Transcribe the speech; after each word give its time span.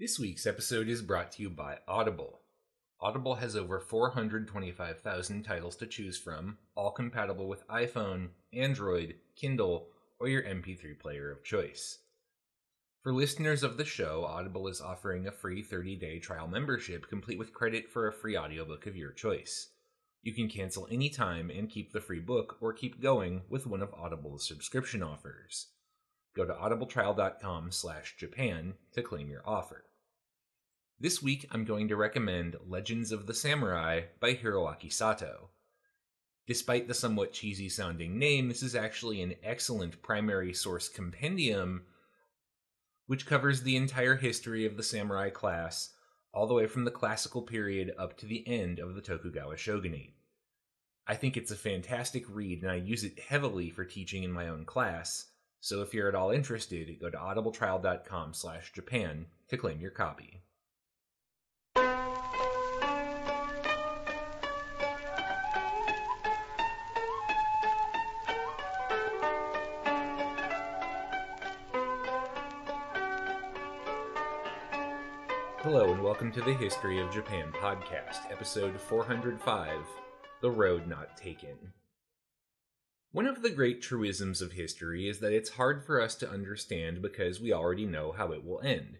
This 0.00 0.16
week's 0.16 0.46
episode 0.46 0.88
is 0.88 1.02
brought 1.02 1.32
to 1.32 1.42
you 1.42 1.50
by 1.50 1.78
Audible. 1.88 2.38
Audible 3.00 3.34
has 3.34 3.56
over 3.56 3.80
425,000 3.80 5.42
titles 5.42 5.74
to 5.74 5.88
choose 5.88 6.16
from, 6.16 6.58
all 6.76 6.92
compatible 6.92 7.48
with 7.48 7.66
iPhone, 7.66 8.28
Android, 8.52 9.16
Kindle, 9.34 9.88
or 10.20 10.28
your 10.28 10.44
MP3 10.44 10.96
player 11.00 11.32
of 11.32 11.42
choice. 11.42 11.98
For 13.02 13.12
listeners 13.12 13.64
of 13.64 13.76
the 13.76 13.84
show, 13.84 14.24
Audible 14.24 14.68
is 14.68 14.80
offering 14.80 15.26
a 15.26 15.32
free 15.32 15.62
30 15.62 15.96
day 15.96 16.20
trial 16.20 16.46
membership 16.46 17.08
complete 17.08 17.38
with 17.40 17.52
credit 17.52 17.90
for 17.90 18.06
a 18.06 18.12
free 18.12 18.38
audiobook 18.38 18.86
of 18.86 18.94
your 18.94 19.10
choice. 19.10 19.70
You 20.22 20.32
can 20.32 20.48
cancel 20.48 20.86
anytime 20.92 21.50
and 21.50 21.68
keep 21.68 21.92
the 21.92 22.00
free 22.00 22.20
book 22.20 22.58
or 22.60 22.72
keep 22.72 23.02
going 23.02 23.42
with 23.48 23.66
one 23.66 23.82
of 23.82 23.92
Audible's 23.94 24.46
subscription 24.46 25.02
offers. 25.02 25.70
Go 26.36 26.44
to 26.44 26.54
audibletrial.com 26.54 27.72
slash 27.72 28.14
Japan 28.16 28.74
to 28.92 29.02
claim 29.02 29.28
your 29.28 29.42
offer. 29.44 29.86
This 31.00 31.22
week 31.22 31.46
I'm 31.52 31.64
going 31.64 31.86
to 31.88 31.96
recommend 31.96 32.56
Legends 32.66 33.12
of 33.12 33.28
the 33.28 33.34
Samurai 33.34 34.06
by 34.18 34.34
Hiroaki 34.34 34.92
Sato. 34.92 35.50
Despite 36.48 36.88
the 36.88 36.94
somewhat 36.94 37.32
cheesy 37.32 37.68
sounding 37.68 38.18
name, 38.18 38.48
this 38.48 38.64
is 38.64 38.74
actually 38.74 39.22
an 39.22 39.36
excellent 39.44 40.02
primary 40.02 40.52
source 40.52 40.88
compendium 40.88 41.84
which 43.06 43.26
covers 43.26 43.62
the 43.62 43.76
entire 43.76 44.16
history 44.16 44.66
of 44.66 44.76
the 44.76 44.82
samurai 44.82 45.30
class, 45.30 45.90
all 46.34 46.48
the 46.48 46.54
way 46.54 46.66
from 46.66 46.84
the 46.84 46.90
classical 46.90 47.42
period 47.42 47.94
up 47.96 48.18
to 48.18 48.26
the 48.26 48.46
end 48.48 48.80
of 48.80 48.96
the 48.96 49.00
Tokugawa 49.00 49.56
shogunate. 49.56 50.14
I 51.06 51.14
think 51.14 51.36
it's 51.36 51.52
a 51.52 51.56
fantastic 51.56 52.24
read 52.28 52.62
and 52.62 52.72
I 52.72 52.74
use 52.74 53.04
it 53.04 53.20
heavily 53.20 53.70
for 53.70 53.84
teaching 53.84 54.24
in 54.24 54.32
my 54.32 54.48
own 54.48 54.64
class, 54.64 55.26
so 55.60 55.80
if 55.80 55.94
you're 55.94 56.08
at 56.08 56.16
all 56.16 56.32
interested, 56.32 56.98
go 57.00 57.08
to 57.08 57.16
audibletrial.com 57.16 58.34
slash 58.34 58.72
Japan 58.72 59.26
to 59.46 59.56
claim 59.56 59.80
your 59.80 59.92
copy. 59.92 60.42
Hello, 75.70 75.92
and 75.92 76.02
welcome 76.02 76.32
to 76.32 76.40
the 76.40 76.54
History 76.54 76.98
of 76.98 77.12
Japan 77.12 77.52
podcast, 77.52 78.32
episode 78.32 78.80
405 78.80 79.80
The 80.40 80.50
Road 80.50 80.86
Not 80.86 81.14
Taken. 81.14 81.74
One 83.12 83.26
of 83.26 83.42
the 83.42 83.50
great 83.50 83.82
truisms 83.82 84.40
of 84.40 84.52
history 84.52 85.10
is 85.10 85.20
that 85.20 85.34
it's 85.34 85.50
hard 85.50 85.84
for 85.84 86.00
us 86.00 86.14
to 86.16 86.30
understand 86.30 87.02
because 87.02 87.38
we 87.38 87.52
already 87.52 87.84
know 87.84 88.12
how 88.12 88.32
it 88.32 88.46
will 88.46 88.62
end. 88.62 88.96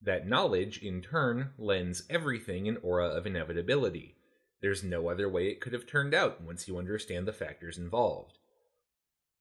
That 0.00 0.26
knowledge, 0.26 0.78
in 0.78 1.02
turn, 1.02 1.50
lends 1.58 2.04
everything 2.08 2.66
an 2.66 2.78
aura 2.82 3.08
of 3.08 3.26
inevitability. 3.26 4.16
There's 4.62 4.82
no 4.82 5.10
other 5.10 5.28
way 5.28 5.48
it 5.48 5.60
could 5.60 5.74
have 5.74 5.86
turned 5.86 6.14
out 6.14 6.40
once 6.40 6.66
you 6.66 6.78
understand 6.78 7.28
the 7.28 7.34
factors 7.34 7.76
involved. 7.76 8.38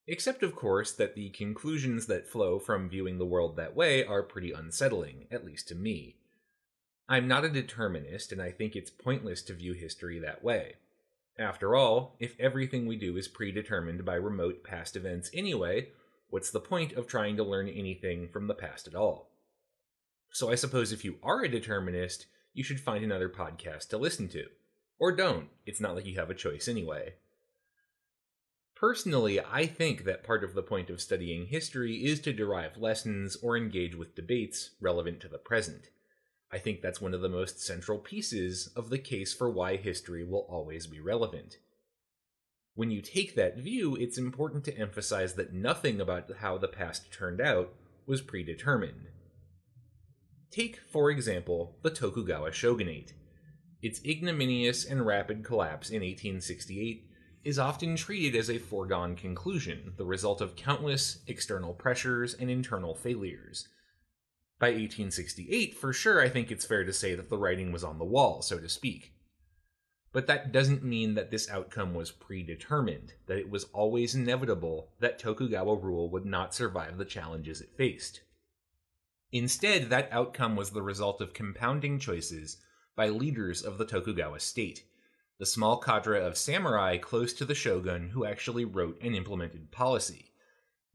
Except, 0.08 0.44
of 0.44 0.58
course, 0.58 0.92
that 0.92 1.16
the 1.16 1.30
conclusions 1.30 2.08
that 2.08 2.28
flow 2.28 2.60
from 2.60 2.90
viewing 2.90 3.18
the 3.18 3.26
world 3.26 3.56
that 3.56 3.78
way 3.78 4.04
are 4.04 4.22
pretty 4.22 4.52
unsettling, 4.52 5.26
at 5.32 5.46
least 5.46 5.70
to 5.70 5.76
me. 5.76 6.18
I'm 7.12 7.28
not 7.28 7.44
a 7.44 7.50
determinist, 7.50 8.32
and 8.32 8.40
I 8.40 8.52
think 8.52 8.76
it's 8.76 8.92
pointless 8.92 9.42
to 9.44 9.56
view 9.56 9.74
history 9.74 10.20
that 10.20 10.44
way. 10.44 10.76
After 11.40 11.76
all, 11.76 12.16
if 12.20 12.40
everything 12.40 12.86
we 12.86 12.98
do 12.98 13.18
is 13.18 13.28
predetermined 13.28 14.06
by 14.06 14.14
remote 14.14 14.64
past 14.64 14.96
events 14.96 15.32
anyway, 15.34 15.88
what's 16.30 16.52
the 16.52 16.60
point 16.60 16.94
of 16.94 17.08
trying 17.08 17.36
to 17.38 17.44
learn 17.44 17.68
anything 17.68 18.30
from 18.30 18.46
the 18.46 18.54
past 18.54 18.88
at 18.88 18.94
all? 18.94 19.32
So 20.30 20.52
I 20.52 20.56
suppose 20.56 20.92
if 20.92 21.04
you 21.04 21.16
are 21.24 21.44
a 21.44 21.50
determinist, 21.50 22.28
you 22.54 22.64
should 22.64 22.80
find 22.80 23.04
another 23.04 23.28
podcast 23.28 23.90
to 23.90 23.98
listen 23.98 24.28
to. 24.30 24.46
Or 25.00 25.12
don't, 25.12 25.48
it's 25.66 25.82
not 25.82 25.96
like 25.96 26.06
you 26.06 26.20
have 26.20 26.30
a 26.30 26.36
choice 26.36 26.68
anyway. 26.68 27.16
Personally, 28.76 29.40
I 29.40 29.66
think 29.66 30.04
that 30.04 30.24
part 30.24 30.44
of 30.44 30.54
the 30.54 30.62
point 30.62 30.92
of 30.92 31.02
studying 31.02 31.48
history 31.48 32.06
is 32.06 32.20
to 32.20 32.34
derive 32.34 32.78
lessons 32.78 33.36
or 33.42 33.58
engage 33.58 33.96
with 33.96 34.14
debates 34.14 34.72
relevant 34.80 35.22
to 35.22 35.28
the 35.28 35.40
present. 35.40 35.90
I 36.52 36.58
think 36.58 36.82
that's 36.82 37.00
one 37.00 37.14
of 37.14 37.22
the 37.22 37.30
most 37.30 37.64
central 37.64 38.00
pieces 38.00 38.70
of 38.76 38.90
the 38.90 38.98
case 38.98 39.34
for 39.34 39.50
why 39.50 39.76
history 39.76 40.24
will 40.24 40.48
always 40.50 40.88
be 40.88 41.00
relevant. 41.00 41.58
When 42.74 42.90
you 42.90 43.02
take 43.02 43.36
that 43.36 43.58
view, 43.58 43.96
it's 43.96 44.18
important 44.18 44.64
to 44.66 44.78
emphasize 44.78 45.36
that 45.36 45.54
nothing 45.54 46.02
about 46.02 46.30
how 46.40 46.58
the 46.58 46.68
past 46.68 47.12
turned 47.12 47.40
out 47.40 47.74
was 48.08 48.22
predetermined. 48.22 49.10
Take, 50.50 50.80
for 50.92 51.12
example, 51.12 51.78
the 51.84 51.92
Tokugawa 51.92 52.52
shogunate. 52.52 53.14
Its 53.82 54.04
ignominious 54.04 54.86
and 54.86 55.06
rapid 55.06 55.44
collapse 55.44 55.90
in 55.90 56.02
1868 56.02 57.06
is 57.44 57.60
often 57.60 57.96
treated 57.96 58.38
as 58.38 58.50
a 58.50 58.58
foregone 58.58 59.16
conclusion, 59.16 59.94
the 59.98 60.06
result 60.06 60.42
of 60.42 60.56
countless 60.56 61.20
external 61.28 61.74
pressures 61.74 62.34
and 62.34 62.50
internal 62.50 62.96
failures 62.96 63.68
by 64.60 64.68
1868, 64.68 65.74
for 65.76 65.94
sure, 65.94 66.22
I 66.22 66.28
think 66.28 66.52
it's 66.52 66.66
fair 66.66 66.84
to 66.84 66.92
say 66.92 67.16
that 67.16 67.30
the 67.30 67.38
writing 67.38 67.72
was 67.72 67.84
on 67.84 67.98
the 67.98 68.06
wall, 68.06 68.42
so 68.42 68.60
to 68.60 68.68
speak. 68.68 69.14
But 70.12 70.28
that 70.28 70.52
doesn't 70.52 70.84
mean 70.84 71.14
that 71.14 71.32
this 71.32 71.50
outcome 71.50 71.94
was 71.94 72.12
predetermined, 72.12 73.14
that 73.28 73.38
it 73.38 73.50
was 73.50 73.66
always 73.74 74.16
inevitable 74.16 74.90
that 75.00 75.20
Tokugawa 75.20 75.76
rule 75.76 76.10
would 76.10 76.26
not 76.26 76.54
survive 76.54 76.98
the 76.98 77.06
challenges 77.06 77.62
it 77.62 77.78
faced. 77.78 78.22
Instead, 79.32 79.90
that 79.90 80.10
outcome 80.12 80.56
was 80.56 80.72
the 80.72 80.82
result 80.82 81.22
of 81.22 81.34
compounding 81.34 82.00
choices 82.00 82.58
by 82.96 83.08
leaders 83.08 83.62
of 83.62 83.78
the 83.78 83.86
Tokugawa 83.86 84.40
state, 84.40 84.84
the 85.38 85.46
small 85.46 85.78
cadre 85.78 86.26
of 86.26 86.38
samurai 86.38 86.98
close 86.98 87.32
to 87.34 87.46
the 87.46 87.56
shogun 87.56 88.10
who 88.10 88.26
actually 88.26 88.66
wrote 88.66 89.00
and 89.02 89.16
implemented 89.16 89.72
policy. 89.72 90.29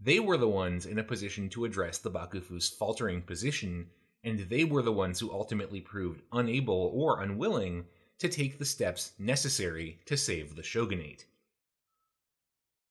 They 0.00 0.21
were 0.21 0.37
the 0.37 0.49
ones 0.49 0.87
in 0.87 0.99
a 0.99 1.05
position 1.05 1.49
to 1.50 1.65
address 1.65 1.99
the 1.99 2.10
Bakufu's 2.10 2.69
faltering 2.69 3.22
position, 3.22 3.91
and 4.22 4.41
they 4.41 4.65
were 4.65 4.82
the 4.82 4.93
ones 4.93 5.21
who 5.21 5.32
ultimately 5.32 5.81
proved 5.81 6.22
unable 6.32 6.91
or 6.94 7.22
unwilling 7.22 7.87
to 8.19 8.28
take 8.28 8.59
the 8.59 8.65
steps 8.65 9.12
necessary 9.19 10.00
to 10.06 10.16
save 10.16 10.56
the 10.56 10.62
shogunate. 10.62 11.27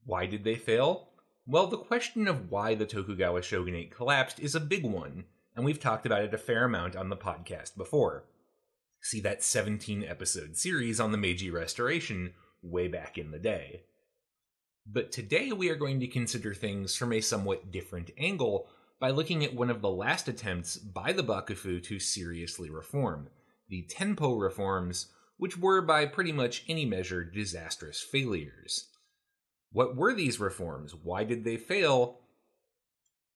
Why 0.06 0.26
did 0.26 0.44
they 0.44 0.56
fail? 0.56 1.10
Well, 1.46 1.68
the 1.68 1.78
question 1.78 2.28
of 2.28 2.50
why 2.52 2.76
the 2.76 2.86
Tokugawa 2.86 3.42
shogunate 3.42 3.92
collapsed 3.92 4.40
is 4.40 4.56
a 4.56 4.60
big 4.60 4.86
one, 4.86 5.26
and 5.56 5.66
we've 5.66 5.80
talked 5.80 6.06
about 6.06 6.24
it 6.24 6.34
a 6.34 6.38
fair 6.38 6.66
amount 6.66 6.96
on 6.96 7.10
the 7.10 7.18
podcast 7.18 7.76
before. 7.76 8.26
See 9.02 9.20
that 9.22 9.44
17 9.44 10.04
episode 10.04 10.56
series 10.56 11.00
on 11.00 11.12
the 11.12 11.18
Meiji 11.18 11.52
Restoration 11.52 12.34
way 12.62 12.88
back 12.88 13.18
in 13.18 13.32
the 13.32 13.40
day. 13.40 13.84
But 14.86 15.12
today 15.12 15.52
we 15.52 15.70
are 15.70 15.76
going 15.76 16.00
to 16.02 16.08
consider 16.08 16.54
things 16.54 16.96
from 16.96 17.14
a 17.14 17.22
somewhat 17.22 17.72
different 17.72 18.12
angle 18.18 18.68
by 19.00 19.12
looking 19.12 19.44
at 19.44 19.56
one 19.56 19.70
of 19.70 19.82
the 19.82 19.90
last 19.90 20.28
attempts 20.28 20.78
by 20.78 21.14
the 21.14 21.24
Bakufu 21.24 21.82
to 21.84 22.00
seriously 22.00 22.70
reform, 22.70 23.30
the 23.70 23.88
Tenpo 23.90 24.40
reforms, 24.40 25.08
which 25.38 25.58
were 25.58 25.82
by 25.82 26.06
pretty 26.06 26.32
much 26.32 26.64
any 26.68 26.86
measure 26.86 27.24
disastrous 27.24 28.02
failures. 28.02 28.90
What 29.72 29.96
were 29.96 30.14
these 30.14 30.40
reforms? 30.40 30.94
Why 30.94 31.24
did 31.24 31.44
they 31.44 31.58
fail? 31.58 32.20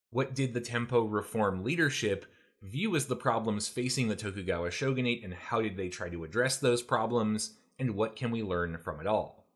What 0.09 0.35
did 0.35 0.53
the 0.53 0.61
Tenpo 0.61 1.11
reform 1.11 1.63
leadership 1.63 2.25
view 2.61 2.95
as 2.95 3.05
the 3.05 3.15
problems 3.15 3.67
facing 3.67 4.07
the 4.07 4.15
Tokugawa 4.15 4.71
shogunate, 4.71 5.23
and 5.23 5.33
how 5.33 5.61
did 5.61 5.77
they 5.77 5.89
try 5.89 6.09
to 6.09 6.23
address 6.23 6.57
those 6.57 6.81
problems, 6.81 7.55
and 7.79 7.95
what 7.95 8.15
can 8.15 8.31
we 8.31 8.43
learn 8.43 8.77
from 8.77 8.99
it 8.99 9.07
all? 9.07 9.46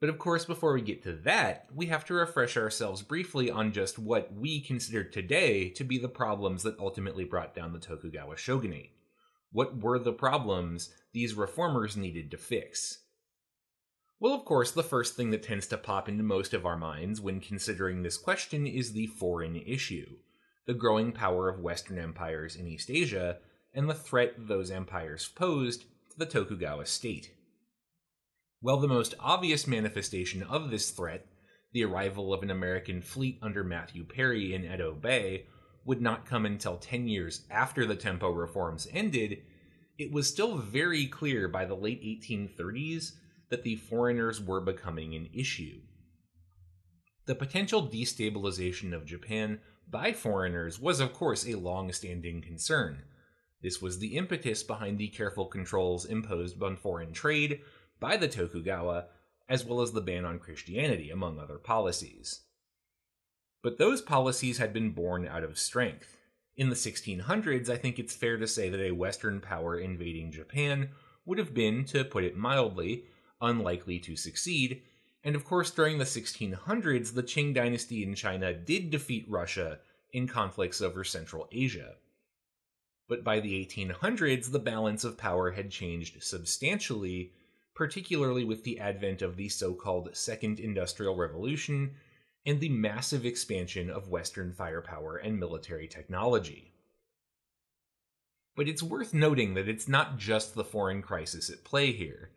But 0.00 0.08
of 0.08 0.18
course, 0.18 0.46
before 0.46 0.72
we 0.72 0.80
get 0.80 1.02
to 1.02 1.12
that, 1.24 1.66
we 1.74 1.86
have 1.86 2.06
to 2.06 2.14
refresh 2.14 2.56
ourselves 2.56 3.02
briefly 3.02 3.50
on 3.50 3.72
just 3.72 3.98
what 3.98 4.32
we 4.32 4.60
consider 4.60 5.04
today 5.04 5.68
to 5.70 5.84
be 5.84 5.98
the 5.98 6.08
problems 6.08 6.62
that 6.62 6.78
ultimately 6.78 7.24
brought 7.24 7.54
down 7.54 7.74
the 7.74 7.78
Tokugawa 7.78 8.38
shogunate. 8.38 8.92
What 9.52 9.82
were 9.82 9.98
the 9.98 10.12
problems 10.12 10.94
these 11.12 11.34
reformers 11.34 11.98
needed 11.98 12.30
to 12.30 12.38
fix? 12.38 13.00
Well, 14.18 14.32
of 14.32 14.46
course, 14.46 14.70
the 14.70 14.82
first 14.82 15.16
thing 15.16 15.30
that 15.30 15.42
tends 15.42 15.66
to 15.68 15.76
pop 15.76 16.08
into 16.08 16.22
most 16.22 16.54
of 16.54 16.64
our 16.64 16.76
minds 16.76 17.20
when 17.20 17.40
considering 17.40 18.02
this 18.02 18.16
question 18.16 18.66
is 18.66 18.92
the 18.92 19.06
foreign 19.06 19.56
issue 19.56 20.16
the 20.66 20.74
growing 20.74 21.10
power 21.10 21.48
of 21.48 21.58
Western 21.58 21.98
empires 21.98 22.54
in 22.54 22.68
East 22.68 22.90
Asia 22.90 23.38
and 23.74 23.88
the 23.90 23.94
threat 23.94 24.34
those 24.38 24.70
empires 24.70 25.28
posed 25.34 25.80
to 26.10 26.18
the 26.18 26.26
Tokugawa 26.26 26.86
state. 26.86 27.32
Well, 28.62 28.76
the 28.76 28.88
most 28.88 29.14
obvious 29.18 29.66
manifestation 29.66 30.42
of 30.42 30.70
this 30.70 30.90
threat, 30.90 31.26
the 31.72 31.84
arrival 31.84 32.34
of 32.34 32.42
an 32.42 32.50
American 32.50 33.00
fleet 33.00 33.38
under 33.40 33.64
Matthew 33.64 34.04
Perry 34.04 34.52
in 34.52 34.66
Edo 34.66 34.92
Bay, 34.92 35.46
would 35.86 36.02
not 36.02 36.26
come 36.26 36.44
until 36.44 36.76
10 36.76 37.08
years 37.08 37.46
after 37.50 37.86
the 37.86 37.96
tempo 37.96 38.30
reforms 38.30 38.86
ended, 38.92 39.38
it 39.96 40.12
was 40.12 40.28
still 40.28 40.58
very 40.58 41.06
clear 41.06 41.48
by 41.48 41.64
the 41.64 41.74
late 41.74 42.02
1830s 42.02 43.12
that 43.48 43.62
the 43.62 43.76
foreigners 43.76 44.42
were 44.42 44.60
becoming 44.60 45.14
an 45.14 45.30
issue. 45.32 45.80
The 47.24 47.34
potential 47.34 47.88
destabilization 47.88 48.92
of 48.92 49.06
Japan 49.06 49.60
by 49.88 50.12
foreigners 50.12 50.78
was, 50.78 51.00
of 51.00 51.14
course, 51.14 51.46
a 51.46 51.54
long 51.54 51.92
standing 51.92 52.42
concern. 52.42 53.04
This 53.62 53.80
was 53.80 53.98
the 53.98 54.16
impetus 54.18 54.62
behind 54.62 54.98
the 54.98 55.08
careful 55.08 55.46
controls 55.46 56.04
imposed 56.04 56.62
on 56.62 56.76
foreign 56.76 57.12
trade 57.12 57.60
by 58.00 58.16
the 58.16 58.28
Tokugawa, 58.28 59.06
as 59.48 59.64
well 59.64 59.80
as 59.80 59.92
the 59.92 60.00
ban 60.00 60.24
on 60.24 60.38
Christianity, 60.38 61.10
among 61.10 61.38
other 61.38 61.58
policies. 61.58 62.40
But 63.62 63.78
those 63.78 64.00
policies 64.00 64.58
had 64.58 64.72
been 64.72 64.90
born 64.90 65.26
out 65.26 65.44
of 65.44 65.58
strength. 65.58 66.16
In 66.56 66.70
the 66.70 66.76
1600s, 66.76 67.68
I 67.68 67.76
think 67.76 67.98
it's 67.98 68.14
fair 68.14 68.38
to 68.38 68.46
say 68.46 68.70
that 68.70 68.80
a 68.80 68.92
Western 68.92 69.40
power 69.40 69.78
invading 69.78 70.32
Japan 70.32 70.90
would 71.24 71.38
have 71.38 71.54
been, 71.54 71.84
to 71.86 72.04
put 72.04 72.24
it 72.24 72.36
mildly, 72.36 73.04
unlikely 73.40 73.98
to 74.00 74.16
succeed, 74.16 74.82
and 75.22 75.36
of 75.36 75.44
course, 75.44 75.70
during 75.70 75.98
the 75.98 76.04
1600s, 76.04 77.14
the 77.14 77.22
Qing 77.22 77.54
dynasty 77.54 78.02
in 78.02 78.14
China 78.14 78.54
did 78.54 78.90
defeat 78.90 79.26
Russia 79.28 79.80
in 80.12 80.26
conflicts 80.26 80.80
over 80.80 81.04
Central 81.04 81.46
Asia. 81.52 81.96
But 83.08 83.22
by 83.24 83.40
the 83.40 83.52
1800s, 83.66 84.50
the 84.50 84.58
balance 84.58 85.04
of 85.04 85.18
power 85.18 85.50
had 85.50 85.70
changed 85.70 86.22
substantially, 86.22 87.32
particularly 87.74 88.44
with 88.44 88.64
the 88.64 88.78
advent 88.78 89.22
of 89.22 89.36
the 89.36 89.48
so 89.48 89.74
called 89.74 90.16
Second 90.16 90.60
Industrial 90.60 91.16
Revolution 91.16 91.92
and 92.46 92.60
the 92.60 92.68
massive 92.68 93.24
expansion 93.24 93.90
of 93.90 94.08
Western 94.08 94.52
firepower 94.52 95.16
and 95.16 95.38
military 95.38 95.88
technology. 95.88 96.72
But 98.56 98.68
it's 98.68 98.82
worth 98.82 99.14
noting 99.14 99.54
that 99.54 99.68
it's 99.68 99.88
not 99.88 100.18
just 100.18 100.54
the 100.54 100.64
foreign 100.64 101.02
crisis 101.02 101.50
at 101.50 101.64
play 101.64 101.92
here 101.92 102.30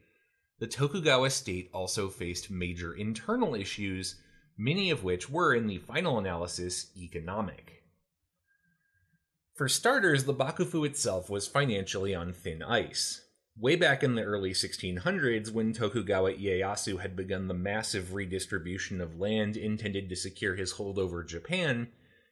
the 0.64 0.68
Tokugawa 0.68 1.30
state 1.30 1.70
also 1.74 2.08
faced 2.08 2.50
major 2.50 2.94
internal 2.94 3.54
issues, 3.54 4.16
many 4.58 4.92
of 4.92 5.04
which 5.04 5.30
were, 5.30 5.54
in 5.54 5.68
the 5.68 5.80
final 5.80 6.18
analysis, 6.18 6.88
economic. 6.96 7.84
For 9.54 9.68
starters, 9.68 10.24
the 10.24 10.34
Bakufu 10.34 10.86
itself 10.86 11.30
was 11.30 11.50
financially 11.50 12.16
on 12.16 12.32
thin 12.32 12.64
ice. 12.64 13.23
Way 13.56 13.76
back 13.76 14.02
in 14.02 14.16
the 14.16 14.24
early 14.24 14.52
1600s, 14.52 15.52
when 15.52 15.74
Tokugawa 15.74 16.34
Ieyasu 16.34 17.00
had 17.00 17.16
begun 17.16 17.48
the 17.48 17.54
massive 17.54 18.14
redistribution 18.16 19.00
of 19.00 19.20
land 19.20 19.56
intended 19.56 20.10
to 20.10 20.16
secure 20.16 20.56
his 20.56 20.72
hold 20.72 20.98
over 20.98 21.24
Japan, 21.24 21.90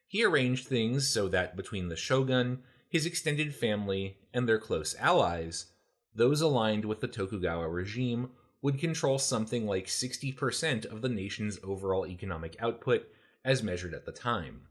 he 0.07 0.25
arranged 0.25 0.67
things 0.67 1.07
so 1.07 1.27
that 1.27 1.55
between 1.55 1.89
the 1.89 1.95
shogun, 1.95 2.63
his 2.89 3.05
extended 3.05 3.53
family, 3.53 4.17
and 4.33 4.49
their 4.49 4.57
close 4.57 4.95
allies, 4.97 5.67
those 6.15 6.41
aligned 6.41 6.85
with 6.85 7.01
the 7.01 7.07
Tokugawa 7.07 7.69
regime 7.69 8.31
would 8.63 8.79
control 8.79 9.19
something 9.19 9.67
like 9.67 9.85
60% 9.85 10.85
of 10.85 11.01
the 11.01 11.09
nation's 11.09 11.59
overall 11.63 12.07
economic 12.07 12.55
output 12.59 13.07
as 13.45 13.61
measured 13.61 13.93
at 13.93 14.05
the 14.05 14.11
time. 14.11 14.67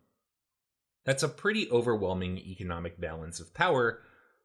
That's 1.05 1.23
a 1.23 1.29
pretty 1.29 1.71
overwhelming 1.71 2.39
economic 2.39 3.01
balance 3.01 3.39
of 3.39 3.55
power, 3.55 4.01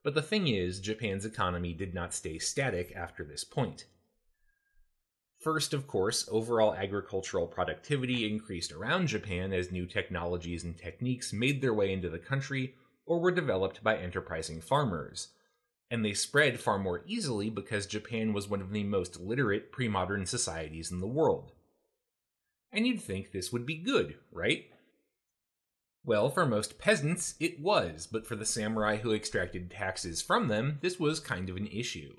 but 0.06 0.14
the 0.14 0.22
thing 0.22 0.48
is, 0.48 0.80
Japan's 0.80 1.26
economy 1.26 1.74
did 1.74 1.94
not 1.94 2.14
stay 2.14 2.40
static 2.40 2.94
after 2.96 3.26
this 3.26 3.44
point. 3.44 3.86
First, 5.40 5.74
of 5.74 5.86
course, 5.86 6.30
overall 6.32 6.74
agricultural 6.74 7.48
productivity 7.48 8.26
increased 8.32 8.72
around 8.72 9.08
Japan 9.08 9.52
as 9.52 9.72
new 9.72 9.86
technologies 9.86 10.64
and 10.64 10.78
techniques 10.78 11.34
made 11.34 11.62
their 11.62 11.74
way 11.74 11.92
into 11.92 12.10
the 12.10 12.20
country 12.20 12.76
or 13.06 13.20
were 13.20 13.32
developed 13.32 13.84
by 13.84 13.98
enterprising 13.98 14.62
farmers 14.62 15.30
and 15.92 16.04
they 16.04 16.14
spread 16.14 16.60
far 16.60 16.80
more 16.80 17.04
easily 17.06 17.50
because 17.50 17.86
Japan 17.86 18.34
was 18.34 18.48
one 18.48 18.62
of 18.62 18.72
the 18.72 18.84
most 18.84 19.20
literate 19.20 19.72
pre 19.72 19.88
modern 19.88 20.26
societies 20.26 20.92
in 20.92 21.00
the 21.00 21.08
world. 21.08 21.52
And 22.72 22.88
you'd 22.88 23.02
think 23.02 23.32
this 23.32 23.54
would 23.54 23.66
be 23.66 23.76
good, 23.76 24.16
right? 24.32 24.66
Well, 26.06 26.30
for 26.30 26.46
most 26.46 26.78
peasants, 26.78 27.34
it 27.40 27.60
was, 27.60 28.06
but 28.06 28.28
for 28.28 28.36
the 28.36 28.46
samurai 28.46 28.98
who 28.98 29.14
extracted 29.14 29.72
taxes 29.72 30.22
from 30.22 30.48
them, 30.50 30.78
this 30.82 31.00
was 31.00 31.20
kind 31.20 31.50
of 31.50 31.58
an 31.58 31.68
issue. 31.68 32.16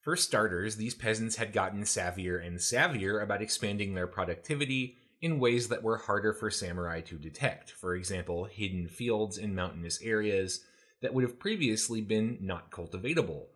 For 0.00 0.16
starters, 0.16 0.76
these 0.76 0.94
peasants 0.94 1.36
had 1.36 1.52
gotten 1.52 1.82
savvier 1.82 2.44
and 2.44 2.58
savvier 2.58 3.22
about 3.22 3.40
expanding 3.40 3.94
their 3.94 4.08
productivity 4.08 4.96
in 5.20 5.38
ways 5.38 5.68
that 5.68 5.84
were 5.84 5.96
harder 5.96 6.32
for 6.32 6.50
samurai 6.50 7.00
to 7.02 7.18
detect. 7.18 7.70
For 7.70 7.94
example, 7.94 8.46
hidden 8.46 8.88
fields 8.88 9.38
in 9.38 9.54
mountainous 9.54 10.02
areas, 10.02 10.64
that 11.02 11.14
would 11.14 11.22
have 11.22 11.38
previously 11.38 12.00
been 12.00 12.38
not 12.40 12.70
cultivatable. 12.70 13.46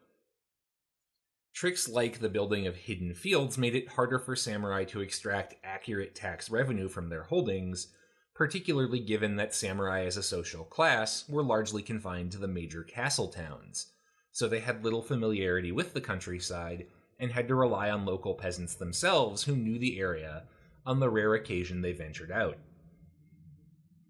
Tricks 1.52 1.88
like 1.88 2.20
the 2.20 2.28
building 2.28 2.66
of 2.66 2.76
hidden 2.76 3.14
fields 3.14 3.56
made 3.56 3.74
it 3.74 3.88
harder 3.88 4.18
for 4.18 4.36
samurai 4.36 4.84
to 4.84 5.00
extract 5.00 5.56
accurate 5.64 6.14
tax 6.14 6.50
revenue 6.50 6.88
from 6.88 7.08
their 7.08 7.22
holdings, 7.24 7.88
particularly 8.36 9.00
given 9.00 9.36
that 9.36 9.54
samurai 9.54 10.04
as 10.04 10.18
a 10.18 10.22
social 10.22 10.64
class 10.64 11.26
were 11.26 11.42
largely 11.42 11.82
confined 11.82 12.30
to 12.30 12.38
the 12.38 12.46
major 12.46 12.82
castle 12.82 13.28
towns, 13.28 13.86
so 14.30 14.46
they 14.46 14.60
had 14.60 14.84
little 14.84 15.02
familiarity 15.02 15.72
with 15.72 15.94
the 15.94 16.00
countryside 16.00 16.86
and 17.18 17.32
had 17.32 17.48
to 17.48 17.54
rely 17.54 17.88
on 17.88 18.04
local 18.04 18.34
peasants 18.34 18.74
themselves 18.74 19.44
who 19.44 19.56
knew 19.56 19.78
the 19.78 19.98
area 19.98 20.42
on 20.84 21.00
the 21.00 21.08
rare 21.08 21.34
occasion 21.34 21.80
they 21.80 21.92
ventured 21.92 22.30
out. 22.30 22.58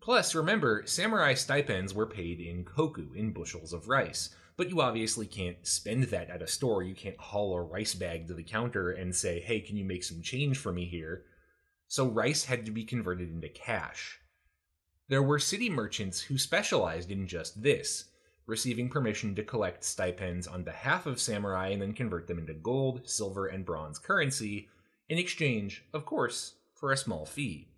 Plus, 0.01 0.35
remember, 0.35 0.83
samurai 0.87 1.35
stipends 1.35 1.95
were 1.95 2.07
paid 2.07 2.41
in 2.41 2.65
koku, 2.65 3.13
in 3.15 3.33
bushels 3.33 3.73
of 3.73 3.89
rice. 3.89 4.31
But 4.57 4.71
you 4.71 4.81
obviously 4.81 5.27
can't 5.27 5.67
spend 5.67 6.05
that 6.05 6.31
at 6.31 6.43
a 6.43 6.47
store. 6.47 6.83
You 6.83 6.95
can't 6.95 7.19
haul 7.19 7.55
a 7.55 7.63
rice 7.63 7.95
bag 7.95 8.27
to 8.27 8.35
the 8.35 8.43
counter 8.43 8.91
and 8.91 9.15
say, 9.15 9.41
hey, 9.41 9.61
can 9.61 9.77
you 9.77 9.85
make 9.85 10.03
some 10.03 10.23
change 10.23 10.59
for 10.59 10.73
me 10.73 10.87
here? 10.87 11.25
So 11.89 12.07
rice 12.07 12.45
had 12.45 12.67
to 12.67 12.73
be 12.73 12.85
converted 12.85 13.31
into 13.31 13.49
cash. 13.49 14.21
There 15.09 15.23
were 15.23 15.39
city 15.39 15.71
merchants 15.71 16.21
who 16.23 16.37
specialized 16.37 17.11
in 17.13 17.29
just 17.29 17.63
this, 17.63 18.07
receiving 18.47 18.89
permission 18.89 19.35
to 19.37 19.45
collect 19.45 19.85
stipends 19.85 20.47
on 20.47 20.65
behalf 20.65 21.07
of 21.07 21.21
samurai 21.21 21.69
and 21.69 21.81
then 21.81 21.93
convert 21.93 22.27
them 22.27 22.39
into 22.39 22.55
gold, 22.55 23.09
silver, 23.09 23.47
and 23.47 23.65
bronze 23.65 23.99
currency, 23.99 24.69
in 25.09 25.19
exchange, 25.19 25.85
of 25.93 26.05
course, 26.05 26.55
for 26.75 26.91
a 26.91 26.97
small 26.97 27.25
fee. 27.25 27.69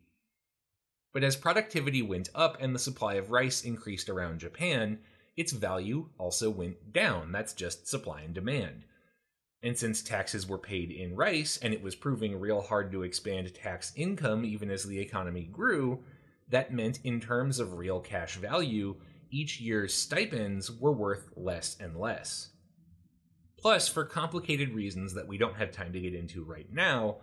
But 1.13 1.25
as 1.25 1.37
productivity 1.37 2.03
went 2.03 2.29
up 2.35 2.57
and 2.61 2.75
the 2.75 2.79
supply 2.79 3.15
of 3.15 3.31
rice 3.31 3.63
increased 3.63 4.09
around 4.09 4.41
Japan, 4.41 4.99
its 5.37 5.53
value 5.53 6.09
also 6.19 6.51
went 6.51 6.93
down. 6.93 7.33
That's 7.33 7.55
just 7.55 7.87
supply 7.89 8.23
and 8.23 8.35
demand. 8.35 8.85
And 9.63 9.77
since 9.77 10.03
taxes 10.03 10.47
were 10.47 10.59
paid 10.59 10.91
in 10.91 11.17
rice 11.17 11.59
and 11.61 11.75
it 11.75 11.83
was 11.83 11.97
proving 11.97 12.39
real 12.39 12.61
hard 12.61 12.93
to 12.93 13.03
expand 13.03 13.53
tax 13.55 13.93
income 13.97 14.45
even 14.45 14.71
as 14.71 14.85
the 14.85 15.01
economy 15.01 15.49
grew, 15.51 16.05
that 16.49 16.73
meant 16.73 17.01
in 17.05 17.21
terms 17.21 17.59
of 17.59 17.75
real 17.75 18.01
cash 18.01 18.37
value, 18.37 18.97
each 19.31 19.61
year's 19.61 19.93
stipends 19.93 20.71
were 20.71 20.93
worth 20.93 21.31
less 21.37 21.77
and 21.81 21.97
less. 21.97 22.51
Plus, 23.59 23.89
for 23.89 24.05
complicated 24.05 24.73
reasons 24.73 25.15
that 25.15 25.27
we 25.27 25.37
don't 25.37 25.57
have 25.57 25.73
time 25.73 25.93
to 25.93 26.01
get 26.01 26.15
into 26.15 26.45
right 26.45 26.73
now, 26.73 27.19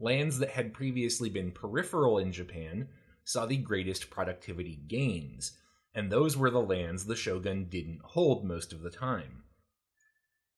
lands 0.00 0.38
that 0.38 0.50
had 0.50 0.72
previously 0.72 1.28
been 1.28 1.52
peripheral 1.52 2.18
in 2.18 2.32
Japan 2.32 2.88
saw 3.24 3.46
the 3.46 3.58
greatest 3.58 4.10
productivity 4.10 4.80
gains, 4.88 5.52
and 5.94 6.10
those 6.10 6.36
were 6.36 6.50
the 6.50 6.60
lands 6.60 7.04
the 7.04 7.14
shogun 7.14 7.66
didn't 7.68 8.00
hold 8.02 8.44
most 8.44 8.72
of 8.72 8.80
the 8.80 8.90
time. 8.90 9.43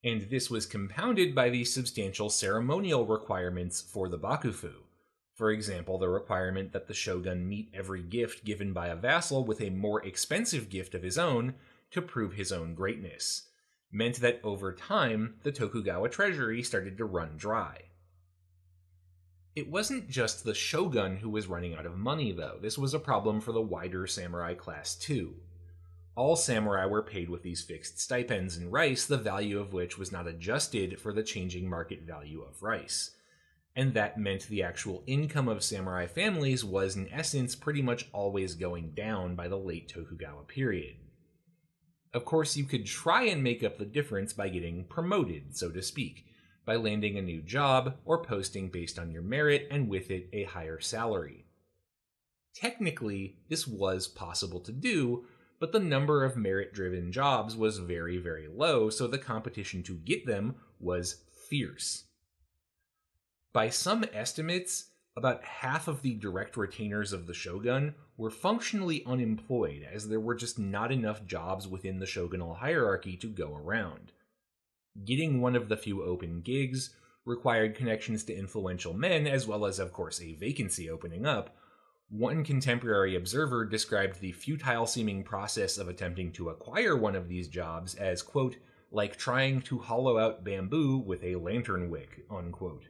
And 0.07 0.23
this 0.31 0.49
was 0.49 0.67
compounded 0.67 1.35
by 1.35 1.51
the 1.51 1.65
substantial 1.65 2.31
ceremonial 2.31 3.05
requirements 3.05 3.83
for 3.83 4.09
the 4.09 4.19
bakufu. 4.19 4.75
For 5.35 5.51
example, 5.51 5.99
the 5.99 6.09
requirement 6.09 6.73
that 6.73 6.87
the 6.87 6.95
shogun 6.95 7.49
meet 7.49 7.71
every 7.75 8.03
gift 8.03 8.45
given 8.45 8.73
by 8.73 8.87
a 8.87 8.95
vassal 8.95 9.45
with 9.45 9.61
a 9.61 9.71
more 9.71 10.03
expensive 10.07 10.71
gift 10.71 10.95
of 10.95 11.03
his 11.03 11.19
own 11.19 11.55
to 11.91 12.01
prove 12.01 12.35
his 12.35 12.53
own 12.53 12.77
greatness 12.77 13.49
meant 13.91 14.21
that 14.21 14.39
over 14.45 14.73
time 14.73 15.35
the 15.43 15.51
Tokugawa 15.51 16.09
treasury 16.09 16.63
started 16.63 16.97
to 16.99 17.05
run 17.05 17.37
dry. 17.37 17.83
It 19.57 19.69
wasn't 19.69 20.09
just 20.09 20.45
the 20.45 20.55
shogun 20.55 21.17
who 21.17 21.31
was 21.31 21.49
running 21.49 21.75
out 21.75 21.87
of 21.87 21.97
money, 21.97 22.31
though. 22.31 22.59
This 22.63 22.79
was 22.79 22.95
a 22.95 23.01
problem 23.01 23.41
for 23.41 23.51
the 23.51 23.61
wider 23.61 24.07
samurai 24.07 24.55
class, 24.55 24.95
too. 24.95 25.35
All 26.17 26.35
samurai 26.35 26.87
were 26.87 27.03
paid 27.03 27.29
with 27.29 27.43
these 27.43 27.63
fixed 27.63 28.01
stipends 28.01 28.57
in 28.57 28.71
rice, 28.71 29.05
the 29.05 29.19
value 29.19 29.61
of 29.61 29.75
which 29.75 29.99
was 29.99 30.11
not 30.11 30.27
adjusted 30.27 30.99
for 30.99 31.13
the 31.13 31.23
changing 31.23 31.69
market 31.69 32.03
value 32.03 32.43
of 32.43 32.63
rice. 32.63 33.11
And 33.77 33.93
that 33.93 34.19
meant 34.19 34.49
the 34.49 34.63
actual 34.63 35.05
income 35.07 35.47
of 35.47 35.63
samurai 35.63 36.07
families 36.07 36.65
was, 36.65 36.97
in 36.97 37.13
essence, 37.13 37.55
pretty 37.55 37.83
much 37.83 38.09
always 38.15 38.55
going 38.55 38.93
down 38.93 39.37
by 39.37 39.49
the 39.49 39.59
late 39.59 39.91
Tokugawa 39.91 40.45
period. 40.45 40.97
Of 42.15 42.25
course, 42.25 42.57
you 42.57 42.65
could 42.65 42.87
try 42.87 43.25
and 43.25 43.43
make 43.43 43.63
up 43.63 43.77
the 43.77 43.85
difference 43.85 44.33
by 44.33 44.49
getting 44.49 44.85
promoted, 44.85 45.55
so 45.55 45.71
to 45.71 45.83
speak 45.83 46.25
by 46.65 46.77
landing 46.77 47.17
a 47.17 47.23
new 47.23 47.41
job 47.41 47.99
or 48.05 48.23
posting 48.23 48.69
based 48.69 48.99
on 48.99 49.13
your 49.13 49.23
merit 49.23 49.69
and 49.71 49.89
with 49.89 50.11
it 50.11 50.29
a 50.33 50.45
higher 50.45 50.81
salary. 50.81 51.45
Technically, 52.55 53.37
this 53.49 53.67
was 53.67 54.09
possible 54.09 54.61
to 54.61 54.73
do, 54.73 55.27
but 55.59 55.73
the 55.73 55.81
number 55.81 56.25
of 56.25 56.37
merit 56.37 56.73
driven 56.73 57.13
jobs 57.13 57.57
was 57.57 57.79
very, 57.79 58.19
very 58.19 58.49
low, 58.49 58.91
so 58.91 59.07
the 59.07 59.19
competition 59.19 59.83
to 59.83 59.95
get 59.95 60.27
them 60.27 60.57
was 60.81 61.23
fierce. 61.49 62.05
By 63.53 63.71
some 63.71 64.05
estimates, 64.13 64.91
about 65.17 65.43
half 65.43 65.89
of 65.89 66.03
the 66.03 66.15
direct 66.15 66.57
retainers 66.59 67.13
of 67.13 67.27
the 67.27 67.33
shogun 67.33 67.95
were 68.19 68.31
functionally 68.31 69.03
unemployed, 69.07 69.87
as 69.91 70.09
there 70.09 70.21
were 70.21 70.35
just 70.35 70.59
not 70.59 70.93
enough 70.93 71.25
jobs 71.25 71.67
within 71.67 71.99
the 71.99 72.07
shogunal 72.07 72.57
hierarchy 72.57 73.17
to 73.17 73.27
go 73.27 73.57
around. 73.57 74.13
Getting 75.05 75.41
one 75.41 75.57
of 75.57 75.69
the 75.69 75.77
few 75.77 76.03
open 76.03 76.43
gigs 76.43 76.91
required 77.25 77.75
connections 77.75 78.25
to 78.25 78.37
influential 78.37 78.93
men, 78.93 79.27
as 79.27 79.47
well 79.47 79.65
as, 79.65 79.79
of 79.79 79.93
course, 79.93 80.21
a 80.21 80.35
vacancy 80.35 80.89
opening 80.89 81.25
up. 81.27 81.57
One 82.09 82.45
contemporary 82.45 83.17
observer 83.17 83.65
described 83.65 84.21
the 84.21 84.33
futile 84.33 84.87
seeming 84.87 85.25
process 85.25 85.77
of 85.77 85.89
attempting 85.89 86.33
to 86.33 86.51
acquire 86.51 86.97
one 86.97 87.17
of 87.17 87.29
these 87.29 87.49
jobs 87.49 87.95
as, 87.97 88.23
quote, 88.23 88.57
like 88.93 89.17
trying 89.17 89.61
to 89.63 89.79
hollow 89.79 90.19
out 90.19 90.45
bamboo 90.45 90.99
with 90.99 91.25
a 91.25 91.35
lantern 91.37 91.91
wick, 91.91 92.25
unquote. 92.31 92.85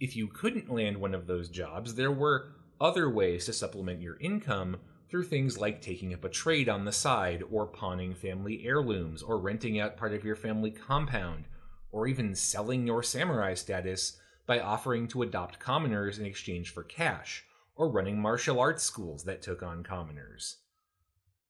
If 0.00 0.16
you 0.16 0.28
couldn't 0.28 0.70
land 0.70 0.96
one 0.96 1.14
of 1.14 1.26
those 1.26 1.50
jobs, 1.50 1.94
there 1.94 2.12
were 2.12 2.52
other 2.80 3.10
ways 3.10 3.44
to 3.46 3.52
supplement 3.52 4.00
your 4.00 4.18
income 4.18 4.78
through 5.10 5.24
things 5.24 5.58
like 5.58 5.80
taking 5.80 6.12
up 6.12 6.24
a 6.24 6.28
trade 6.28 6.68
on 6.68 6.84
the 6.84 6.92
side, 6.92 7.42
or 7.50 7.66
pawning 7.66 8.14
family 8.14 8.64
heirlooms, 8.64 9.22
or 9.22 9.38
renting 9.38 9.78
out 9.78 9.96
part 9.96 10.12
of 10.12 10.24
your 10.24 10.36
family 10.36 10.70
compound, 10.70 11.44
or 11.92 12.06
even 12.06 12.34
selling 12.34 12.86
your 12.86 13.02
samurai 13.02 13.54
status 13.54 14.18
by 14.46 14.60
offering 14.60 15.08
to 15.08 15.22
adopt 15.22 15.58
commoners 15.58 16.18
in 16.18 16.24
exchange 16.24 16.70
for 16.70 16.82
cash, 16.82 17.44
or 17.74 17.90
running 17.90 18.20
martial 18.20 18.60
arts 18.60 18.82
schools 18.82 19.24
that 19.24 19.42
took 19.42 19.62
on 19.62 19.82
commoners. 19.82 20.58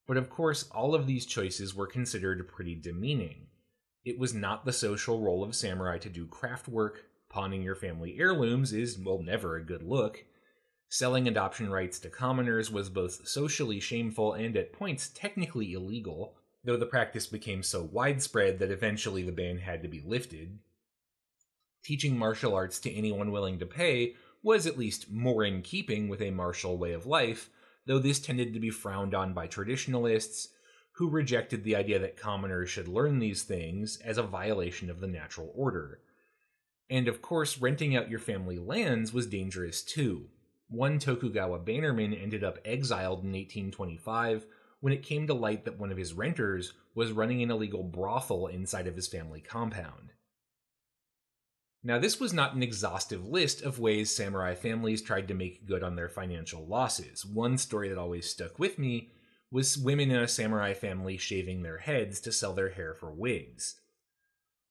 But 0.06 0.16
of 0.16 0.30
course, 0.30 0.68
all 0.70 0.94
of 0.94 1.06
these 1.06 1.26
choices 1.26 1.74
were 1.74 1.86
considered 1.86 2.48
pretty 2.48 2.74
demeaning. 2.74 3.48
It 4.04 4.18
was 4.18 4.32
not 4.32 4.64
the 4.64 4.72
social 4.72 5.20
role 5.20 5.42
of 5.42 5.54
samurai 5.54 5.98
to 5.98 6.08
do 6.08 6.26
craft 6.26 6.68
work, 6.68 7.06
pawning 7.28 7.62
your 7.62 7.74
family 7.74 8.16
heirlooms 8.18 8.72
is, 8.72 8.98
well, 8.98 9.20
never 9.20 9.56
a 9.56 9.64
good 9.64 9.82
look. 9.82 10.24
Selling 10.88 11.26
adoption 11.26 11.68
rights 11.68 11.98
to 11.98 12.08
commoners 12.08 12.70
was 12.70 12.88
both 12.88 13.26
socially 13.26 13.80
shameful 13.80 14.34
and 14.34 14.56
at 14.56 14.72
points 14.72 15.08
technically 15.08 15.72
illegal, 15.72 16.36
though 16.64 16.76
the 16.76 16.86
practice 16.86 17.26
became 17.26 17.64
so 17.64 17.82
widespread 17.82 18.60
that 18.60 18.70
eventually 18.70 19.24
the 19.24 19.32
ban 19.32 19.58
had 19.58 19.82
to 19.82 19.88
be 19.88 20.00
lifted. 20.06 20.60
Teaching 21.86 22.18
martial 22.18 22.52
arts 22.52 22.80
to 22.80 22.92
anyone 22.92 23.30
willing 23.30 23.60
to 23.60 23.64
pay 23.64 24.16
was 24.42 24.66
at 24.66 24.76
least 24.76 25.08
more 25.08 25.44
in 25.44 25.62
keeping 25.62 26.08
with 26.08 26.20
a 26.20 26.32
martial 26.32 26.76
way 26.76 26.92
of 26.92 27.06
life, 27.06 27.48
though 27.86 28.00
this 28.00 28.18
tended 28.18 28.52
to 28.52 28.58
be 28.58 28.70
frowned 28.70 29.14
on 29.14 29.32
by 29.32 29.46
traditionalists 29.46 30.48
who 30.94 31.08
rejected 31.08 31.62
the 31.62 31.76
idea 31.76 32.00
that 32.00 32.16
commoners 32.16 32.68
should 32.68 32.88
learn 32.88 33.20
these 33.20 33.44
things 33.44 34.00
as 34.04 34.18
a 34.18 34.24
violation 34.24 34.90
of 34.90 34.98
the 34.98 35.06
natural 35.06 35.52
order. 35.54 36.00
And 36.90 37.06
of 37.06 37.22
course, 37.22 37.58
renting 37.58 37.94
out 37.94 38.10
your 38.10 38.18
family 38.18 38.58
lands 38.58 39.12
was 39.12 39.28
dangerous 39.28 39.80
too. 39.80 40.26
One 40.68 40.98
Tokugawa 40.98 41.60
bannerman 41.60 42.12
ended 42.12 42.42
up 42.42 42.58
exiled 42.64 43.20
in 43.20 43.30
1825 43.30 44.44
when 44.80 44.92
it 44.92 45.04
came 45.04 45.28
to 45.28 45.34
light 45.34 45.64
that 45.64 45.78
one 45.78 45.92
of 45.92 45.98
his 45.98 46.14
renters 46.14 46.72
was 46.96 47.12
running 47.12 47.44
an 47.44 47.52
illegal 47.52 47.84
brothel 47.84 48.48
inside 48.48 48.88
of 48.88 48.96
his 48.96 49.06
family 49.06 49.40
compound. 49.40 50.10
Now, 51.86 52.00
this 52.00 52.18
was 52.18 52.32
not 52.32 52.54
an 52.54 52.64
exhaustive 52.64 53.28
list 53.28 53.62
of 53.62 53.78
ways 53.78 54.10
samurai 54.10 54.56
families 54.56 55.00
tried 55.00 55.28
to 55.28 55.34
make 55.34 55.66
good 55.66 55.84
on 55.84 55.94
their 55.94 56.08
financial 56.08 56.66
losses. 56.66 57.24
One 57.24 57.56
story 57.58 57.88
that 57.88 57.96
always 57.96 58.28
stuck 58.28 58.58
with 58.58 58.76
me 58.76 59.12
was 59.52 59.78
women 59.78 60.10
in 60.10 60.20
a 60.20 60.26
samurai 60.26 60.74
family 60.74 61.16
shaving 61.16 61.62
their 61.62 61.78
heads 61.78 62.18
to 62.22 62.32
sell 62.32 62.54
their 62.54 62.70
hair 62.70 62.92
for 62.92 63.12
wigs. 63.12 63.76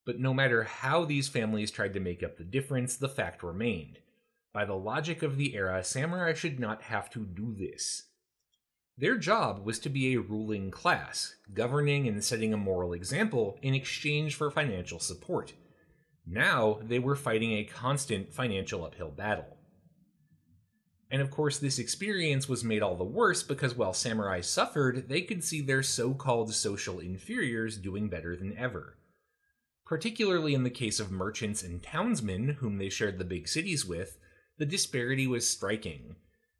But 0.05 0.19
no 0.19 0.33
matter 0.33 0.63
how 0.63 1.05
these 1.05 1.29
families 1.29 1.71
tried 1.71 1.93
to 1.93 2.01
make 2.01 2.21
up 2.21 2.35
the 2.35 2.43
difference, 2.43 2.97
the 2.97 3.07
fact 3.07 3.43
remained. 3.43 3.99
By 4.51 4.65
the 4.65 4.75
logic 4.75 5.23
of 5.23 5.37
the 5.37 5.55
era, 5.55 5.85
samurai 5.85 6.33
should 6.33 6.59
not 6.59 6.81
have 6.81 7.09
to 7.11 7.19
do 7.19 7.55
this. 7.57 8.03
Their 8.97 9.15
job 9.15 9.65
was 9.65 9.79
to 9.79 9.89
be 9.89 10.13
a 10.15 10.19
ruling 10.19 10.69
class, 10.69 11.35
governing 11.53 12.09
and 12.09 12.21
setting 12.21 12.53
a 12.53 12.57
moral 12.57 12.91
example 12.91 13.57
in 13.61 13.73
exchange 13.73 14.35
for 14.35 14.51
financial 14.51 14.99
support. 14.99 15.53
Now 16.25 16.79
they 16.81 16.99
were 16.99 17.15
fighting 17.15 17.53
a 17.53 17.63
constant 17.63 18.33
financial 18.33 18.83
uphill 18.85 19.11
battle. 19.11 19.57
And 21.11 21.21
of 21.21 21.29
course, 21.29 21.59
this 21.59 21.77
experience 21.77 22.49
was 22.49 22.63
made 22.63 22.81
all 22.81 22.95
the 22.95 23.03
worse 23.03 23.43
because 23.43 23.75
while 23.75 23.93
samurai 23.93 24.41
suffered, 24.41 25.07
they 25.07 25.21
could 25.21 25.43
see 25.43 25.61
their 25.61 25.83
so 25.83 26.13
called 26.13 26.53
social 26.53 26.99
inferiors 26.99 27.77
doing 27.77 28.09
better 28.09 28.35
than 28.35 28.57
ever. 28.57 28.97
Particularly 29.85 30.55
in 30.55 30.63
the 30.63 30.71
case 30.71 30.99
of 30.99 31.11
merchants 31.11 31.61
and 31.61 31.83
townsmen, 31.83 32.57
whom 32.59 32.79
they 32.79 32.89
shared 32.89 33.19
the 33.19 33.23
big 33.23 33.47
cities 33.47 33.85
with, 33.85 34.17
the 34.57 34.65
disparity 34.65 35.27
was 35.27 35.47
striking 35.47 36.15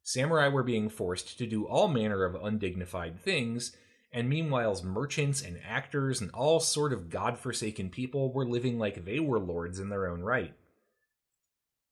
Samurai 0.08 0.50
were 0.50 0.62
being 0.62 0.88
forced 0.88 1.36
to 1.40 1.48
do 1.48 1.66
all 1.66 1.88
manner 1.88 2.26
of 2.26 2.36
undignified 2.36 3.20
things, 3.20 3.76
and 4.16 4.30
meanwhile 4.30 4.82
merchants 4.82 5.42
and 5.42 5.60
actors 5.68 6.22
and 6.22 6.32
all 6.32 6.62
sort 6.62 6.94
of 6.94 7.10
god-forsaken 7.10 7.90
people 7.90 8.32
were 8.32 8.48
living 8.48 8.80
like 8.80 9.04
they 9.04 9.20
were 9.20 9.38
lords 9.38 9.78
in 9.78 9.90
their 9.90 10.08
own 10.08 10.22
right. 10.22 10.54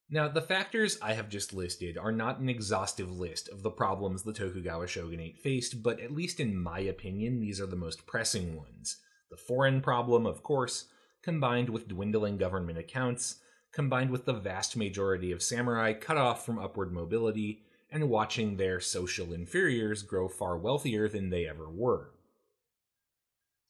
Now, 0.09 0.29
the 0.29 0.41
factors 0.41 0.97
I 1.01 1.13
have 1.13 1.27
just 1.27 1.53
listed 1.53 1.97
are 1.97 2.13
not 2.13 2.39
an 2.39 2.47
exhaustive 2.47 3.11
list 3.11 3.49
of 3.49 3.61
the 3.61 3.71
problems 3.71 4.23
the 4.23 4.31
Tokugawa 4.31 4.87
shogunate 4.87 5.37
faced, 5.37 5.83
but 5.83 5.99
at 5.99 6.13
least 6.13 6.39
in 6.39 6.57
my 6.57 6.79
opinion, 6.79 7.41
these 7.41 7.59
are 7.59 7.65
the 7.65 7.75
most 7.75 8.05
pressing 8.05 8.55
ones. 8.55 8.97
The 9.29 9.37
foreign 9.37 9.81
problem, 9.81 10.25
of 10.25 10.43
course, 10.43 10.85
combined 11.23 11.69
with 11.69 11.89
dwindling 11.89 12.37
government 12.37 12.77
accounts, 12.77 13.37
combined 13.73 14.11
with 14.11 14.23
the 14.23 14.33
vast 14.33 14.77
majority 14.77 15.33
of 15.33 15.43
samurai 15.43 15.91
cut 15.91 16.17
off 16.17 16.45
from 16.45 16.59
upward 16.59 16.93
mobility, 16.93 17.63
and 17.91 18.09
watching 18.09 18.55
their 18.55 18.79
social 18.79 19.33
inferiors 19.33 20.03
grow 20.03 20.29
far 20.29 20.57
wealthier 20.57 21.09
than 21.09 21.29
they 21.29 21.47
ever 21.47 21.69
were. 21.69 22.12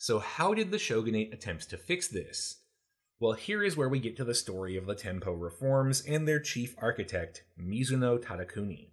So, 0.04 0.20
how 0.20 0.54
did 0.54 0.70
the 0.70 0.80
shogunate 0.80 1.30
attempt 1.32 1.70
to 1.70 1.78
fix 1.78 2.10
this? 2.10 2.58
Well, 3.22 3.32
here 3.32 3.64
is 3.64 3.78
where 3.78 3.88
we 3.88 4.02
get 4.02 4.18
to 4.18 4.26
the 4.26 4.36
story 4.36 4.76
of 4.76 4.86
the 4.86 4.96
Tempo 4.96 5.32
reforms 5.32 6.02
and 6.06 6.28
their 6.28 6.42
chief 6.42 6.76
architect, 6.78 7.46
Mizuno 7.58 8.22
Tadakuni. 8.22 8.90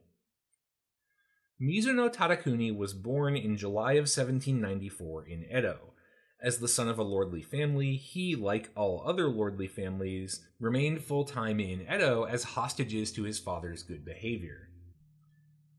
Mizuno 1.60 2.14
Tadakuni 2.14 2.72
was 2.76 2.94
born 2.94 3.34
in 3.34 3.56
July 3.56 3.94
of 3.94 4.06
1794 4.06 5.26
in 5.26 5.46
Edo. 5.50 5.94
As 6.40 6.58
the 6.58 6.68
son 6.68 6.86
of 6.86 7.00
a 7.00 7.02
lordly 7.02 7.42
family, 7.42 7.96
he, 7.96 8.36
like 8.36 8.70
all 8.76 9.02
other 9.04 9.28
lordly 9.28 9.66
families, 9.66 10.46
remained 10.60 11.02
full 11.02 11.24
time 11.24 11.58
in 11.58 11.88
Edo 11.92 12.22
as 12.22 12.44
hostages 12.44 13.10
to 13.14 13.24
his 13.24 13.40
father's 13.40 13.82
good 13.82 14.04
behavior. 14.04 14.68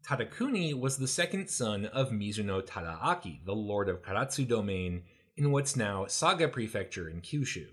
Tadakuni 0.06 0.78
was 0.78 0.98
the 0.98 1.08
second 1.08 1.50
son 1.50 1.86
of 1.86 2.10
Mizuno 2.10 2.62
Tadaaki, 2.62 3.46
the 3.46 3.56
lord 3.56 3.88
of 3.88 4.02
Karatsu 4.02 4.46
domain 4.46 5.04
in 5.36 5.52
what's 5.52 5.76
now 5.76 6.06
Saga 6.06 6.48
Prefecture 6.48 7.10
in 7.10 7.22
Kyushu. 7.22 7.68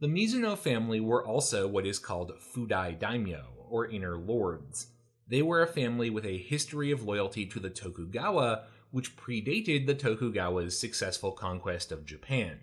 The 0.00 0.06
Mizuno 0.06 0.56
family 0.56 1.00
were 1.00 1.26
also 1.26 1.68
what 1.68 1.86
is 1.86 1.98
called 1.98 2.32
Fudai 2.38 2.98
daimyo, 2.98 3.46
or 3.68 3.86
inner 3.86 4.16
lords. 4.16 4.86
They 5.28 5.42
were 5.42 5.62
a 5.62 5.66
family 5.66 6.10
with 6.10 6.24
a 6.24 6.38
history 6.38 6.90
of 6.90 7.02
loyalty 7.02 7.46
to 7.46 7.60
the 7.60 7.70
Tokugawa, 7.70 8.64
which 8.90 9.16
predated 9.16 9.86
the 9.86 9.94
Tokugawa's 9.94 10.78
successful 10.78 11.32
conquest 11.32 11.92
of 11.92 12.06
Japan. 12.06 12.58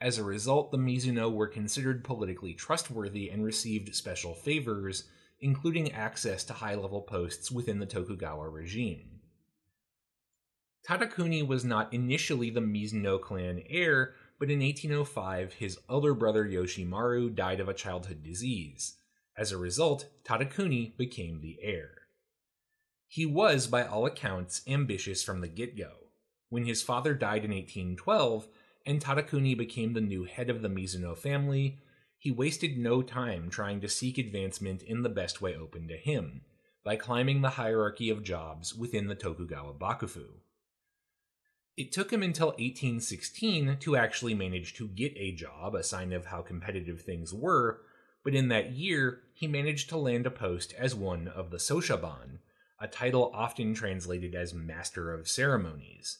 As 0.00 0.18
a 0.18 0.24
result, 0.24 0.70
the 0.70 0.78
Mizuno 0.78 1.32
were 1.32 1.48
considered 1.48 2.04
politically 2.04 2.54
trustworthy 2.54 3.30
and 3.30 3.44
received 3.44 3.94
special 3.94 4.34
favors, 4.34 5.04
including 5.40 5.92
access 5.92 6.44
to 6.44 6.52
high 6.52 6.74
level 6.74 7.02
posts 7.02 7.50
within 7.50 7.78
the 7.78 7.86
Tokugawa 7.86 8.48
regime. 8.48 9.15
Tadakuni 10.86 11.44
was 11.44 11.64
not 11.64 11.92
initially 11.92 12.48
the 12.48 12.60
Mizuno 12.60 13.20
clan 13.20 13.60
heir, 13.68 14.14
but 14.38 14.50
in 14.50 14.60
1805 14.60 15.54
his 15.54 15.80
elder 15.90 16.14
brother 16.14 16.44
Yoshimaru 16.44 17.34
died 17.34 17.58
of 17.58 17.68
a 17.68 17.74
childhood 17.74 18.22
disease. 18.22 18.94
As 19.36 19.50
a 19.50 19.58
result, 19.58 20.06
Tadakuni 20.24 20.96
became 20.96 21.40
the 21.40 21.58
heir. 21.60 22.02
He 23.08 23.26
was, 23.26 23.66
by 23.66 23.84
all 23.84 24.06
accounts, 24.06 24.62
ambitious 24.68 25.24
from 25.24 25.40
the 25.40 25.48
get 25.48 25.76
go. 25.76 25.90
When 26.50 26.66
his 26.66 26.82
father 26.82 27.14
died 27.14 27.44
in 27.44 27.50
1812, 27.50 28.46
and 28.86 29.02
Tadakuni 29.02 29.58
became 29.58 29.92
the 29.92 30.00
new 30.00 30.22
head 30.22 30.48
of 30.48 30.62
the 30.62 30.68
Mizuno 30.68 31.18
family, 31.18 31.80
he 32.16 32.30
wasted 32.30 32.78
no 32.78 33.02
time 33.02 33.50
trying 33.50 33.80
to 33.80 33.88
seek 33.88 34.18
advancement 34.18 34.82
in 34.82 35.02
the 35.02 35.08
best 35.08 35.42
way 35.42 35.56
open 35.56 35.88
to 35.88 35.96
him, 35.96 36.42
by 36.84 36.94
climbing 36.94 37.42
the 37.42 37.50
hierarchy 37.50 38.08
of 38.08 38.22
jobs 38.22 38.72
within 38.72 39.08
the 39.08 39.16
Tokugawa 39.16 39.74
Bakufu. 39.74 40.26
It 41.76 41.92
took 41.92 42.10
him 42.10 42.22
until 42.22 42.48
1816 42.48 43.76
to 43.80 43.96
actually 43.96 44.34
manage 44.34 44.74
to 44.74 44.88
get 44.88 45.12
a 45.16 45.32
job, 45.32 45.74
a 45.74 45.82
sign 45.82 46.12
of 46.12 46.26
how 46.26 46.40
competitive 46.40 47.02
things 47.02 47.34
were, 47.34 47.82
but 48.24 48.34
in 48.34 48.48
that 48.48 48.72
year, 48.72 49.20
he 49.34 49.46
managed 49.46 49.90
to 49.90 49.98
land 49.98 50.26
a 50.26 50.30
post 50.30 50.72
as 50.78 50.94
one 50.94 51.28
of 51.28 51.50
the 51.50 51.58
Soshaban, 51.58 52.38
a 52.80 52.88
title 52.88 53.30
often 53.34 53.74
translated 53.74 54.34
as 54.34 54.54
Master 54.54 55.12
of 55.12 55.28
Ceremonies. 55.28 56.18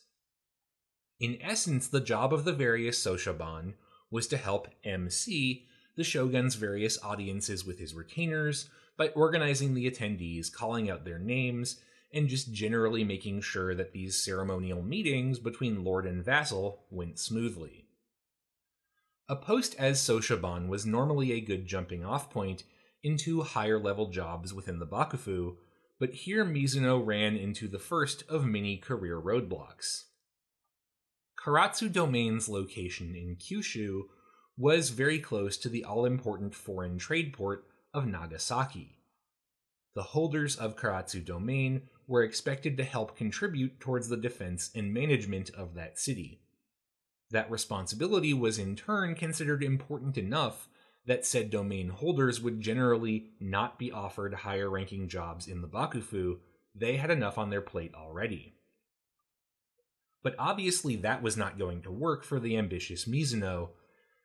In 1.19 1.39
essence, 1.41 1.89
the 1.89 2.01
job 2.01 2.35
of 2.35 2.45
the 2.45 2.53
various 2.53 3.03
Soshaban 3.03 3.75
was 4.11 4.27
to 4.29 4.37
help 4.37 4.69
MC 4.85 5.67
the 5.97 6.05
shogun's 6.05 6.57
various 6.57 7.03
audiences 7.03 7.65
with 7.65 7.79
his 7.79 7.95
retainers 7.95 8.69
by 8.99 9.09
organizing 9.09 9.73
the 9.73 9.91
attendees, 9.91 10.53
calling 10.53 10.91
out 10.91 11.05
their 11.07 11.19
names, 11.19 11.81
and 12.13 12.29
just 12.29 12.53
generally 12.53 13.05
making 13.05 13.41
sure 13.41 13.75
that 13.75 13.93
these 13.93 14.23
ceremonial 14.23 14.83
meetings 14.83 15.39
between 15.39 15.85
lord 15.85 16.07
and 16.07 16.25
vassal 16.25 16.85
went 16.91 17.19
smoothly. 17.19 17.87
A 19.29 19.35
post 19.35 19.75
as 19.77 20.01
Soshaban 20.01 20.69
was 20.69 20.87
normally 20.87 21.33
a 21.33 21.41
good 21.41 21.67
jumping 21.67 22.05
off 22.05 22.31
point 22.31 22.63
into 23.03 23.43
higher 23.43 23.79
level 23.79 24.09
jobs 24.11 24.55
within 24.55 24.79
the 24.79 24.87
Bakufu, 24.87 25.57
but 25.99 26.15
here 26.15 26.45
Mizuno 26.45 27.05
ran 27.05 27.37
into 27.37 27.67
the 27.67 27.79
first 27.79 28.23
of 28.29 28.45
many 28.45 28.77
career 28.77 29.21
roadblocks. 29.21 30.05
Karatsu 31.39 31.93
Domain's 31.93 32.49
location 32.49 33.15
in 33.15 33.37
Kyushu 33.37 34.03
was 34.57 34.91
very 34.91 35.19
close 35.19 35.57
to 35.59 35.69
the 35.69 35.85
all 35.85 36.05
important 36.05 36.55
foreign 36.55 36.99
trade 36.99 37.33
port 37.33 37.65
of 37.93 38.07
Nagasaki. 38.07 38.99
The 39.95 40.03
holders 40.03 40.57
of 40.57 40.77
Karatsu 40.77 41.25
Domain 41.25 41.83
were 42.07 42.23
expected 42.23 42.77
to 42.77 42.85
help 42.85 43.17
contribute 43.17 43.81
towards 43.81 44.09
the 44.09 44.17
defense 44.17 44.71
and 44.75 44.95
management 44.95 45.51
of 45.51 45.75
that 45.75 45.99
city. 45.99 46.41
That 47.31 47.51
responsibility 47.51 48.33
was 48.33 48.59
in 48.59 48.77
turn 48.77 49.15
considered 49.15 49.63
important 49.63 50.17
enough 50.17 50.69
that 51.07 51.25
said 51.25 51.51
domain 51.51 51.89
holders 51.89 52.41
would 52.41 52.61
generally 52.61 53.31
not 53.41 53.79
be 53.79 53.93
offered 53.93 54.35
higher 54.35 54.69
ranking 54.69 55.09
jobs 55.09 55.47
in 55.47 55.63
the 55.63 55.69
Bakufu, 55.69 56.39
they 56.75 56.97
had 56.97 57.11
enough 57.11 57.39
on 57.39 57.51
their 57.51 57.61
plate 57.61 57.95
already. 57.95 58.55
But 60.23 60.35
obviously, 60.39 60.97
that 60.97 61.23
was 61.23 61.37
not 61.37 61.59
going 61.59 61.83
to 61.83 61.93
work 61.93 62.25
for 62.25 62.41
the 62.41 62.57
ambitious 62.57 63.05
Mizuno, 63.05 63.71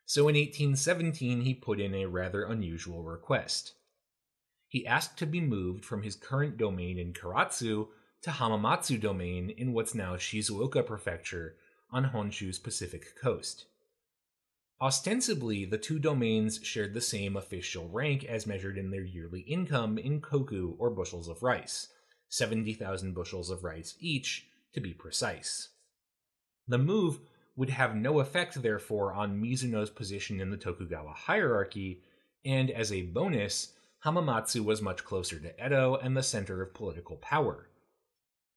so 0.05 0.27
in 0.27 0.35
1817 0.35 1.41
he 1.41 1.53
put 1.53 1.79
in 1.79 1.93
a 1.93 2.07
rather 2.07 2.43
unusual 2.43 3.03
request. 3.03 3.75
He 4.71 4.87
asked 4.87 5.17
to 5.17 5.25
be 5.25 5.41
moved 5.41 5.83
from 5.83 6.01
his 6.01 6.15
current 6.15 6.55
domain 6.55 6.97
in 6.97 7.11
Karatsu 7.11 7.89
to 8.21 8.29
Hamamatsu 8.29 9.01
domain 9.01 9.49
in 9.49 9.73
what's 9.73 9.93
now 9.93 10.15
Shizuoka 10.15 10.85
Prefecture 10.85 11.57
on 11.91 12.05
Honshu's 12.05 12.57
Pacific 12.57 13.17
coast. 13.21 13.65
Ostensibly, 14.79 15.65
the 15.65 15.77
two 15.77 15.99
domains 15.99 16.61
shared 16.63 16.93
the 16.93 17.01
same 17.01 17.35
official 17.35 17.89
rank 17.89 18.23
as 18.23 18.47
measured 18.47 18.77
in 18.77 18.91
their 18.91 19.03
yearly 19.03 19.41
income 19.41 19.97
in 19.97 20.21
koku 20.21 20.77
or 20.79 20.89
bushels 20.89 21.27
of 21.27 21.43
rice, 21.43 21.89
70,000 22.29 23.13
bushels 23.13 23.49
of 23.49 23.65
rice 23.65 23.95
each, 23.99 24.47
to 24.71 24.79
be 24.79 24.93
precise. 24.93 25.67
The 26.69 26.77
move 26.77 27.19
would 27.57 27.71
have 27.71 27.93
no 27.93 28.21
effect, 28.21 28.61
therefore, 28.61 29.11
on 29.11 29.41
Mizuno's 29.41 29.89
position 29.89 30.39
in 30.39 30.49
the 30.49 30.55
Tokugawa 30.55 31.11
hierarchy, 31.11 32.03
and 32.45 32.71
as 32.71 32.93
a 32.93 33.01
bonus, 33.01 33.73
Hamamatsu 34.05 34.63
was 34.63 34.81
much 34.81 35.05
closer 35.05 35.39
to 35.39 35.65
Edo 35.65 35.95
and 35.95 36.17
the 36.17 36.23
center 36.23 36.61
of 36.61 36.73
political 36.73 37.17
power. 37.17 37.69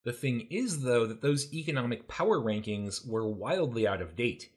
The 0.05 0.13
thing 0.13 0.47
is, 0.51 0.83
though, 0.83 1.07
that 1.07 1.23
those 1.23 1.53
economic 1.53 2.09
power 2.09 2.39
rankings 2.39 3.07
were 3.07 3.29
wildly 3.29 3.87
out 3.87 4.03
of 4.03 4.17
date 4.17 4.51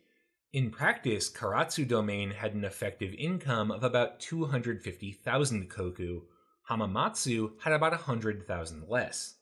in 0.54 0.72
practice, 0.72 1.30
Karatsu 1.30 1.88
Domain 1.88 2.32
had 2.32 2.54
an 2.54 2.64
effective 2.64 3.14
income 3.16 3.70
of 3.70 3.84
about 3.84 4.20
250,000 4.20 5.70
koku. 5.70 6.22
Hamamatsu 6.70 7.52
had 7.62 7.74
about 7.74 7.92
100,000 7.92 8.86
less. 8.88 9.36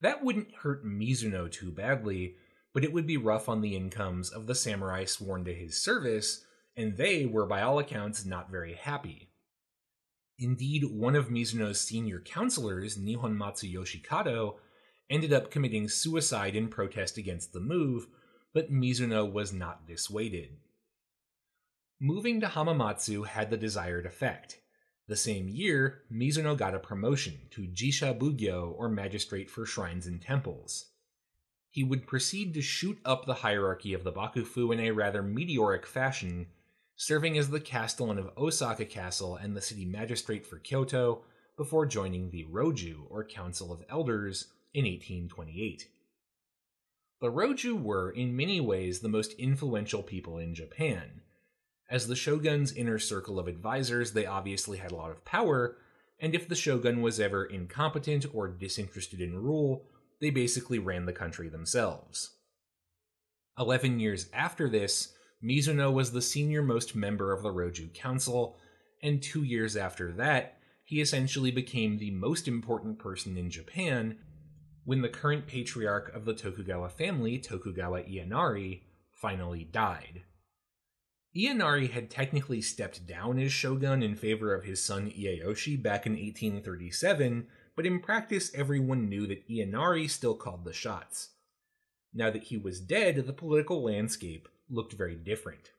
That 0.00 0.22
wouldn't 0.22 0.54
hurt 0.56 0.84
Mizuno 0.84 1.50
too 1.50 1.70
badly, 1.70 2.34
but 2.74 2.84
it 2.84 2.92
would 2.92 3.06
be 3.06 3.16
rough 3.16 3.48
on 3.48 3.60
the 3.60 3.76
incomes 3.76 4.28
of 4.28 4.46
the 4.46 4.54
samurai 4.54 5.04
sworn 5.04 5.44
to 5.44 5.54
his 5.54 5.82
service, 5.82 6.44
and 6.76 6.96
they 6.96 7.24
were 7.24 7.46
by 7.46 7.62
all 7.62 7.78
accounts 7.78 8.24
not 8.24 8.50
very 8.50 8.74
happy. 8.74 9.25
Indeed, 10.38 10.84
one 10.84 11.16
of 11.16 11.28
Mizuno's 11.28 11.80
senior 11.80 12.20
counselors, 12.20 12.98
Nihon 12.98 13.36
Nihonmatsu 13.36 13.72
Yoshikado, 13.72 14.56
ended 15.08 15.32
up 15.32 15.50
committing 15.50 15.88
suicide 15.88 16.54
in 16.54 16.68
protest 16.68 17.16
against 17.16 17.52
the 17.52 17.60
move, 17.60 18.06
but 18.52 18.70
Mizuno 18.70 19.30
was 19.30 19.52
not 19.52 19.86
dissuaded. 19.86 20.56
Moving 22.00 22.40
to 22.40 22.48
Hamamatsu 22.48 23.26
had 23.26 23.48
the 23.48 23.56
desired 23.56 24.04
effect. 24.04 24.58
The 25.08 25.16
same 25.16 25.48
year, 25.48 26.02
Mizuno 26.12 26.56
got 26.56 26.74
a 26.74 26.80
promotion 26.80 27.38
to 27.52 27.68
Jisha 27.68 28.18
Bugyo, 28.18 28.74
or 28.76 28.88
Magistrate 28.88 29.48
for 29.48 29.64
Shrines 29.64 30.06
and 30.06 30.20
Temples. 30.20 30.86
He 31.70 31.84
would 31.84 32.06
proceed 32.06 32.52
to 32.54 32.62
shoot 32.62 32.98
up 33.04 33.24
the 33.24 33.34
hierarchy 33.34 33.94
of 33.94 34.04
the 34.04 34.12
Bakufu 34.12 34.72
in 34.72 34.80
a 34.80 34.90
rather 34.90 35.22
meteoric 35.22 35.86
fashion, 35.86 36.48
serving 36.96 37.36
as 37.36 37.50
the 37.50 37.60
castellan 37.60 38.18
of 38.18 38.30
Osaka 38.36 38.84
Castle 38.84 39.36
and 39.36 39.56
the 39.56 39.60
city 39.60 39.84
magistrate 39.84 40.46
for 40.46 40.58
Kyoto 40.58 41.22
before 41.56 41.86
joining 41.86 42.30
the 42.30 42.44
Roju, 42.44 43.04
or 43.08 43.24
Council 43.24 43.72
of 43.72 43.84
Elders, 43.88 44.48
in 44.74 44.84
1828. 44.84 45.88
The 47.20 47.32
Roju 47.32 47.82
were, 47.82 48.10
in 48.10 48.36
many 48.36 48.60
ways, 48.60 49.00
the 49.00 49.08
most 49.08 49.32
influential 49.34 50.02
people 50.02 50.36
in 50.36 50.54
Japan. 50.54 51.22
As 51.88 52.08
the 52.08 52.16
shogun's 52.16 52.72
inner 52.72 52.98
circle 52.98 53.38
of 53.38 53.48
advisors, 53.48 54.12
they 54.12 54.26
obviously 54.26 54.78
had 54.78 54.92
a 54.92 54.96
lot 54.96 55.10
of 55.10 55.24
power, 55.24 55.78
and 56.20 56.34
if 56.34 56.46
the 56.46 56.54
shogun 56.54 57.00
was 57.00 57.18
ever 57.18 57.44
incompetent 57.44 58.26
or 58.34 58.48
disinterested 58.48 59.20
in 59.20 59.42
rule, 59.42 59.86
they 60.20 60.30
basically 60.30 60.78
ran 60.78 61.06
the 61.06 61.12
country 61.12 61.48
themselves. 61.48 62.32
Eleven 63.58 63.98
years 63.98 64.28
after 64.34 64.68
this, 64.68 65.14
Mizuno 65.42 65.92
was 65.92 66.12
the 66.12 66.22
senior 66.22 66.62
most 66.62 66.94
member 66.94 67.32
of 67.32 67.42
the 67.42 67.52
Roju 67.52 67.92
Council, 67.92 68.56
and 69.02 69.22
two 69.22 69.42
years 69.42 69.76
after 69.76 70.12
that, 70.12 70.58
he 70.84 71.00
essentially 71.00 71.50
became 71.50 71.98
the 71.98 72.10
most 72.12 72.48
important 72.48 72.98
person 72.98 73.36
in 73.36 73.50
Japan 73.50 74.18
when 74.84 75.02
the 75.02 75.08
current 75.08 75.46
patriarch 75.46 76.14
of 76.14 76.24
the 76.24 76.32
Tokugawa 76.32 76.88
family, 76.88 77.38
Tokugawa 77.38 78.04
Ienari, 78.04 78.82
finally 79.12 79.64
died. 79.64 80.22
Ienari 81.36 81.90
had 81.90 82.08
technically 82.08 82.62
stepped 82.62 83.06
down 83.06 83.38
as 83.38 83.52
shogun 83.52 84.02
in 84.02 84.14
favor 84.14 84.54
of 84.54 84.64
his 84.64 84.82
son 84.82 85.10
Ieyoshi 85.10 85.82
back 85.82 86.06
in 86.06 86.12
1837, 86.12 87.46
but 87.74 87.84
in 87.84 88.00
practice 88.00 88.50
everyone 88.54 89.08
knew 89.08 89.26
that 89.26 89.46
Ienari 89.48 90.08
still 90.08 90.34
called 90.34 90.64
the 90.64 90.72
shots. 90.72 91.30
Now 92.14 92.30
that 92.30 92.44
he 92.44 92.56
was 92.56 92.80
dead, 92.80 93.16
the 93.26 93.32
political 93.34 93.82
landscape 93.82 94.48
looked 94.68 94.94
very 94.94 95.16
different. 95.16 95.70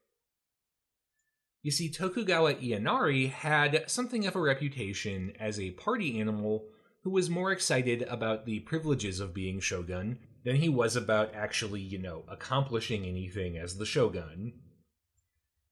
You 1.63 1.71
see, 1.71 1.89
Tokugawa 1.89 2.55
Ienari 2.55 3.29
had 3.29 3.89
something 3.89 4.25
of 4.25 4.35
a 4.35 4.39
reputation 4.39 5.33
as 5.39 5.59
a 5.59 5.71
party 5.71 6.19
animal 6.19 6.65
who 7.01 7.09
was 7.09 7.29
more 7.29 7.51
excited 7.51 8.03
about 8.03 8.45
the 8.45 8.61
privileges 8.61 9.19
of 9.19 9.33
being 9.33 9.59
shogun 9.59 10.19
than 10.45 10.57
he 10.57 10.69
was 10.69 10.95
about 10.95 11.35
actually, 11.35 11.81
you 11.81 11.97
know, 11.97 12.23
accomplishing 12.29 13.05
anything 13.05 13.57
as 13.57 13.77
the 13.77 13.85
shogun. 13.85 14.53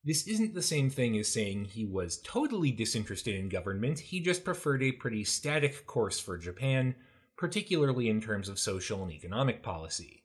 This 0.03 0.27
isn't 0.27 0.53
the 0.53 0.61
same 0.61 0.89
thing 0.89 1.17
as 1.17 1.29
saying 1.29 1.65
he 1.65 1.85
was 1.85 2.19
totally 2.21 2.71
disinterested 2.71 3.35
in 3.35 3.47
government, 3.47 3.99
he 3.99 4.19
just 4.19 4.43
preferred 4.43 4.83
a 4.83 4.91
pretty 4.91 5.23
static 5.23 5.87
course 5.87 6.19
for 6.19 6.37
Japan, 6.37 6.95
particularly 7.37 8.09
in 8.09 8.19
terms 8.19 8.49
of 8.49 8.59
social 8.59 9.01
and 9.01 9.11
economic 9.11 9.63
policy. 9.63 10.24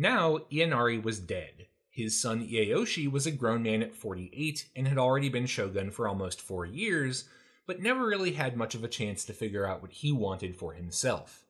Now, 0.00 0.38
Ienari 0.50 1.02
was 1.02 1.20
dead. 1.20 1.66
His 1.90 2.18
son 2.18 2.40
Ieyoshi 2.42 3.12
was 3.12 3.26
a 3.26 3.30
grown 3.30 3.64
man 3.64 3.82
at 3.82 3.94
48 3.94 4.70
and 4.74 4.88
had 4.88 4.96
already 4.96 5.28
been 5.28 5.44
shogun 5.44 5.90
for 5.90 6.08
almost 6.08 6.40
four 6.40 6.64
years, 6.64 7.28
but 7.66 7.82
never 7.82 8.06
really 8.06 8.32
had 8.32 8.56
much 8.56 8.74
of 8.74 8.82
a 8.82 8.88
chance 8.88 9.26
to 9.26 9.34
figure 9.34 9.66
out 9.66 9.82
what 9.82 9.92
he 9.92 10.10
wanted 10.10 10.56
for 10.56 10.72
himself. 10.72 11.44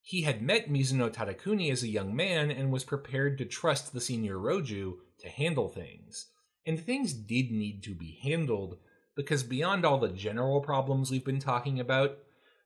He 0.00 0.22
had 0.22 0.40
met 0.40 0.70
Mizuno 0.70 1.12
Tadakuni 1.12 1.70
as 1.70 1.82
a 1.82 1.88
young 1.88 2.16
man 2.16 2.50
and 2.50 2.72
was 2.72 2.84
prepared 2.84 3.36
to 3.36 3.44
trust 3.44 3.92
the 3.92 4.00
senior 4.00 4.36
Roju 4.36 4.94
to 5.18 5.28
handle 5.28 5.68
things. 5.68 6.28
And 6.64 6.80
things 6.80 7.12
did 7.12 7.50
need 7.50 7.82
to 7.82 7.94
be 7.94 8.18
handled, 8.22 8.78
because 9.14 9.42
beyond 9.42 9.84
all 9.84 9.98
the 9.98 10.08
general 10.08 10.62
problems 10.62 11.10
we've 11.10 11.22
been 11.22 11.38
talking 11.38 11.78
about, 11.78 12.16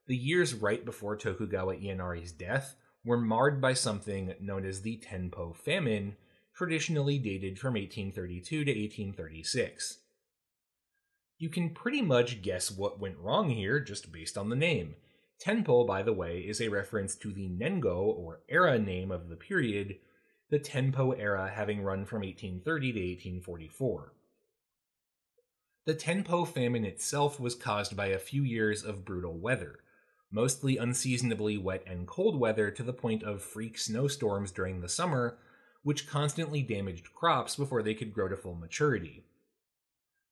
the 0.07 0.15
years 0.15 0.53
right 0.53 0.85
before 0.85 1.17
Tokugawa 1.17 1.75
Ienari's 1.75 2.31
death 2.31 2.77
were 3.05 3.17
marred 3.17 3.61
by 3.61 3.73
something 3.73 4.33
known 4.39 4.65
as 4.65 4.81
the 4.81 4.97
Tenpo 4.97 5.55
famine, 5.55 6.15
traditionally 6.55 7.17
dated 7.17 7.59
from 7.59 7.73
1832 7.73 8.65
to 8.65 8.71
1836. 8.71 9.99
You 11.37 11.49
can 11.49 11.71
pretty 11.71 12.01
much 12.01 12.41
guess 12.41 12.71
what 12.71 12.99
went 12.99 13.17
wrong 13.17 13.49
here 13.49 13.79
just 13.79 14.11
based 14.11 14.37
on 14.37 14.49
the 14.49 14.55
name. 14.55 14.95
Tenpo, 15.43 15.85
by 15.85 16.03
the 16.03 16.13
way, 16.13 16.39
is 16.39 16.61
a 16.61 16.69
reference 16.69 17.15
to 17.15 17.33
the 17.33 17.49
Nengo, 17.49 17.97
or 17.97 18.41
era 18.47 18.79
name 18.79 19.11
of 19.11 19.27
the 19.27 19.35
period, 19.35 19.97
the 20.49 20.59
Tenpo 20.59 21.11
era 21.19 21.51
having 21.53 21.81
run 21.81 22.05
from 22.05 22.21
1830 22.21 22.93
to 22.93 22.99
1844. 22.99 24.13
The 25.85 25.95
Tenpo 25.95 26.47
famine 26.47 26.85
itself 26.85 27.39
was 27.39 27.55
caused 27.55 27.97
by 27.97 28.07
a 28.07 28.19
few 28.19 28.43
years 28.43 28.83
of 28.83 29.03
brutal 29.03 29.37
weather, 29.37 29.79
mostly 30.33 30.77
unseasonably 30.77 31.57
wet 31.57 31.83
and 31.85 32.07
cold 32.07 32.37
weather 32.37 32.71
to 32.71 32.81
the 32.81 32.91
point 32.91 33.21
of 33.23 33.43
freak 33.43 33.77
snowstorms 33.77 34.51
during 34.51 34.81
the 34.81 34.89
summer, 34.89 35.37
which 35.83 36.07
constantly 36.07 36.63
damaged 36.63 37.13
crops 37.13 37.55
before 37.55 37.83
they 37.83 37.93
could 37.93 38.11
grow 38.11 38.27
to 38.27 38.35
full 38.35 38.55
maturity. 38.55 39.23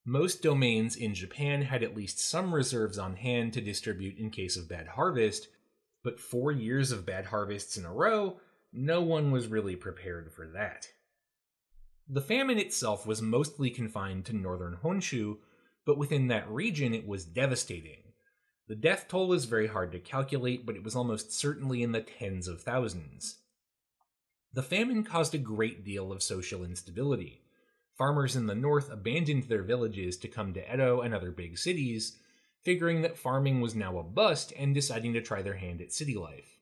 Most 0.04 0.42
domains 0.42 0.96
in 0.96 1.14
Japan 1.14 1.62
had 1.62 1.84
at 1.84 1.96
least 1.96 2.18
some 2.20 2.56
reserves 2.56 2.98
on 2.98 3.18
hand 3.18 3.54
to 3.54 3.62
distribute 3.62 4.18
in 4.18 4.32
case 4.32 4.58
of 4.58 4.68
bad 4.68 4.88
harvest, 4.88 5.48
but 6.04 6.20
four 6.20 6.52
years 6.52 6.92
of 6.92 7.06
bad 7.06 7.28
harvests 7.28 7.78
in 7.78 7.86
a 7.86 7.94
row, 7.94 8.40
no 8.74 9.02
one 9.02 9.30
was 9.30 9.48
really 9.48 9.76
prepared 9.76 10.34
for 10.34 10.48
that. 10.48 10.88
The 12.10 12.22
famine 12.22 12.58
itself 12.58 13.06
was 13.06 13.22
mostly 13.22 13.70
confined 13.70 14.26
to 14.26 14.34
northern 14.34 14.78
Honshu, 14.84 15.38
but 15.86 16.00
within 16.00 16.28
that 16.30 16.50
region 16.50 16.96
it 16.96 17.08
was 17.08 17.24
devastating. 17.24 18.02
The 18.72 18.78
death 18.78 19.10
toll 19.10 19.28
was 19.28 19.44
very 19.44 19.68
hard 19.68 19.92
to 19.92 20.00
calculate, 20.00 20.66
but 20.66 20.78
it 20.78 20.84
was 20.86 20.96
almost 20.96 21.34
certainly 21.34 21.84
in 21.84 21.92
the 21.92 22.00
tens 22.00 22.48
of 22.48 22.62
thousands. 22.62 23.40
The 24.54 24.64
famine 24.64 25.04
caused 25.04 25.36
a 25.36 25.40
great 25.40 25.84
deal 25.84 26.10
of 26.10 26.24
social 26.24 26.64
instability. 26.64 27.42
Farmers 27.98 28.38
in 28.38 28.48
the 28.48 28.56
north 28.56 28.90
abandoned 28.90 29.44
their 29.44 29.62
villages 29.62 30.16
to 30.20 30.30
come 30.30 30.54
to 30.54 30.74
Edo 30.74 31.02
and 31.02 31.14
other 31.14 31.32
big 31.32 31.58
cities, 31.58 32.18
figuring 32.62 33.02
that 33.02 33.18
farming 33.18 33.60
was 33.60 33.76
now 33.76 33.98
a 33.98 34.04
bust 34.04 34.54
and 34.58 34.74
deciding 34.74 35.12
to 35.16 35.22
try 35.22 35.42
their 35.42 35.58
hand 35.58 35.82
at 35.82 35.92
city 35.92 36.16
life. 36.16 36.58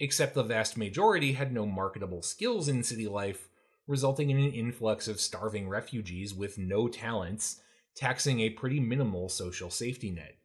Except 0.00 0.32
the 0.32 0.42
vast 0.42 0.78
majority 0.78 1.34
had 1.34 1.52
no 1.52 1.66
marketable 1.66 2.22
skills 2.22 2.70
in 2.70 2.82
city 2.82 3.06
life, 3.06 3.50
resulting 3.86 4.30
in 4.30 4.38
an 4.38 4.52
influx 4.52 5.06
of 5.06 5.20
starving 5.20 5.68
refugees 5.68 6.32
with 6.32 6.56
no 6.56 6.88
talents, 6.88 7.60
taxing 7.94 8.40
a 8.40 8.48
pretty 8.48 8.80
minimal 8.80 9.28
social 9.28 9.68
safety 9.68 10.10
net. 10.10 10.37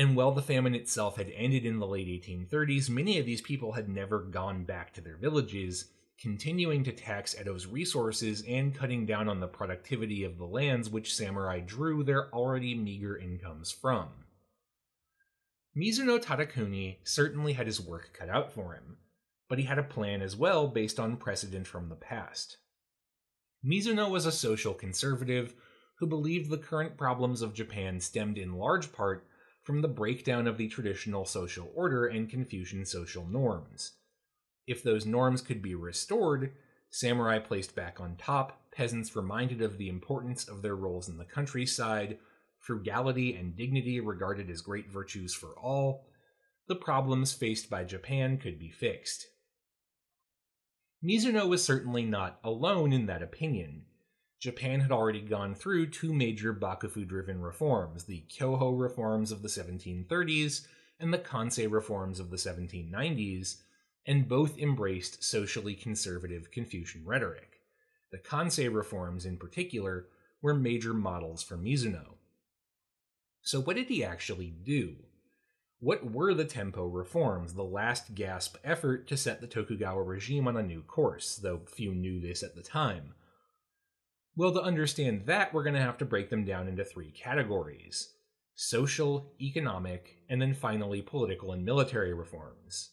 And 0.00 0.16
while 0.16 0.32
the 0.32 0.40
famine 0.40 0.74
itself 0.74 1.18
had 1.18 1.30
ended 1.36 1.66
in 1.66 1.78
the 1.78 1.86
late 1.86 2.06
1830s, 2.06 2.88
many 2.88 3.18
of 3.18 3.26
these 3.26 3.42
people 3.42 3.72
had 3.72 3.86
never 3.86 4.20
gone 4.20 4.64
back 4.64 4.94
to 4.94 5.02
their 5.02 5.18
villages, 5.18 5.90
continuing 6.18 6.84
to 6.84 6.92
tax 6.92 7.34
Edo's 7.38 7.66
resources 7.66 8.42
and 8.48 8.74
cutting 8.74 9.04
down 9.04 9.28
on 9.28 9.40
the 9.40 9.46
productivity 9.46 10.24
of 10.24 10.38
the 10.38 10.46
lands 10.46 10.88
which 10.88 11.14
samurai 11.14 11.60
drew 11.60 12.02
their 12.02 12.34
already 12.34 12.74
meager 12.74 13.14
incomes 13.14 13.70
from. 13.70 14.08
Mizuno 15.76 16.18
Tadakuni 16.18 16.96
certainly 17.04 17.52
had 17.52 17.66
his 17.66 17.78
work 17.78 18.14
cut 18.18 18.30
out 18.30 18.50
for 18.50 18.72
him, 18.72 18.96
but 19.50 19.58
he 19.58 19.66
had 19.66 19.78
a 19.78 19.82
plan 19.82 20.22
as 20.22 20.34
well 20.34 20.66
based 20.66 20.98
on 20.98 21.18
precedent 21.18 21.66
from 21.66 21.90
the 21.90 21.94
past. 21.94 22.56
Mizuno 23.62 24.08
was 24.08 24.24
a 24.24 24.32
social 24.32 24.72
conservative 24.72 25.52
who 25.96 26.06
believed 26.06 26.48
the 26.48 26.56
current 26.56 26.96
problems 26.96 27.42
of 27.42 27.52
Japan 27.52 28.00
stemmed 28.00 28.38
in 28.38 28.54
large 28.54 28.92
part 28.92 29.26
from 29.70 29.82
the 29.82 29.86
breakdown 29.88 30.48
of 30.48 30.58
the 30.58 30.66
traditional 30.66 31.24
social 31.24 31.70
order 31.76 32.04
and 32.04 32.28
Confucian 32.28 32.84
social 32.84 33.24
norms. 33.24 33.92
If 34.66 34.82
those 34.82 35.06
norms 35.06 35.42
could 35.42 35.62
be 35.62 35.76
restored, 35.76 36.54
samurai 36.90 37.38
placed 37.38 37.76
back 37.76 38.00
on 38.00 38.16
top, 38.16 38.64
peasants 38.72 39.14
reminded 39.14 39.62
of 39.62 39.78
the 39.78 39.88
importance 39.88 40.48
of 40.48 40.60
their 40.60 40.74
roles 40.74 41.08
in 41.08 41.18
the 41.18 41.24
countryside, 41.24 42.18
frugality 42.58 43.36
and 43.36 43.56
dignity 43.56 44.00
regarded 44.00 44.50
as 44.50 44.60
great 44.60 44.90
virtues 44.90 45.36
for 45.36 45.50
all, 45.50 46.04
the 46.66 46.74
problems 46.74 47.32
faced 47.32 47.70
by 47.70 47.84
Japan 47.84 48.38
could 48.38 48.58
be 48.58 48.72
fixed. 48.72 49.28
Mizuno 51.00 51.48
was 51.48 51.62
certainly 51.62 52.02
not 52.02 52.40
alone 52.42 52.92
in 52.92 53.06
that 53.06 53.22
opinion. 53.22 53.84
Japan 54.40 54.80
had 54.80 54.90
already 54.90 55.20
gone 55.20 55.54
through 55.54 55.86
two 55.86 56.14
major 56.14 56.54
Bakufu 56.54 57.06
driven 57.06 57.42
reforms 57.42 58.04
the 58.04 58.24
Kyoho 58.30 58.78
reforms 58.78 59.30
of 59.30 59.42
the 59.42 59.48
1730s 59.48 60.66
and 60.98 61.12
the 61.12 61.18
Kansei 61.18 61.70
reforms 61.70 62.18
of 62.18 62.30
the 62.30 62.38
1790s, 62.38 63.56
and 64.06 64.28
both 64.28 64.58
embraced 64.58 65.22
socially 65.22 65.74
conservative 65.74 66.50
Confucian 66.50 67.04
rhetoric. 67.04 67.60
The 68.10 68.18
Kansei 68.18 68.72
reforms, 68.72 69.26
in 69.26 69.36
particular, 69.36 70.06
were 70.40 70.54
major 70.54 70.94
models 70.94 71.42
for 71.42 71.56
Mizuno. 71.56 72.14
So, 73.42 73.60
what 73.60 73.76
did 73.76 73.88
he 73.88 74.02
actually 74.02 74.54
do? 74.62 74.96
What 75.80 76.10
were 76.10 76.34
the 76.34 76.44
Tempo 76.44 76.86
reforms, 76.86 77.54
the 77.54 77.62
last 77.62 78.14
gasp 78.14 78.56
effort 78.64 79.06
to 79.08 79.16
set 79.16 79.40
the 79.40 79.46
Tokugawa 79.46 80.02
regime 80.02 80.48
on 80.48 80.56
a 80.56 80.62
new 80.62 80.82
course, 80.82 81.36
though 81.36 81.60
few 81.66 81.94
knew 81.94 82.20
this 82.20 82.42
at 82.42 82.54
the 82.54 82.62
time? 82.62 83.14
Well, 84.36 84.52
to 84.52 84.62
understand 84.62 85.26
that, 85.26 85.52
we're 85.52 85.64
going 85.64 85.74
to 85.74 85.80
have 85.80 85.98
to 85.98 86.04
break 86.04 86.30
them 86.30 86.44
down 86.44 86.68
into 86.68 86.84
three 86.84 87.10
categories 87.10 88.14
social, 88.54 89.32
economic, 89.40 90.18
and 90.28 90.40
then 90.40 90.52
finally 90.52 91.00
political 91.00 91.52
and 91.52 91.64
military 91.64 92.12
reforms. 92.12 92.90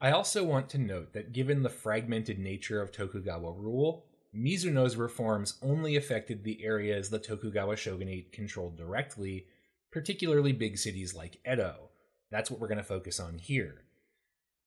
I 0.00 0.10
also 0.10 0.44
want 0.44 0.68
to 0.70 0.78
note 0.78 1.12
that 1.12 1.32
given 1.32 1.62
the 1.62 1.68
fragmented 1.68 2.40
nature 2.40 2.82
of 2.82 2.90
Tokugawa 2.90 3.52
rule, 3.52 4.06
Mizuno's 4.34 4.96
reforms 4.96 5.58
only 5.62 5.94
affected 5.94 6.42
the 6.42 6.64
areas 6.64 7.08
the 7.08 7.20
Tokugawa 7.20 7.76
shogunate 7.76 8.32
controlled 8.32 8.76
directly, 8.76 9.46
particularly 9.92 10.52
big 10.52 10.76
cities 10.76 11.14
like 11.14 11.38
Edo. 11.50 11.90
That's 12.32 12.50
what 12.50 12.58
we're 12.58 12.68
going 12.68 12.78
to 12.78 12.84
focus 12.84 13.20
on 13.20 13.38
here. 13.38 13.83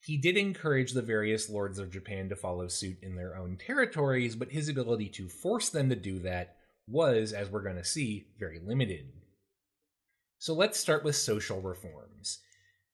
He 0.08 0.15
did 0.15 0.38
encourage 0.38 0.93
the 0.93 1.02
various 1.02 1.50
lords 1.50 1.80
of 1.80 1.91
Japan 1.91 2.30
to 2.30 2.36
follow 2.38 2.70
suit 2.70 2.98
in 3.02 3.17
their 3.17 3.36
own 3.36 3.58
territories, 3.58 4.38
but 4.38 4.54
his 4.54 4.70
ability 4.70 5.10
to 5.10 5.28
force 5.28 5.67
them 5.67 5.89
to 5.89 5.98
do 5.98 6.20
that 6.20 6.56
was, 6.88 7.34
as 7.34 7.50
we're 7.50 7.62
going 7.62 7.76
to 7.76 7.84
see, 7.84 8.28
very 8.39 8.58
limited. 8.58 9.12
So 10.38 10.54
let's 10.54 10.80
start 10.80 11.04
with 11.04 11.17
social 11.17 11.60
reforms. 11.60 12.39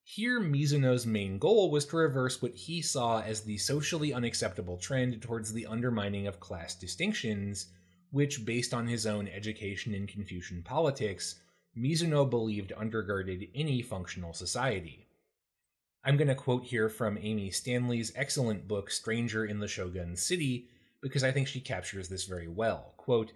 Here, 0.02 0.42
Mizuno's 0.42 1.06
main 1.06 1.38
goal 1.38 1.70
was 1.70 1.86
to 1.86 1.98
reverse 1.98 2.42
what 2.42 2.56
he 2.56 2.82
saw 2.82 3.22
as 3.22 3.42
the 3.42 3.60
socially 3.60 4.12
unacceptable 4.12 4.78
trend 4.78 5.22
towards 5.22 5.54
the 5.54 5.68
undermining 5.68 6.26
of 6.26 6.40
class 6.40 6.74
distinctions, 6.74 7.68
which, 8.10 8.44
based 8.44 8.74
on 8.74 8.88
his 8.88 9.06
own 9.06 9.28
education 9.28 9.94
in 9.94 10.08
Confucian 10.08 10.64
politics, 10.64 11.36
Mizuno 11.78 12.28
believed 12.28 12.74
undergirded 12.76 13.52
any 13.54 13.84
functional 13.84 14.34
society. 14.34 15.06
I'm 16.06 16.18
going 16.18 16.28
to 16.28 16.36
quote 16.36 16.66
here 16.66 16.90
from 16.90 17.18
Amy 17.22 17.50
Stanley's 17.50 18.12
excellent 18.16 18.68
book, 18.68 18.92
Stranger 18.92 19.46
in 19.46 19.60
the 19.60 19.70
Shogun 19.70 20.18
City, 20.18 20.68
because 21.02 21.24
I 21.24 21.32
think 21.32 21.48
she 21.48 21.62
captures 21.62 22.10
this 22.10 22.26
very 22.26 22.50
well. 22.50 22.94
Quote, 22.98 23.32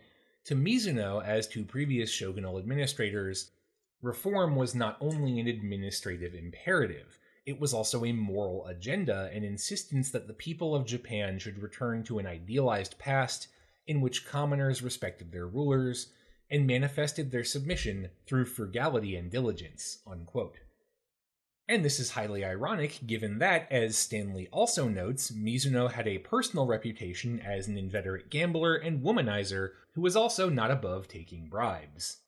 to 0.45 0.55
Mizuno, 0.55 1.23
as 1.25 1.47
to 1.49 1.63
previous 1.63 2.09
shogunal 2.09 2.57
administrators, 2.57 3.51
Reform 4.01 4.55
was 4.55 4.75
not 4.75 4.97
only 5.01 5.39
an 5.39 5.47
administrative 5.47 6.35
imperative, 6.35 7.19
it 7.45 7.59
was 7.59 7.73
also 7.73 8.03
a 8.03 8.11
moral 8.11 8.67
agenda, 8.67 9.29
an 9.33 9.43
insistence 9.43 10.11
that 10.11 10.27
the 10.27 10.33
people 10.33 10.75
of 10.75 10.85
Japan 10.85 11.39
should 11.39 11.61
return 11.61 12.03
to 12.03 12.19
an 12.19 12.27
idealized 12.27 12.99
past 12.99 13.47
in 13.87 14.01
which 14.01 14.25
commoners 14.25 14.81
respected 14.81 15.31
their 15.31 15.47
rulers 15.47 16.07
and 16.51 16.67
manifested 16.67 17.31
their 17.31 17.45
submission 17.45 18.09
through 18.25 18.45
frugality 18.45 19.15
and 19.15 19.31
diligence. 19.31 19.99
Unquote. 20.05 20.57
And 21.69 21.83
this 21.83 21.99
is 21.99 22.11
highly 22.11 22.45
ironic 22.45 22.99
given 23.05 23.39
that, 23.39 23.69
as 23.69 23.97
Stanley 23.97 24.47
also 24.51 24.87
notes, 24.87 25.31
Mizuno 25.31 25.91
had 25.91 26.07
a 26.07 26.19
personal 26.19 26.65
reputation 26.65 27.41
as 27.41 27.67
an 27.67 27.77
inveterate 27.77 28.29
gambler 28.29 28.75
and 28.75 29.01
womanizer 29.01 29.71
who 29.93 30.01
was 30.01 30.15
also 30.15 30.49
not 30.49 30.71
above 30.71 31.09
taking 31.09 31.49
bribes. 31.49 32.19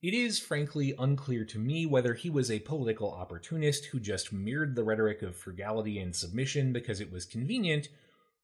It 0.00 0.14
is 0.14 0.38
frankly 0.38 0.94
unclear 0.96 1.44
to 1.46 1.58
me 1.58 1.86
whether 1.86 2.14
he 2.14 2.30
was 2.30 2.50
a 2.50 2.60
political 2.60 3.12
opportunist 3.12 3.86
who 3.86 3.98
just 3.98 4.32
mirrored 4.32 4.76
the 4.76 4.84
rhetoric 4.84 5.22
of 5.22 5.36
frugality 5.36 5.98
and 5.98 6.14
submission 6.14 6.72
because 6.72 7.00
it 7.00 7.10
was 7.10 7.24
convenient, 7.24 7.88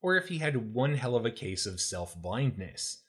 or 0.01 0.15
if 0.15 0.27
he 0.27 0.39
had 0.39 0.73
one 0.73 0.95
hell 0.95 1.15
of 1.15 1.25
a 1.25 1.31
case 1.31 1.65
of 1.65 1.79
self 1.79 2.15
blindness. 2.21 3.03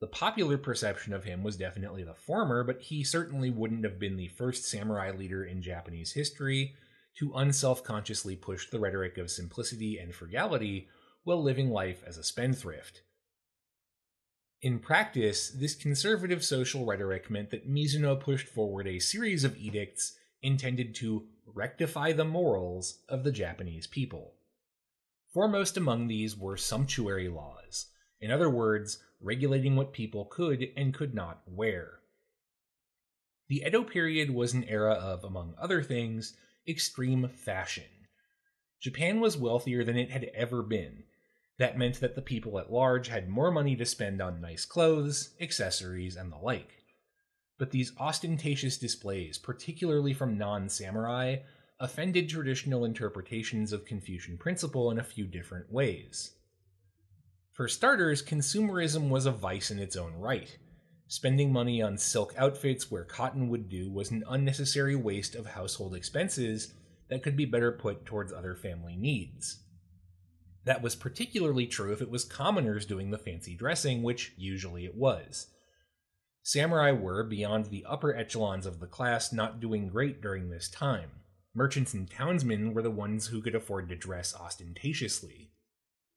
The 0.00 0.06
popular 0.06 0.58
perception 0.58 1.14
of 1.14 1.24
him 1.24 1.42
was 1.42 1.56
definitely 1.56 2.04
the 2.04 2.14
former, 2.14 2.62
but 2.62 2.82
he 2.82 3.02
certainly 3.02 3.50
wouldn't 3.50 3.84
have 3.84 3.98
been 3.98 4.16
the 4.16 4.28
first 4.28 4.64
samurai 4.64 5.10
leader 5.10 5.44
in 5.44 5.62
Japanese 5.62 6.12
history 6.12 6.74
to 7.18 7.32
unself 7.34 7.82
consciously 7.82 8.36
push 8.36 8.68
the 8.68 8.78
rhetoric 8.78 9.16
of 9.16 9.30
simplicity 9.30 9.98
and 9.98 10.14
frugality 10.14 10.88
while 11.24 11.42
living 11.42 11.70
life 11.70 12.02
as 12.06 12.18
a 12.18 12.22
spendthrift. 12.22 13.02
In 14.60 14.78
practice, 14.78 15.48
this 15.50 15.74
conservative 15.74 16.44
social 16.44 16.84
rhetoric 16.84 17.30
meant 17.30 17.50
that 17.50 17.68
Mizuno 17.68 18.20
pushed 18.20 18.48
forward 18.48 18.86
a 18.86 18.98
series 18.98 19.44
of 19.44 19.56
edicts 19.56 20.18
intended 20.42 20.94
to 20.96 21.26
rectify 21.46 22.12
the 22.12 22.24
morals 22.24 22.98
of 23.08 23.24
the 23.24 23.32
Japanese 23.32 23.86
people. 23.86 24.34
Foremost 25.32 25.76
among 25.76 26.06
these 26.06 26.36
were 26.36 26.56
sumptuary 26.56 27.28
laws, 27.28 27.86
in 28.20 28.30
other 28.30 28.50
words, 28.50 28.98
regulating 29.26 29.76
what 29.76 29.92
people 29.92 30.24
could 30.24 30.68
and 30.76 30.94
could 30.94 31.14
not 31.14 31.42
wear. 31.46 31.98
The 33.48 33.64
Edo 33.66 33.84
period 33.84 34.30
was 34.30 34.54
an 34.54 34.64
era 34.64 34.94
of, 34.94 35.24
among 35.24 35.54
other 35.58 35.82
things, 35.82 36.34
extreme 36.66 37.28
fashion. 37.28 37.84
Japan 38.80 39.20
was 39.20 39.36
wealthier 39.36 39.84
than 39.84 39.96
it 39.96 40.10
had 40.10 40.30
ever 40.34 40.62
been, 40.62 41.04
that 41.58 41.78
meant 41.78 42.00
that 42.00 42.14
the 42.14 42.22
people 42.22 42.58
at 42.58 42.72
large 42.72 43.08
had 43.08 43.28
more 43.28 43.50
money 43.50 43.76
to 43.76 43.86
spend 43.86 44.20
on 44.20 44.40
nice 44.40 44.64
clothes, 44.64 45.34
accessories, 45.40 46.16
and 46.16 46.30
the 46.30 46.36
like. 46.36 46.84
But 47.58 47.70
these 47.70 47.92
ostentatious 47.98 48.76
displays, 48.76 49.38
particularly 49.38 50.12
from 50.12 50.36
non 50.36 50.68
samurai, 50.68 51.38
offended 51.80 52.28
traditional 52.28 52.84
interpretations 52.84 53.72
of 53.72 53.86
Confucian 53.86 54.36
principle 54.36 54.90
in 54.90 54.98
a 54.98 55.04
few 55.04 55.26
different 55.26 55.72
ways. 55.72 56.32
For 57.56 57.68
starters, 57.68 58.22
consumerism 58.22 59.08
was 59.08 59.24
a 59.24 59.30
vice 59.30 59.70
in 59.70 59.78
its 59.78 59.96
own 59.96 60.12
right. 60.16 60.58
Spending 61.08 61.50
money 61.50 61.80
on 61.80 61.96
silk 61.96 62.34
outfits 62.36 62.90
where 62.90 63.02
cotton 63.02 63.48
would 63.48 63.70
do 63.70 63.90
was 63.90 64.10
an 64.10 64.24
unnecessary 64.28 64.94
waste 64.94 65.34
of 65.34 65.46
household 65.46 65.94
expenses 65.94 66.74
that 67.08 67.22
could 67.22 67.34
be 67.34 67.46
better 67.46 67.72
put 67.72 68.04
towards 68.04 68.30
other 68.30 68.54
family 68.54 68.94
needs. 68.94 69.62
That 70.66 70.82
was 70.82 70.94
particularly 70.94 71.66
true 71.66 71.94
if 71.94 72.02
it 72.02 72.10
was 72.10 72.26
commoners 72.26 72.84
doing 72.84 73.10
the 73.10 73.16
fancy 73.16 73.54
dressing, 73.54 74.02
which 74.02 74.34
usually 74.36 74.84
it 74.84 74.94
was. 74.94 75.46
Samurai 76.42 76.90
were, 76.90 77.24
beyond 77.24 77.66
the 77.66 77.86
upper 77.88 78.14
echelons 78.14 78.66
of 78.66 78.80
the 78.80 78.86
class, 78.86 79.32
not 79.32 79.60
doing 79.60 79.88
great 79.88 80.20
during 80.20 80.50
this 80.50 80.68
time. 80.68 81.08
Merchants 81.54 81.94
and 81.94 82.10
townsmen 82.10 82.74
were 82.74 82.82
the 82.82 82.90
ones 82.90 83.28
who 83.28 83.40
could 83.40 83.54
afford 83.54 83.88
to 83.88 83.96
dress 83.96 84.34
ostentatiously. 84.38 85.52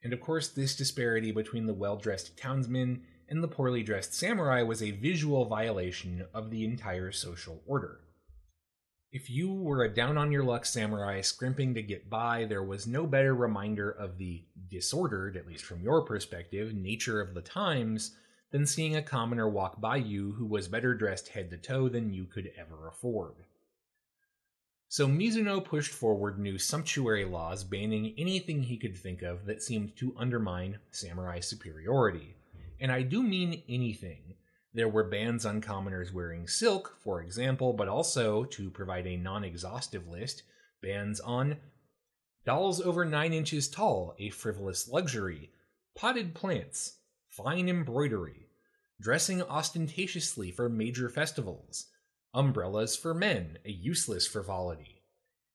And 0.04 0.14
of 0.14 0.22
course, 0.22 0.48
this 0.48 0.76
disparity 0.76 1.32
between 1.32 1.66
the 1.66 1.74
well 1.74 1.98
dressed 1.98 2.38
townsmen 2.38 3.04
and 3.28 3.44
the 3.44 3.48
poorly 3.48 3.84
dressed 3.84 4.14
samurai 4.14 4.62
was 4.64 4.82
a 4.82 4.92
visual 4.92 5.46
violation 5.46 6.26
of 6.34 6.50
the 6.50 6.64
entire 6.64 7.12
social 7.12 7.62
order. 7.66 8.00
If 9.12 9.30
you 9.30 9.52
were 9.52 9.84
a 9.84 9.94
down 9.94 10.18
on 10.18 10.32
your 10.32 10.44
luck 10.44 10.66
samurai 10.66 11.22
scrimping 11.22 11.74
to 11.74 11.82
get 11.82 12.10
by, 12.10 12.46
there 12.46 12.64
was 12.64 12.86
no 12.86 13.08
better 13.08 13.34
reminder 13.34 13.90
of 13.90 14.18
the 14.18 14.46
disordered, 14.70 15.36
at 15.36 15.48
least 15.48 15.66
from 15.66 15.82
your 15.82 16.04
perspective, 16.04 16.76
nature 16.76 17.20
of 17.20 17.34
the 17.34 17.42
times 17.42 18.16
than 18.52 18.66
seeing 18.66 18.96
a 18.96 19.02
commoner 19.02 19.50
walk 19.50 19.82
by 19.82 19.98
you 19.98 20.34
who 20.34 20.46
was 20.46 20.68
better 20.68 20.94
dressed 20.94 21.30
head 21.30 21.50
to 21.50 21.58
toe 21.58 21.90
than 21.90 22.14
you 22.14 22.26
could 22.26 22.52
ever 22.58 22.88
afford. 22.88 23.34
So 24.92 25.08
Mizuno 25.08 25.64
pushed 25.64 25.92
forward 25.92 26.40
new 26.40 26.58
sumptuary 26.58 27.24
laws 27.24 27.64
banning 27.64 28.16
anything 28.18 28.64
he 28.64 28.76
could 28.76 28.98
think 28.98 29.22
of 29.22 29.46
that 29.46 29.62
seemed 29.62 29.96
to 29.98 30.16
undermine 30.18 30.80
samurai 30.90 31.42
superiority. 31.42 32.36
And 32.80 32.92
I 32.92 33.04
do 33.04 33.22
mean 33.22 33.62
anything. 33.70 34.34
There 34.74 34.90
were 34.90 35.04
bans 35.04 35.46
on 35.46 35.62
commoners 35.62 36.12
wearing 36.12 36.48
silk, 36.48 36.98
for 37.04 37.22
example, 37.22 37.72
but 37.72 37.88
also, 37.88 38.46
to 38.46 38.72
provide 38.72 39.06
a 39.06 39.16
non 39.16 39.44
exhaustive 39.44 40.08
list, 40.08 40.42
bans 40.82 41.20
on 41.20 41.58
dolls 42.44 42.82
over 42.82 43.06
9 43.06 43.32
inches 43.32 43.68
tall, 43.68 44.16
a 44.18 44.32
frivolous 44.32 44.90
luxury, 44.90 45.52
potted 45.96 46.34
plants, 46.34 46.96
fine 47.28 47.70
embroidery, 47.70 48.48
dressing 49.00 49.44
ostentatiously 49.44 50.50
for 50.50 50.68
major 50.68 51.10
festivals, 51.10 51.86
umbrellas 52.34 52.96
for 52.96 53.14
men, 53.14 53.58
a 53.66 53.72
useless 53.72 54.28
frivolity, 54.28 55.02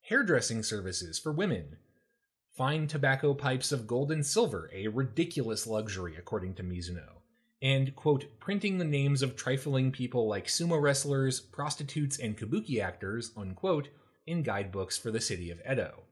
hairdressing 0.03 0.63
services 0.63 1.19
for 1.19 1.33
women, 1.33 1.77
fine 2.57 2.87
tobacco 2.87 3.35
pipes 3.35 3.73
of 3.73 3.87
gold 3.87 4.11
and 4.11 4.25
silver, 4.27 4.71
a 4.73 4.89
ridiculous 4.89 5.67
luxury 5.67 6.15
according 6.17 6.55
to 6.55 6.63
Mizuno, 6.63 7.23
and, 7.63 7.95
quote, 7.97 8.27
printing 8.41 8.79
the 8.79 8.85
names 8.85 9.23
of 9.23 9.37
trifling 9.37 9.91
people 9.91 10.29
like 10.29 10.47
sumo 10.47 10.81
wrestlers, 10.81 11.41
prostitutes, 11.41 12.19
and 12.19 12.37
kabuki 12.37 12.81
actors, 12.81 13.33
unquote, 13.37 13.89
in 14.27 14.43
guidebooks 14.43 14.99
for 14.99 15.11
the 15.11 15.21
city 15.21 15.51
of 15.51 15.61
Edo. 15.71 16.05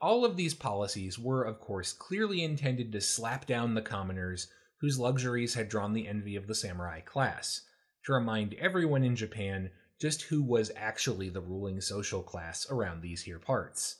All 0.00 0.24
of 0.24 0.36
these 0.36 0.54
policies 0.54 1.18
were, 1.18 1.42
of 1.42 1.60
course, 1.60 1.92
clearly 1.92 2.44
intended 2.44 2.92
to 2.92 3.00
slap 3.00 3.46
down 3.46 3.74
the 3.74 3.82
commoners 3.82 4.48
whose 4.80 4.98
luxuries 4.98 5.54
had 5.54 5.68
drawn 5.68 5.92
the 5.92 6.06
envy 6.06 6.36
of 6.36 6.46
the 6.46 6.54
samurai 6.54 7.00
class, 7.00 7.62
to 8.08 8.14
remind 8.14 8.54
everyone 8.54 9.04
in 9.04 9.14
Japan 9.14 9.68
just 10.00 10.22
who 10.22 10.42
was 10.42 10.72
actually 10.74 11.28
the 11.28 11.42
ruling 11.42 11.78
social 11.78 12.22
class 12.22 12.66
around 12.70 13.02
these 13.02 13.20
here 13.20 13.38
parts. 13.38 13.96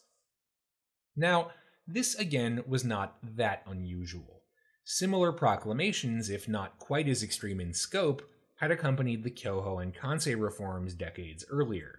Now, 1.14 1.50
this 1.86 2.14
again 2.14 2.62
was 2.66 2.86
not 2.86 3.18
that 3.22 3.62
unusual. 3.66 4.40
Similar 4.82 5.32
proclamations, 5.32 6.30
if 6.30 6.48
not 6.48 6.78
quite 6.78 7.06
as 7.06 7.22
extreme 7.22 7.60
in 7.60 7.74
scope, 7.74 8.22
had 8.56 8.70
accompanied 8.70 9.24
the 9.24 9.30
Kyoho 9.30 9.82
and 9.82 9.94
Kansei 9.94 10.40
reforms 10.40 10.94
decades 10.94 11.44
earlier. 11.50 11.98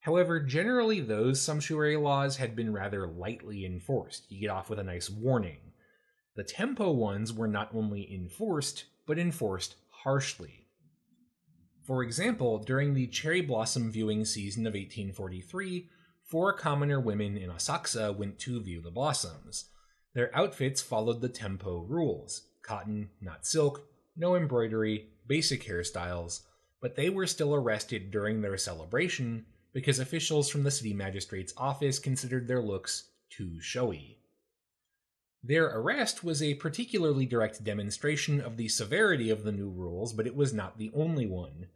However, 0.00 0.40
generally 0.40 1.00
those 1.00 1.40
sumptuary 1.40 1.96
laws 1.96 2.38
had 2.38 2.56
been 2.56 2.72
rather 2.72 3.06
lightly 3.06 3.64
enforced. 3.64 4.24
You 4.28 4.40
get 4.40 4.50
off 4.50 4.68
with 4.68 4.80
a 4.80 4.84
nice 4.84 5.08
warning. 5.08 5.60
The 6.34 6.42
tempo 6.42 6.90
ones 6.90 7.32
were 7.32 7.46
not 7.46 7.70
only 7.72 8.12
enforced, 8.12 8.86
but 9.06 9.16
enforced 9.16 9.76
harshly. 9.90 10.66
For 11.90 12.04
example, 12.04 12.58
during 12.58 12.94
the 12.94 13.08
cherry 13.08 13.40
blossom 13.40 13.90
viewing 13.90 14.24
season 14.24 14.64
of 14.64 14.74
1843, 14.74 15.88
four 16.22 16.52
commoner 16.52 17.00
women 17.00 17.36
in 17.36 17.50
Asakusa 17.50 18.16
went 18.16 18.38
to 18.38 18.62
view 18.62 18.80
the 18.80 18.92
blossoms. 18.92 19.64
Their 20.14 20.30
outfits 20.32 20.80
followed 20.80 21.20
the 21.20 21.28
tempo 21.28 21.80
rules 21.80 22.42
cotton, 22.62 23.10
not 23.20 23.44
silk, 23.44 23.88
no 24.16 24.36
embroidery, 24.36 25.08
basic 25.26 25.64
hairstyles, 25.64 26.42
but 26.80 26.94
they 26.94 27.10
were 27.10 27.26
still 27.26 27.52
arrested 27.52 28.12
during 28.12 28.40
their 28.40 28.56
celebration 28.56 29.46
because 29.72 29.98
officials 29.98 30.48
from 30.48 30.62
the 30.62 30.70
city 30.70 30.92
magistrate's 30.92 31.54
office 31.56 31.98
considered 31.98 32.46
their 32.46 32.62
looks 32.62 33.08
too 33.30 33.60
showy. 33.60 34.20
Their 35.42 35.66
arrest 35.66 36.22
was 36.22 36.40
a 36.40 36.54
particularly 36.54 37.26
direct 37.26 37.64
demonstration 37.64 38.40
of 38.40 38.56
the 38.56 38.68
severity 38.68 39.28
of 39.28 39.42
the 39.42 39.50
new 39.50 39.70
rules, 39.70 40.12
but 40.12 40.28
it 40.28 40.36
was 40.36 40.54
not 40.54 40.78
the 40.78 40.92
only 40.94 41.26
one. 41.26 41.66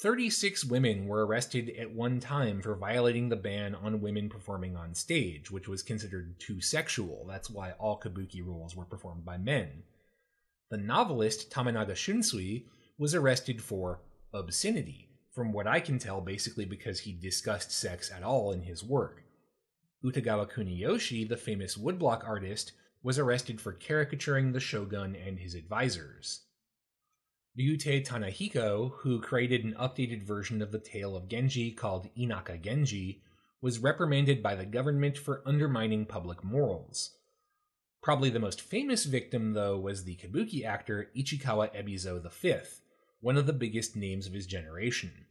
36 0.00 0.64
women 0.64 1.06
were 1.06 1.26
arrested 1.26 1.74
at 1.78 1.94
one 1.94 2.20
time 2.20 2.62
for 2.62 2.74
violating 2.74 3.28
the 3.28 3.36
ban 3.36 3.74
on 3.74 4.00
women 4.00 4.30
performing 4.30 4.74
on 4.74 4.94
stage, 4.94 5.50
which 5.50 5.68
was 5.68 5.82
considered 5.82 6.40
too 6.40 6.58
sexual. 6.58 7.26
That's 7.28 7.50
why 7.50 7.72
all 7.72 8.00
kabuki 8.00 8.42
roles 8.42 8.74
were 8.74 8.86
performed 8.86 9.26
by 9.26 9.36
men. 9.36 9.82
The 10.70 10.78
novelist 10.78 11.50
Tamenaga 11.50 11.92
Shunsui 11.92 12.64
was 12.96 13.14
arrested 13.14 13.60
for 13.60 14.00
obscenity, 14.32 15.10
from 15.32 15.52
what 15.52 15.66
I 15.66 15.80
can 15.80 15.98
tell, 15.98 16.22
basically 16.22 16.64
because 16.64 17.00
he 17.00 17.12
discussed 17.12 17.70
sex 17.70 18.10
at 18.10 18.22
all 18.22 18.52
in 18.52 18.62
his 18.62 18.82
work. 18.82 19.22
Utagawa 20.02 20.50
Kuniyoshi, 20.50 21.28
the 21.28 21.36
famous 21.36 21.76
woodblock 21.76 22.26
artist, 22.26 22.72
was 23.02 23.18
arrested 23.18 23.60
for 23.60 23.74
caricaturing 23.74 24.52
the 24.52 24.60
shogun 24.60 25.14
and 25.14 25.38
his 25.38 25.54
advisors. 25.54 26.40
Ryutei 27.58 28.06
Tanehiko, 28.06 28.92
who 28.98 29.20
created 29.20 29.64
an 29.64 29.74
updated 29.74 30.22
version 30.22 30.62
of 30.62 30.70
the 30.70 30.78
tale 30.78 31.16
of 31.16 31.28
Genji 31.28 31.72
called 31.72 32.08
Inaka 32.16 32.60
Genji, 32.62 33.22
was 33.60 33.80
reprimanded 33.80 34.42
by 34.42 34.54
the 34.54 34.64
government 34.64 35.18
for 35.18 35.42
undermining 35.44 36.06
public 36.06 36.44
morals. 36.44 37.16
Probably 38.02 38.30
the 38.30 38.38
most 38.38 38.60
famous 38.60 39.04
victim, 39.04 39.52
though, 39.52 39.78
was 39.78 40.04
the 40.04 40.16
kabuki 40.16 40.64
actor 40.64 41.10
Ichikawa 41.14 41.74
Ebizo 41.74 42.22
V, 42.32 42.54
one 43.20 43.36
of 43.36 43.46
the 43.46 43.52
biggest 43.52 43.96
names 43.96 44.26
of 44.26 44.32
his 44.32 44.46
generation. 44.46 45.26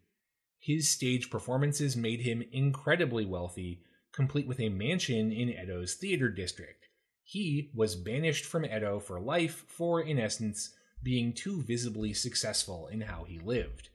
His 0.59 0.89
stage 0.89 1.31
performances 1.31 1.95
made 1.95 2.21
him 2.21 2.43
incredibly 2.51 3.25
wealthy, 3.25 3.81
complete 4.11 4.45
with 4.45 4.59
a 4.59 4.69
mansion 4.69 5.31
in 5.31 5.49
Edo's 5.49 5.95
theater 5.95 6.29
district. 6.29 6.89
He 7.23 7.71
was 7.73 7.95
banished 7.95 8.45
from 8.45 8.65
Edo 8.65 8.99
for 8.99 9.19
life 9.19 9.63
for, 9.67 10.01
in 10.01 10.19
essence, 10.19 10.71
being 11.03 11.33
too 11.33 11.61
visibly 11.61 12.13
successful 12.13 12.87
in 12.87 13.01
how 13.01 13.23
he 13.23 13.39
lived. 13.39 13.89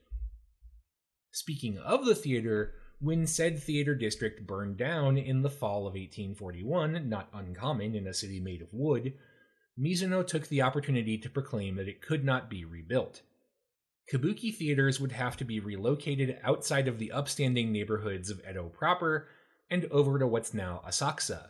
Speaking 1.31 1.77
of 1.77 2.05
the 2.05 2.15
theater, 2.15 2.73
when 2.99 3.27
said 3.27 3.61
theater 3.61 3.93
district 3.93 4.47
burned 4.47 4.77
down 4.77 5.17
in 5.17 5.41
the 5.41 5.49
fall 5.49 5.79
of 5.79 5.93
1841, 5.93 7.09
not 7.09 7.29
uncommon 7.33 7.93
in 7.93 8.07
a 8.07 8.13
city 8.13 8.39
made 8.39 8.61
of 8.61 8.73
wood, 8.73 9.13
Mizuno 9.77 10.25
took 10.25 10.47
the 10.47 10.61
opportunity 10.61 11.17
to 11.17 11.29
proclaim 11.29 11.75
that 11.75 11.89
it 11.89 12.01
could 12.01 12.23
not 12.23 12.49
be 12.49 12.63
rebuilt. 12.63 13.21
Kabuki 14.11 14.55
theaters 14.55 14.99
would 14.99 15.11
have 15.11 15.35
to 15.37 15.43
be 15.43 15.59
relocated 15.59 16.39
outside 16.43 16.87
of 16.87 16.99
the 16.99 17.11
upstanding 17.11 17.71
neighborhoods 17.71 18.29
of 18.29 18.41
Edo 18.49 18.69
proper 18.69 19.27
and 19.69 19.85
over 19.85 20.19
to 20.19 20.27
what's 20.27 20.53
now 20.53 20.81
Asakusa, 20.87 21.49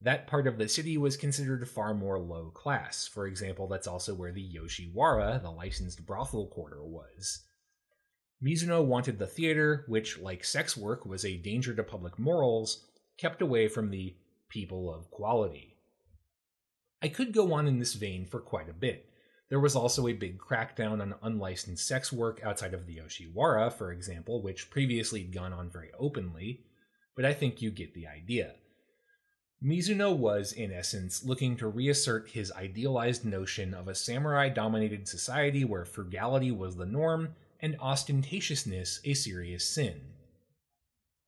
that 0.00 0.26
part 0.26 0.46
of 0.46 0.58
the 0.58 0.68
city 0.68 0.96
was 0.96 1.16
considered 1.16 1.68
far 1.68 1.92
more 1.92 2.18
low 2.18 2.50
class. 2.50 3.08
For 3.08 3.26
example, 3.26 3.66
that's 3.66 3.86
also 3.86 4.14
where 4.14 4.32
the 4.32 4.48
Yoshiwara, 4.48 5.42
the 5.42 5.50
licensed 5.50 6.06
brothel 6.06 6.46
quarter, 6.46 6.84
was. 6.84 7.42
Mizuno 8.42 8.84
wanted 8.84 9.18
the 9.18 9.26
theater, 9.26 9.84
which, 9.88 10.18
like 10.18 10.44
sex 10.44 10.76
work, 10.76 11.04
was 11.04 11.24
a 11.24 11.36
danger 11.36 11.74
to 11.74 11.82
public 11.82 12.18
morals, 12.18 12.86
kept 13.16 13.42
away 13.42 13.66
from 13.66 13.90
the 13.90 14.14
people 14.48 14.94
of 14.94 15.10
quality. 15.10 15.74
I 17.02 17.08
could 17.08 17.32
go 17.32 17.52
on 17.52 17.66
in 17.66 17.80
this 17.80 17.94
vein 17.94 18.26
for 18.26 18.40
quite 18.40 18.68
a 18.68 18.72
bit. 18.72 19.10
There 19.48 19.58
was 19.58 19.74
also 19.74 20.06
a 20.06 20.12
big 20.12 20.38
crackdown 20.38 21.00
on 21.00 21.14
unlicensed 21.22 21.86
sex 21.86 22.12
work 22.12 22.40
outside 22.44 22.74
of 22.74 22.86
the 22.86 22.98
Yoshiwara, 22.98 23.72
for 23.72 23.90
example, 23.90 24.42
which 24.42 24.70
previously 24.70 25.22
had 25.22 25.32
gone 25.32 25.52
on 25.52 25.70
very 25.70 25.90
openly, 25.98 26.60
but 27.16 27.24
I 27.24 27.32
think 27.32 27.60
you 27.60 27.70
get 27.70 27.94
the 27.94 28.06
idea. 28.06 28.54
Mizuno 29.62 30.16
was, 30.16 30.52
in 30.52 30.72
essence, 30.72 31.24
looking 31.24 31.56
to 31.56 31.66
reassert 31.66 32.30
his 32.30 32.52
idealized 32.52 33.24
notion 33.24 33.74
of 33.74 33.88
a 33.88 33.94
samurai 33.94 34.48
dominated 34.48 35.08
society 35.08 35.64
where 35.64 35.84
frugality 35.84 36.52
was 36.52 36.76
the 36.76 36.86
norm 36.86 37.34
and 37.60 37.76
ostentatiousness 37.80 39.00
a 39.04 39.14
serious 39.14 39.68
sin. 39.68 40.00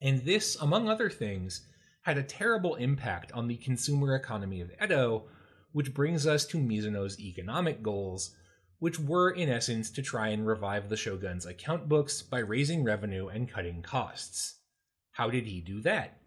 And 0.01 0.21
this, 0.21 0.57
among 0.61 0.89
other 0.89 1.11
things, 1.11 1.67
had 2.03 2.19
a 2.19 2.23
terrible 2.23 2.77
impact 2.77 3.33
on 3.33 3.49
the 3.49 3.57
consumer 3.57 4.15
economy 4.15 4.61
of 4.61 4.71
Edo, 4.83 5.25
which 5.73 5.93
brings 5.93 6.25
us 6.25 6.47
to 6.47 6.59
Mizuno's 6.59 7.19
economic 7.19 7.83
goals, 7.83 8.37
which 8.79 9.01
were 9.01 9.31
in 9.31 9.49
essence 9.49 9.91
to 9.91 10.03
try 10.03 10.29
and 10.29 10.47
revive 10.47 10.89
the 10.89 10.97
shogun's 10.97 11.47
account 11.47 11.89
books 11.89 12.23
by 12.23 12.39
raising 12.39 12.85
revenue 12.85 13.27
and 13.27 13.51
cutting 13.51 13.83
costs. 13.83 14.61
How 15.11 15.31
did 15.31 15.47
he 15.47 15.61
do 15.61 15.81
that? 15.83 16.21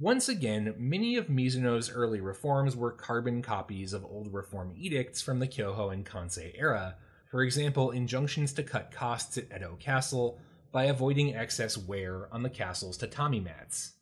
Once 0.00 0.28
again, 0.28 0.74
many 0.76 1.16
of 1.16 1.28
Mizuno's 1.28 1.88
early 1.88 2.20
reforms 2.20 2.74
were 2.74 2.90
carbon 2.90 3.40
copies 3.40 3.92
of 3.92 4.04
old 4.04 4.34
reform 4.34 4.72
edicts 4.76 5.22
from 5.22 5.38
the 5.38 5.46
Kyoho 5.46 5.92
and 5.92 6.04
Kansei 6.04 6.52
era, 6.58 6.96
for 7.30 7.42
example, 7.42 7.92
injunctions 7.92 8.52
to 8.54 8.64
cut 8.64 8.90
costs 8.90 9.38
at 9.38 9.52
Edo 9.54 9.76
Castle 9.76 10.40
by 10.72 10.86
avoiding 10.86 11.36
excess 11.36 11.78
wear 11.78 12.28
on 12.34 12.42
the 12.42 12.50
castle's 12.50 12.96
tatami 12.96 13.38
mats. 13.38 13.92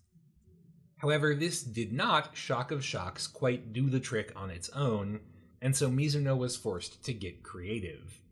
However, 0.96 1.34
this 1.34 1.62
did 1.62 1.92
not, 1.92 2.34
shock 2.34 2.70
of 2.70 2.82
shocks, 2.82 3.26
quite 3.26 3.74
do 3.74 3.90
the 3.90 4.00
trick 4.00 4.32
on 4.34 4.48
its 4.48 4.70
own, 4.70 5.20
and 5.60 5.76
so 5.76 5.90
Mizuno 5.90 6.34
was 6.38 6.56
forced 6.56 7.04
to 7.04 7.12
get 7.12 7.42
creative. 7.42 8.22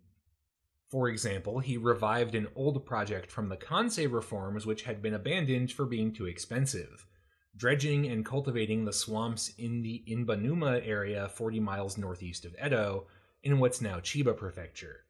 For 0.88 1.11
example, 1.11 1.59
he 1.59 1.77
revived 1.77 2.35
an 2.35 2.49
old 2.57 2.87
project 2.87 3.31
from 3.31 3.51
the 3.51 3.59
Kansei 3.59 4.11
reforms 4.11 4.64
which 4.64 4.85
had 4.85 5.03
been 5.03 5.14
abandoned 5.14 5.73
for 5.73 5.85
being 5.85 6.14
too 6.14 6.25
expensive 6.25 7.07
dredging 7.56 8.06
and 8.06 8.24
cultivating 8.24 8.84
the 8.84 8.92
swamps 8.92 9.52
in 9.58 9.82
the 9.82 10.02
Inbanuma 10.08 10.86
area 10.86 11.28
40 11.28 11.60
miles 11.60 11.98
northeast 11.98 12.44
of 12.44 12.54
Edo 12.64 13.06
in 13.42 13.58
what's 13.58 13.80
now 13.80 13.98
Chiba 13.98 14.36
Prefecture. 14.36 15.04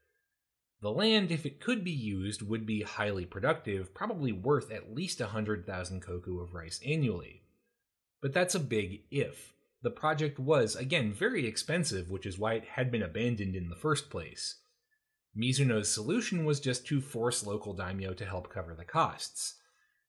The 0.83 0.91
land, 0.91 1.31
if 1.31 1.45
it 1.45 1.61
could 1.61 1.85
be 1.85 1.91
used, 1.91 2.41
would 2.41 2.65
be 2.65 2.83
highly 2.83 3.27
productive, 3.27 3.93
probably 3.95 4.33
worth 4.33 4.73
at 4.73 4.95
least 4.95 5.21
100,000 5.21 6.01
koku 6.01 6.41
of 6.41 6.55
rice 6.55 6.81
annually. 6.87 7.43
But 8.23 8.33
that's 8.33 8.55
a 8.55 8.61
big 8.61 9.03
if. 9.11 9.53
The 9.83 9.91
project 9.91 10.39
was, 10.39 10.77
again, 10.77 11.13
very 11.13 11.47
expensive, 11.47 12.11
which 12.11 12.27
is 12.27 12.39
why 12.39 12.55
it 12.55 12.65
had 12.65 12.91
been 12.91 13.03
abandoned 13.03 13.55
in 13.55 13.69
the 13.69 13.77
first 13.77 14.11
place. 14.11 14.57
Mizuno's 15.37 15.93
solution 15.93 16.45
was 16.45 16.61
just 16.61 16.87
to 16.87 17.01
force 17.01 17.47
local 17.47 17.75
daimyo 17.75 18.15
to 18.15 18.25
help 18.25 18.53
cover 18.53 18.75
the 18.75 18.85
costs. 18.85 19.60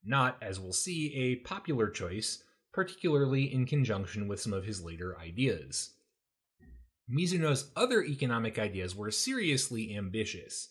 Not, 0.03 0.37
as 0.41 0.59
we'll 0.59 0.73
see, 0.73 1.13
a 1.13 1.35
popular 1.37 1.89
choice, 1.89 2.43
particularly 2.73 3.53
in 3.53 3.65
conjunction 3.65 4.27
with 4.27 4.41
some 4.41 4.53
of 4.53 4.65
his 4.65 4.83
later 4.83 5.17
ideas. 5.19 5.91
Mizuno's 7.09 7.71
other 7.75 8.03
economic 8.03 8.57
ideas 8.57 8.95
were 8.95 9.11
seriously 9.11 9.95
ambitious. 9.95 10.69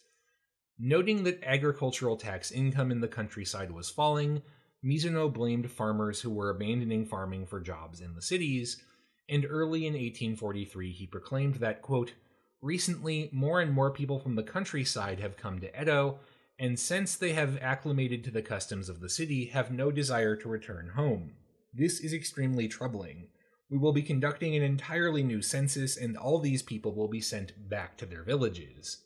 Noting 0.78 1.24
that 1.24 1.44
agricultural 1.44 2.16
tax 2.16 2.50
income 2.50 2.90
in 2.90 3.00
the 3.00 3.08
countryside 3.08 3.70
was 3.70 3.90
falling, 3.90 4.42
Mizuno 4.82 5.30
blamed 5.30 5.70
farmers 5.70 6.22
who 6.22 6.30
were 6.30 6.48
abandoning 6.48 7.04
farming 7.04 7.46
for 7.46 7.60
jobs 7.60 8.00
in 8.00 8.14
the 8.14 8.22
cities, 8.22 8.82
and 9.28 9.46
early 9.48 9.86
in 9.86 9.92
1843 9.92 10.92
he 10.92 11.06
proclaimed 11.06 11.56
that, 11.56 11.82
quote, 11.82 12.14
Recently, 12.62 13.30
more 13.32 13.60
and 13.60 13.72
more 13.72 13.90
people 13.90 14.18
from 14.18 14.34
the 14.34 14.42
countryside 14.42 15.20
have 15.20 15.36
come 15.36 15.60
to 15.60 15.80
Edo, 15.80 16.18
and 16.60 16.78
since 16.78 17.16
they 17.16 17.32
have 17.32 17.58
acclimated 17.62 18.22
to 18.22 18.30
the 18.30 18.42
customs 18.42 18.90
of 18.90 19.00
the 19.00 19.08
city, 19.08 19.46
have 19.46 19.72
no 19.72 19.90
desire 19.90 20.36
to 20.36 20.48
return 20.48 20.92
home. 20.94 21.32
This 21.72 22.00
is 22.00 22.12
extremely 22.12 22.68
troubling. 22.68 23.28
We 23.70 23.78
will 23.78 23.94
be 23.94 24.02
conducting 24.02 24.54
an 24.54 24.62
entirely 24.62 25.22
new 25.22 25.40
census, 25.40 25.96
and 25.96 26.18
all 26.18 26.38
these 26.38 26.62
people 26.62 26.94
will 26.94 27.08
be 27.08 27.22
sent 27.22 27.70
back 27.70 27.96
to 27.96 28.06
their 28.06 28.22
villages. 28.22 29.04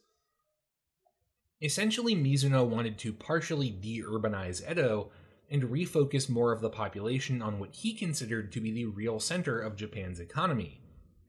Essentially, 1.62 2.16
Mizuno 2.16 2.66
wanted 2.66 2.98
to 2.98 3.12
partially 3.12 3.70
de 3.70 4.02
urbanize 4.02 4.68
Edo 4.68 5.12
and 5.48 5.62
refocus 5.62 6.28
more 6.28 6.50
of 6.50 6.60
the 6.60 6.70
population 6.70 7.40
on 7.40 7.60
what 7.60 7.72
he 7.76 7.94
considered 7.94 8.50
to 8.50 8.60
be 8.60 8.72
the 8.72 8.86
real 8.86 9.20
center 9.20 9.60
of 9.60 9.76
Japan's 9.76 10.18
economy 10.18 10.80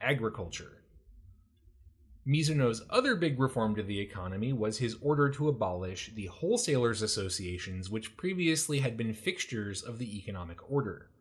agriculture. 0.02 0.75
Mizuno's 2.28 2.82
other 2.90 3.16
big 3.16 3.40
reform 3.40 3.76
to 3.76 3.84
the 3.84 4.00
economy 4.00 4.52
was 4.52 4.80
his 4.80 4.96
order 5.00 5.30
to 5.30 5.48
abolish 5.48 6.12
the 6.16 6.26
wholesalers' 6.26 7.04
associations, 7.04 7.92
which 7.92 8.18
previously 8.18 8.80
had 8.80 8.98
been 8.98 9.14
fixtures 9.14 9.84
of 9.84 10.00
the 10.00 10.18
economic 10.18 10.72
order. 10.72 11.12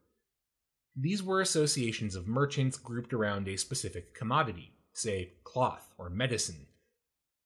These 0.96 1.22
were 1.22 1.42
associations 1.42 2.16
of 2.16 2.26
merchants 2.26 2.78
grouped 2.78 3.12
around 3.12 3.48
a 3.48 3.56
specific 3.56 4.14
commodity, 4.14 4.72
say 4.94 5.34
cloth 5.44 5.92
or 5.98 6.08
medicine. 6.08 6.68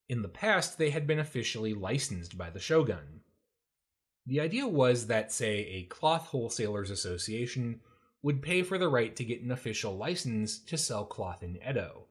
In 0.08 0.22
the 0.22 0.28
past, 0.28 0.78
they 0.78 0.90
had 0.90 1.06
been 1.06 1.18
officially 1.18 1.74
licensed 1.74 2.38
by 2.38 2.50
the 2.50 2.60
shogun. 2.60 3.22
The 4.24 4.38
idea 4.38 4.68
was 4.68 5.08
that, 5.08 5.32
say, 5.32 5.64
a 5.66 5.82
cloth 5.84 6.26
wholesalers 6.26 6.90
association 6.90 7.80
would 8.22 8.40
pay 8.40 8.62
for 8.62 8.78
the 8.78 8.88
right 8.88 9.16
to 9.16 9.24
get 9.24 9.42
an 9.42 9.50
official 9.50 9.96
license 9.96 10.58
to 10.60 10.78
sell 10.78 11.04
cloth 11.04 11.42
in 11.42 11.58
Edo 11.68 12.04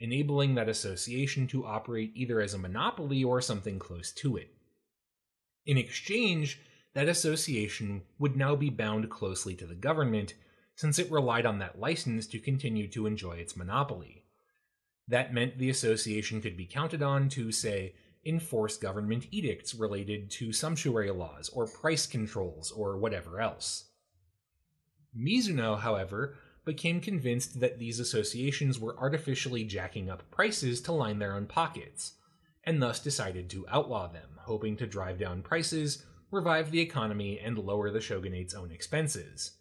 enabling 0.00 0.54
that 0.54 0.68
association 0.68 1.46
to 1.46 1.66
operate 1.66 2.10
either 2.14 2.40
as 2.40 2.54
a 2.54 2.58
monopoly 2.58 3.22
or 3.22 3.40
something 3.40 3.78
close 3.78 4.10
to 4.10 4.36
it. 4.36 4.52
In 5.66 5.76
exchange, 5.76 6.58
that 6.94 7.08
association 7.08 8.02
would 8.18 8.34
now 8.34 8.56
be 8.56 8.70
bound 8.70 9.10
closely 9.10 9.54
to 9.56 9.66
the 9.66 9.74
government 9.74 10.34
since 10.74 10.98
it 10.98 11.10
relied 11.10 11.44
on 11.44 11.58
that 11.58 11.78
license 11.78 12.26
to 12.26 12.38
continue 12.38 12.88
to 12.88 13.06
enjoy 13.06 13.32
its 13.32 13.56
monopoly. 13.56 14.24
That 15.06 15.34
meant 15.34 15.58
the 15.58 15.70
association 15.70 16.40
could 16.40 16.56
be 16.56 16.64
counted 16.64 17.02
on 17.02 17.28
to, 17.30 17.52
say, 17.52 17.94
enforce 18.24 18.76
government 18.76 19.26
edicts 19.30 19.74
related 19.74 20.30
to 20.30 20.52
sumptuary 20.52 21.10
laws 21.10 21.50
or 21.50 21.66
price 21.66 22.06
controls 22.06 22.70
or 22.70 22.96
whatever 22.96 23.40
else. 23.40 23.84
Mizuno, 25.16 25.78
however, 25.78 26.36
became 26.64 27.00
convinced 27.00 27.60
that 27.60 27.78
these 27.78 28.00
associations 28.00 28.78
were 28.78 28.98
artificially 28.98 29.64
jacking 29.64 30.10
up 30.10 30.30
prices 30.30 30.80
to 30.82 30.92
line 30.92 31.18
their 31.18 31.34
own 31.34 31.46
pockets, 31.46 32.14
and 32.64 32.82
thus 32.82 33.00
decided 33.00 33.48
to 33.50 33.66
outlaw 33.68 34.06
them, 34.06 34.38
hoping 34.40 34.76
to 34.76 34.86
drive 34.86 35.18
down 35.18 35.42
prices, 35.42 36.04
revive 36.30 36.70
the 36.70 36.80
economy, 36.80 37.38
and 37.38 37.58
lower 37.58 37.90
the 37.90 38.00
shogunate's 38.00 38.54
own 38.54 38.70
expenses. 38.70 39.52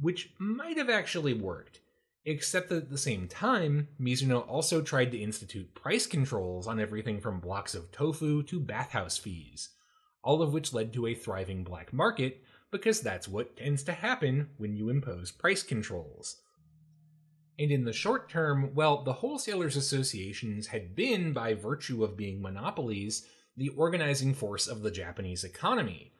Which 0.00 0.34
might 0.38 0.76
have 0.76 0.90
actually 0.90 1.34
worked, 1.34 1.80
except 2.24 2.68
that 2.70 2.76
at 2.76 2.90
the 2.90 2.98
same 2.98 3.28
time, 3.28 3.88
Mizuno 4.00 4.46
also 4.48 4.82
tried 4.82 5.12
to 5.12 5.18
institute 5.18 5.74
price 5.74 6.06
controls 6.06 6.66
on 6.66 6.80
everything 6.80 7.20
from 7.20 7.40
blocks 7.40 7.74
of 7.74 7.92
tofu 7.92 8.42
to 8.44 8.58
bathhouse 8.58 9.16
fees, 9.16 9.70
all 10.22 10.42
of 10.42 10.52
which 10.52 10.72
led 10.72 10.92
to 10.92 11.06
a 11.06 11.14
thriving 11.14 11.62
black 11.62 11.92
market 11.92 12.42
because 12.74 13.00
that's 13.00 13.28
what 13.28 13.56
tends 13.56 13.84
to 13.84 13.92
happen 13.92 14.48
when 14.56 14.74
you 14.74 14.88
impose 14.88 15.30
price 15.30 15.62
controls. 15.62 16.38
And 17.56 17.70
in 17.70 17.84
the 17.84 17.92
short 17.92 18.28
term, 18.28 18.74
well, 18.74 19.04
the 19.04 19.12
wholesalers' 19.12 19.76
associations 19.76 20.66
had 20.66 20.96
been, 20.96 21.32
by 21.32 21.54
virtue 21.54 22.02
of 22.02 22.16
being 22.16 22.42
monopolies, 22.42 23.28
the 23.56 23.68
organizing 23.68 24.34
force 24.34 24.66
of 24.66 24.82
the 24.82 24.90
Japanese 24.90 25.44
economy. 25.44 26.14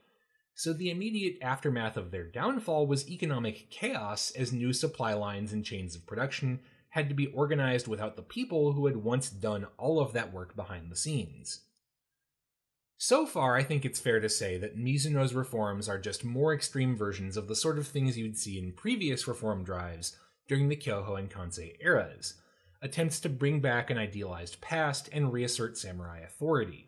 So 0.54 0.72
the 0.72 0.90
immediate 0.90 1.38
aftermath 1.42 1.96
of 1.96 2.12
their 2.12 2.30
downfall 2.30 2.86
was 2.86 3.10
economic 3.10 3.68
chaos 3.68 4.30
as 4.30 4.52
new 4.52 4.72
supply 4.72 5.12
lines 5.12 5.52
and 5.52 5.64
chains 5.64 5.96
of 5.96 6.06
production 6.06 6.60
had 6.90 7.08
to 7.08 7.16
be 7.16 7.26
organized 7.26 7.88
without 7.88 8.14
the 8.14 8.22
people 8.22 8.74
who 8.74 8.86
had 8.86 8.98
once 8.98 9.28
done 9.28 9.66
all 9.76 9.98
of 9.98 10.12
that 10.12 10.32
work 10.32 10.54
behind 10.54 10.88
the 10.88 10.96
scenes. 10.96 11.62
So 12.96 13.26
far, 13.26 13.56
I 13.56 13.62
think 13.62 13.84
it's 13.84 14.00
fair 14.00 14.20
to 14.20 14.28
say 14.28 14.56
that 14.58 14.78
Mizuno's 14.78 15.34
reforms 15.34 15.88
are 15.88 15.98
just 15.98 16.24
more 16.24 16.54
extreme 16.54 16.96
versions 16.96 17.36
of 17.36 17.48
the 17.48 17.56
sort 17.56 17.78
of 17.78 17.86
things 17.86 18.16
you'd 18.16 18.38
see 18.38 18.58
in 18.58 18.72
previous 18.72 19.26
reform 19.26 19.64
drives 19.64 20.16
during 20.48 20.68
the 20.68 20.76
Kyoho 20.76 21.18
and 21.18 21.30
Kansei 21.30 21.74
eras 21.80 22.34
attempts 22.84 23.18
to 23.18 23.30
bring 23.30 23.60
back 23.60 23.88
an 23.88 23.96
idealized 23.96 24.60
past 24.60 25.08
and 25.10 25.32
reassert 25.32 25.78
samurai 25.78 26.20
authority. 26.20 26.86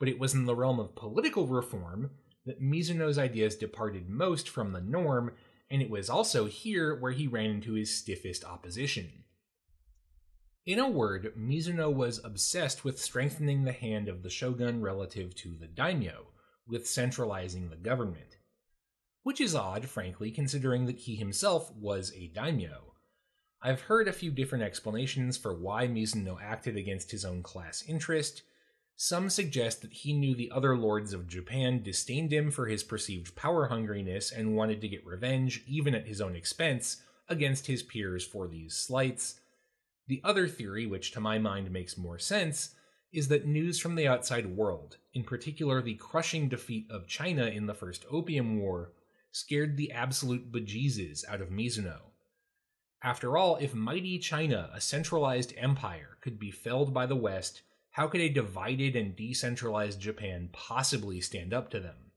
But 0.00 0.08
it 0.08 0.18
was 0.18 0.34
in 0.34 0.46
the 0.46 0.56
realm 0.56 0.80
of 0.80 0.96
political 0.96 1.46
reform 1.46 2.10
that 2.44 2.60
Mizuno's 2.60 3.18
ideas 3.18 3.54
departed 3.54 4.08
most 4.08 4.48
from 4.48 4.72
the 4.72 4.80
norm, 4.80 5.32
and 5.70 5.80
it 5.80 5.88
was 5.88 6.10
also 6.10 6.46
here 6.46 6.96
where 6.96 7.12
he 7.12 7.28
ran 7.28 7.50
into 7.50 7.74
his 7.74 7.96
stiffest 7.96 8.44
opposition. 8.44 9.22
In 10.64 10.78
a 10.78 10.88
word, 10.88 11.32
Mizuno 11.36 11.92
was 11.92 12.20
obsessed 12.22 12.84
with 12.84 13.02
strengthening 13.02 13.64
the 13.64 13.72
hand 13.72 14.08
of 14.08 14.22
the 14.22 14.30
shogun 14.30 14.80
relative 14.80 15.34
to 15.36 15.56
the 15.56 15.66
daimyo, 15.66 16.28
with 16.68 16.86
centralizing 16.88 17.68
the 17.68 17.76
government. 17.76 18.36
Which 19.24 19.40
is 19.40 19.56
odd, 19.56 19.86
frankly, 19.86 20.30
considering 20.30 20.86
that 20.86 21.00
he 21.00 21.16
himself 21.16 21.74
was 21.74 22.12
a 22.14 22.28
daimyo. 22.28 22.94
I've 23.60 23.82
heard 23.82 24.06
a 24.06 24.12
few 24.12 24.30
different 24.30 24.62
explanations 24.62 25.36
for 25.36 25.52
why 25.52 25.88
Mizuno 25.88 26.40
acted 26.40 26.76
against 26.76 27.10
his 27.10 27.24
own 27.24 27.42
class 27.42 27.82
interest. 27.88 28.42
Some 28.94 29.30
suggest 29.30 29.82
that 29.82 29.92
he 29.92 30.12
knew 30.12 30.36
the 30.36 30.52
other 30.52 30.76
lords 30.76 31.12
of 31.12 31.26
Japan 31.26 31.82
disdained 31.82 32.32
him 32.32 32.52
for 32.52 32.66
his 32.66 32.84
perceived 32.84 33.34
power 33.34 33.68
hungriness 33.68 34.30
and 34.30 34.54
wanted 34.54 34.80
to 34.82 34.88
get 34.88 35.04
revenge, 35.04 35.64
even 35.66 35.92
at 35.92 36.06
his 36.06 36.20
own 36.20 36.36
expense, 36.36 37.02
against 37.28 37.66
his 37.66 37.82
peers 37.82 38.24
for 38.24 38.46
these 38.46 38.76
slights 38.76 39.40
the 40.06 40.20
other 40.24 40.48
theory, 40.48 40.86
which 40.86 41.12
to 41.12 41.20
my 41.20 41.38
mind 41.38 41.70
makes 41.70 41.96
more 41.96 42.18
sense, 42.18 42.74
is 43.12 43.28
that 43.28 43.46
news 43.46 43.78
from 43.78 43.94
the 43.94 44.08
outside 44.08 44.56
world, 44.56 44.96
in 45.12 45.22
particular 45.22 45.82
the 45.82 45.94
crushing 45.94 46.48
defeat 46.48 46.86
of 46.90 47.06
China 47.06 47.46
in 47.46 47.66
the 47.66 47.74
First 47.74 48.04
Opium 48.10 48.58
War, 48.60 48.92
scared 49.30 49.76
the 49.76 49.92
absolute 49.92 50.50
bejesus 50.50 51.24
out 51.28 51.40
of 51.40 51.50
Mizuno. 51.50 52.12
After 53.02 53.36
all, 53.36 53.56
if 53.56 53.74
mighty 53.74 54.18
China, 54.18 54.70
a 54.72 54.80
centralized 54.80 55.52
empire, 55.56 56.18
could 56.20 56.38
be 56.38 56.50
felled 56.50 56.94
by 56.94 57.06
the 57.06 57.16
West, 57.16 57.62
how 57.92 58.06
could 58.06 58.20
a 58.20 58.28
divided 58.28 58.96
and 58.96 59.14
decentralized 59.14 60.00
Japan 60.00 60.48
possibly 60.52 61.20
stand 61.20 61.52
up 61.52 61.70
to 61.70 61.80
them? 61.80 62.12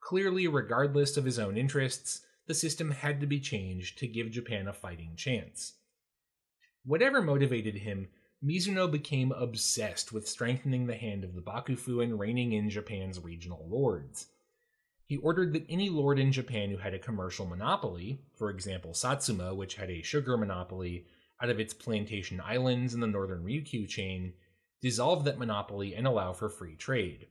Clearly, 0.00 0.46
regardless 0.48 1.16
of 1.16 1.24
his 1.24 1.38
own 1.38 1.56
interests, 1.56 2.22
the 2.46 2.54
system 2.54 2.90
had 2.90 3.20
to 3.20 3.26
be 3.26 3.40
changed 3.40 3.98
to 3.98 4.06
give 4.06 4.30
Japan 4.30 4.68
a 4.68 4.72
fighting 4.72 5.14
chance. 5.16 5.74
Whatever 6.84 7.22
motivated 7.22 7.76
him, 7.76 8.08
Mizuno 8.44 8.90
became 8.90 9.30
obsessed 9.30 10.12
with 10.12 10.28
strengthening 10.28 10.86
the 10.86 10.96
hand 10.96 11.22
of 11.22 11.34
the 11.34 11.40
Bakufu 11.40 12.02
and 12.02 12.18
reining 12.18 12.52
in 12.52 12.70
Japan's 12.70 13.20
regional 13.20 13.64
lords. 13.68 14.26
He 15.06 15.16
ordered 15.18 15.52
that 15.52 15.66
any 15.68 15.90
lord 15.90 16.18
in 16.18 16.32
Japan 16.32 16.70
who 16.70 16.78
had 16.78 16.94
a 16.94 16.98
commercial 16.98 17.46
monopoly, 17.46 18.22
for 18.34 18.50
example 18.50 18.94
Satsuma, 18.94 19.54
which 19.54 19.76
had 19.76 19.90
a 19.90 20.02
sugar 20.02 20.36
monopoly 20.36 21.06
out 21.40 21.50
of 21.50 21.60
its 21.60 21.74
plantation 21.74 22.40
islands 22.40 22.94
in 22.94 23.00
the 23.00 23.06
northern 23.06 23.44
Ryukyu 23.44 23.88
chain, 23.88 24.32
dissolve 24.80 25.22
that 25.24 25.38
monopoly 25.38 25.94
and 25.94 26.06
allow 26.06 26.32
for 26.32 26.48
free 26.48 26.74
trade. 26.74 27.28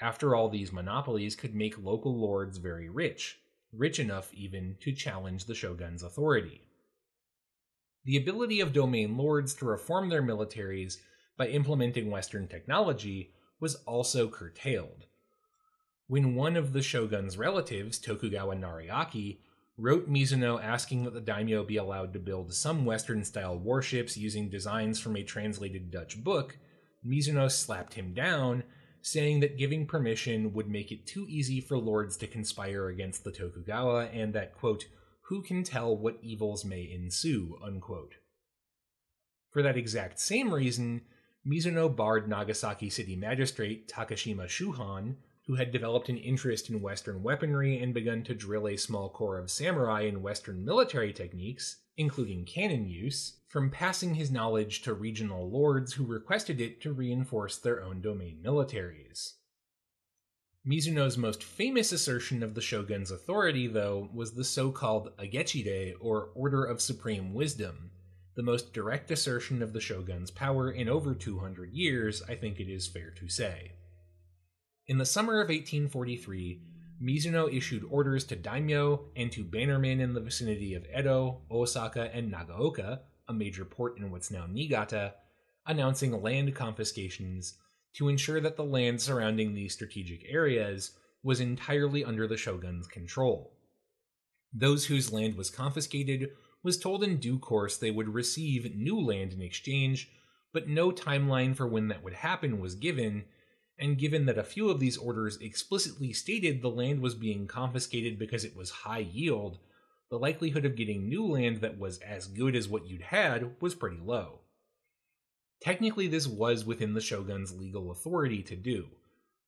After 0.00 0.34
all, 0.34 0.48
these 0.48 0.72
monopolies 0.72 1.36
could 1.36 1.54
make 1.54 1.78
local 1.78 2.18
lords 2.18 2.58
very 2.58 2.88
rich, 2.88 3.38
rich 3.72 4.00
enough 4.00 4.34
even 4.34 4.76
to 4.80 4.90
challenge 4.90 5.44
the 5.44 5.54
shogun's 5.54 6.02
authority. 6.02 6.62
The 8.04 8.16
ability 8.16 8.60
of 8.60 8.72
domain 8.72 9.16
lords 9.16 9.54
to 9.54 9.64
reform 9.64 10.08
their 10.08 10.22
militaries 10.22 10.96
by 11.36 11.48
implementing 11.48 12.10
Western 12.10 12.48
technology 12.48 13.32
was 13.60 13.76
also 13.86 14.28
curtailed. 14.28 15.06
When 16.08 16.34
one 16.34 16.56
of 16.56 16.72
the 16.72 16.82
shogun's 16.82 17.38
relatives, 17.38 17.98
Tokugawa 17.98 18.56
Nariaki, 18.56 19.38
wrote 19.78 20.10
Mizuno 20.10 20.62
asking 20.62 21.04
that 21.04 21.14
the 21.14 21.20
daimyo 21.20 21.64
be 21.64 21.76
allowed 21.76 22.12
to 22.12 22.18
build 22.18 22.52
some 22.52 22.84
Western 22.84 23.24
style 23.24 23.56
warships 23.56 24.16
using 24.16 24.50
designs 24.50 25.00
from 25.00 25.16
a 25.16 25.22
translated 25.22 25.90
Dutch 25.90 26.22
book, 26.22 26.58
Mizuno 27.06 27.50
slapped 27.50 27.94
him 27.94 28.12
down, 28.14 28.64
saying 29.00 29.40
that 29.40 29.58
giving 29.58 29.86
permission 29.86 30.52
would 30.52 30.68
make 30.68 30.92
it 30.92 31.06
too 31.06 31.26
easy 31.28 31.60
for 31.60 31.78
lords 31.78 32.16
to 32.18 32.26
conspire 32.26 32.88
against 32.88 33.24
the 33.24 33.32
Tokugawa 33.32 34.06
and 34.12 34.32
that, 34.34 34.54
quote, 34.54 34.86
who 35.32 35.40
can 35.40 35.64
tell 35.64 35.96
what 35.96 36.18
evils 36.20 36.62
may 36.62 36.86
ensue, 36.92 37.58
unquote. 37.64 38.16
For 39.48 39.62
that 39.62 39.78
exact 39.78 40.20
same 40.20 40.52
reason, 40.52 41.00
Mizuno 41.46 41.88
barred 41.88 42.28
Nagasaki 42.28 42.90
city 42.90 43.16
magistrate 43.16 43.88
Takashima 43.88 44.46
Shuhan 44.46 45.16
who 45.46 45.54
had 45.54 45.72
developed 45.72 46.10
an 46.10 46.18
interest 46.18 46.68
in 46.68 46.82
Western 46.82 47.22
weaponry 47.22 47.78
and 47.78 47.94
begun 47.94 48.22
to 48.24 48.34
drill 48.34 48.68
a 48.68 48.76
small 48.76 49.08
corps 49.08 49.38
of 49.38 49.50
samurai 49.50 50.02
in 50.02 50.20
Western 50.20 50.62
military 50.62 51.14
techniques, 51.14 51.78
including 51.96 52.44
cannon 52.44 52.86
use, 52.86 53.38
from 53.48 53.70
passing 53.70 54.14
his 54.14 54.30
knowledge 54.30 54.82
to 54.82 54.92
regional 54.92 55.50
lords 55.50 55.94
who 55.94 56.04
requested 56.04 56.60
it 56.60 56.82
to 56.82 56.92
reinforce 56.92 57.56
their 57.56 57.82
own 57.82 58.02
domain 58.02 58.38
militaries. 58.44 59.32
Mizuno's 60.66 61.18
most 61.18 61.42
famous 61.42 61.90
assertion 61.90 62.40
of 62.40 62.54
the 62.54 62.60
shogun's 62.60 63.10
authority, 63.10 63.66
though, 63.66 64.08
was 64.14 64.34
the 64.34 64.44
so 64.44 64.70
called 64.70 65.10
Agechirei, 65.16 65.94
or 65.98 66.30
Order 66.36 66.64
of 66.64 66.80
Supreme 66.80 67.34
Wisdom, 67.34 67.90
the 68.36 68.44
most 68.44 68.72
direct 68.72 69.10
assertion 69.10 69.60
of 69.60 69.72
the 69.72 69.80
shogun's 69.80 70.30
power 70.30 70.70
in 70.70 70.88
over 70.88 71.14
200 71.14 71.72
years, 71.72 72.22
I 72.28 72.36
think 72.36 72.60
it 72.60 72.72
is 72.72 72.86
fair 72.86 73.10
to 73.10 73.28
say. 73.28 73.72
In 74.86 74.98
the 74.98 75.04
summer 75.04 75.40
of 75.40 75.48
1843, 75.48 76.62
Mizuno 77.02 77.52
issued 77.52 77.84
orders 77.90 78.24
to 78.26 78.36
daimyo 78.36 79.06
and 79.16 79.32
to 79.32 79.44
bannermen 79.44 79.98
in 79.98 80.14
the 80.14 80.20
vicinity 80.20 80.74
of 80.74 80.86
Edo, 80.96 81.40
Osaka, 81.50 82.08
and 82.14 82.32
Nagaoka, 82.32 83.00
a 83.26 83.32
major 83.32 83.64
port 83.64 83.98
in 83.98 84.12
what's 84.12 84.30
now 84.30 84.46
Niigata, 84.46 85.14
announcing 85.66 86.22
land 86.22 86.54
confiscations 86.54 87.54
to 87.94 88.08
ensure 88.08 88.40
that 88.40 88.56
the 88.56 88.64
land 88.64 89.00
surrounding 89.00 89.54
these 89.54 89.74
strategic 89.74 90.24
areas 90.28 90.92
was 91.22 91.40
entirely 91.40 92.04
under 92.04 92.26
the 92.26 92.36
shogun's 92.36 92.86
control. 92.86 93.52
Those 94.52 94.86
whose 94.86 95.12
land 95.12 95.36
was 95.36 95.50
confiscated 95.50 96.30
was 96.62 96.78
told 96.78 97.02
in 97.02 97.18
due 97.18 97.38
course 97.38 97.76
they 97.76 97.90
would 97.90 98.08
receive 98.08 98.76
new 98.76 99.00
land 99.00 99.32
in 99.32 99.42
exchange, 99.42 100.10
but 100.52 100.68
no 100.68 100.90
timeline 100.90 101.56
for 101.56 101.66
when 101.66 101.88
that 101.88 102.04
would 102.04 102.14
happen 102.14 102.60
was 102.60 102.74
given, 102.74 103.24
and 103.78 103.98
given 103.98 104.26
that 104.26 104.38
a 104.38 104.44
few 104.44 104.70
of 104.70 104.78
these 104.78 104.96
orders 104.96 105.38
explicitly 105.38 106.12
stated 106.12 106.60
the 106.60 106.70
land 106.70 107.00
was 107.00 107.14
being 107.14 107.46
confiscated 107.46 108.18
because 108.18 108.44
it 108.44 108.56
was 108.56 108.70
high 108.70 108.98
yield, 108.98 109.58
the 110.10 110.18
likelihood 110.18 110.64
of 110.64 110.76
getting 110.76 111.08
new 111.08 111.26
land 111.26 111.62
that 111.62 111.78
was 111.78 111.98
as 112.00 112.26
good 112.26 112.54
as 112.54 112.68
what 112.68 112.86
you'd 112.86 113.00
had 113.02 113.56
was 113.60 113.74
pretty 113.74 113.98
low. 113.98 114.41
Technically, 115.62 116.08
this 116.08 116.26
was 116.26 116.64
within 116.64 116.94
the 116.94 117.00
shogun's 117.00 117.56
legal 117.56 117.90
authority 117.90 118.42
to 118.42 118.56
do. 118.56 118.88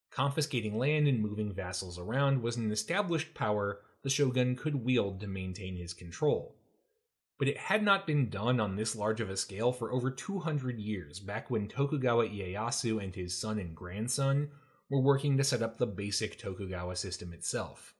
Confiscating 0.09 0.77
land 0.77 1.07
and 1.07 1.19
moving 1.19 1.53
vassals 1.53 1.99
around 1.99 2.41
was 2.41 2.55
an 2.55 2.71
established 2.71 3.33
power 3.33 3.81
the 4.01 4.09
shogun 4.09 4.55
could 4.55 4.85
wield 4.85 5.19
to 5.19 5.27
maintain 5.27 5.75
his 5.75 5.93
control 5.93 6.55
but 7.37 7.47
it 7.47 7.57
had 7.57 7.83
not 7.83 8.07
been 8.07 8.29
done 8.29 8.59
on 8.59 8.75
this 8.75 8.95
large 8.95 9.19
of 9.19 9.29
a 9.29 9.37
scale 9.37 9.71
for 9.71 9.91
over 9.91 10.09
200 10.09 10.79
years, 10.79 11.19
back 11.19 11.49
when 11.49 11.67
Tokugawa 11.67 12.27
Ieyasu 12.27 13.03
and 13.03 13.13
his 13.13 13.37
son 13.37 13.59
and 13.59 13.75
grandson 13.75 14.49
were 14.89 15.01
working 15.01 15.37
to 15.37 15.43
set 15.43 15.61
up 15.61 15.77
the 15.77 15.87
basic 15.87 16.39
Tokugawa 16.39 16.95
system 16.95 17.33
itself. 17.33 17.93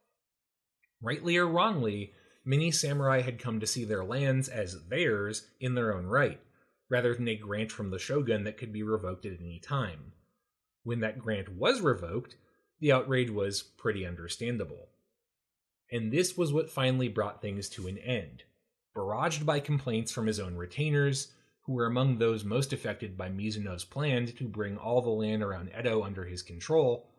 Rightly 1.01 1.35
or 1.35 1.47
wrongly, 1.47 2.13
many 2.45 2.71
samurai 2.71 3.21
had 3.21 3.39
come 3.39 3.59
to 3.59 3.67
see 3.67 3.83
their 3.83 4.05
lands 4.05 4.47
as 4.47 4.87
theirs 4.87 5.47
in 5.59 5.75
their 5.75 5.93
own 5.93 6.05
right, 6.05 6.39
rather 6.89 7.13
than 7.13 7.27
a 7.27 7.35
grant 7.35 7.71
from 7.71 7.89
the 7.89 7.99
shogun 7.99 8.43
that 8.43 8.57
could 8.57 8.71
be 8.71 8.83
revoked 8.83 9.25
at 9.25 9.39
any 9.39 9.59
time. 9.59 10.13
When 10.83 10.99
that 10.99 11.19
grant 11.19 11.49
was 11.49 11.81
revoked, 11.81 12.37
the 12.79 12.91
outrage 12.91 13.29
was 13.29 13.63
pretty 13.63 14.05
understandable. 14.05 14.89
And 15.91 16.11
this 16.11 16.37
was 16.37 16.53
what 16.53 16.69
finally 16.69 17.07
brought 17.07 17.41
things 17.41 17.69
to 17.69 17.87
an 17.87 17.97
end 17.97 18.43
barraged 18.95 19.45
by 19.45 19.59
complaints 19.59 20.11
from 20.11 20.25
his 20.25 20.39
own 20.39 20.55
retainers, 20.55 21.33
who 21.63 21.73
were 21.73 21.85
among 21.85 22.17
those 22.17 22.45
most 22.45 22.71
affected 22.71 23.17
by 23.17 23.27
Mizuno's 23.29 23.83
plan 23.83 24.25
to 24.27 24.47
bring 24.47 24.77
all 24.77 25.01
the 25.01 25.09
land 25.09 25.43
around 25.43 25.71
Edo 25.77 26.03
under 26.03 26.25
his 26.25 26.41
control, 26.41 27.09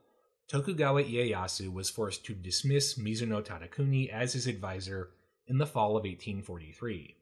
Tokugawa 0.48 1.02
Ieyoshi 1.02 1.70
was 1.70 1.90
forced 1.90 2.24
to 2.24 2.34
dismiss 2.34 2.94
Mizuno 2.94 3.44
Tadakuni 3.44 4.08
as 4.08 4.32
his 4.32 4.46
advisor 4.46 5.10
in 5.48 5.58
the 5.58 5.66
fall 5.66 5.90
of 5.90 6.04
1843. 6.04 7.16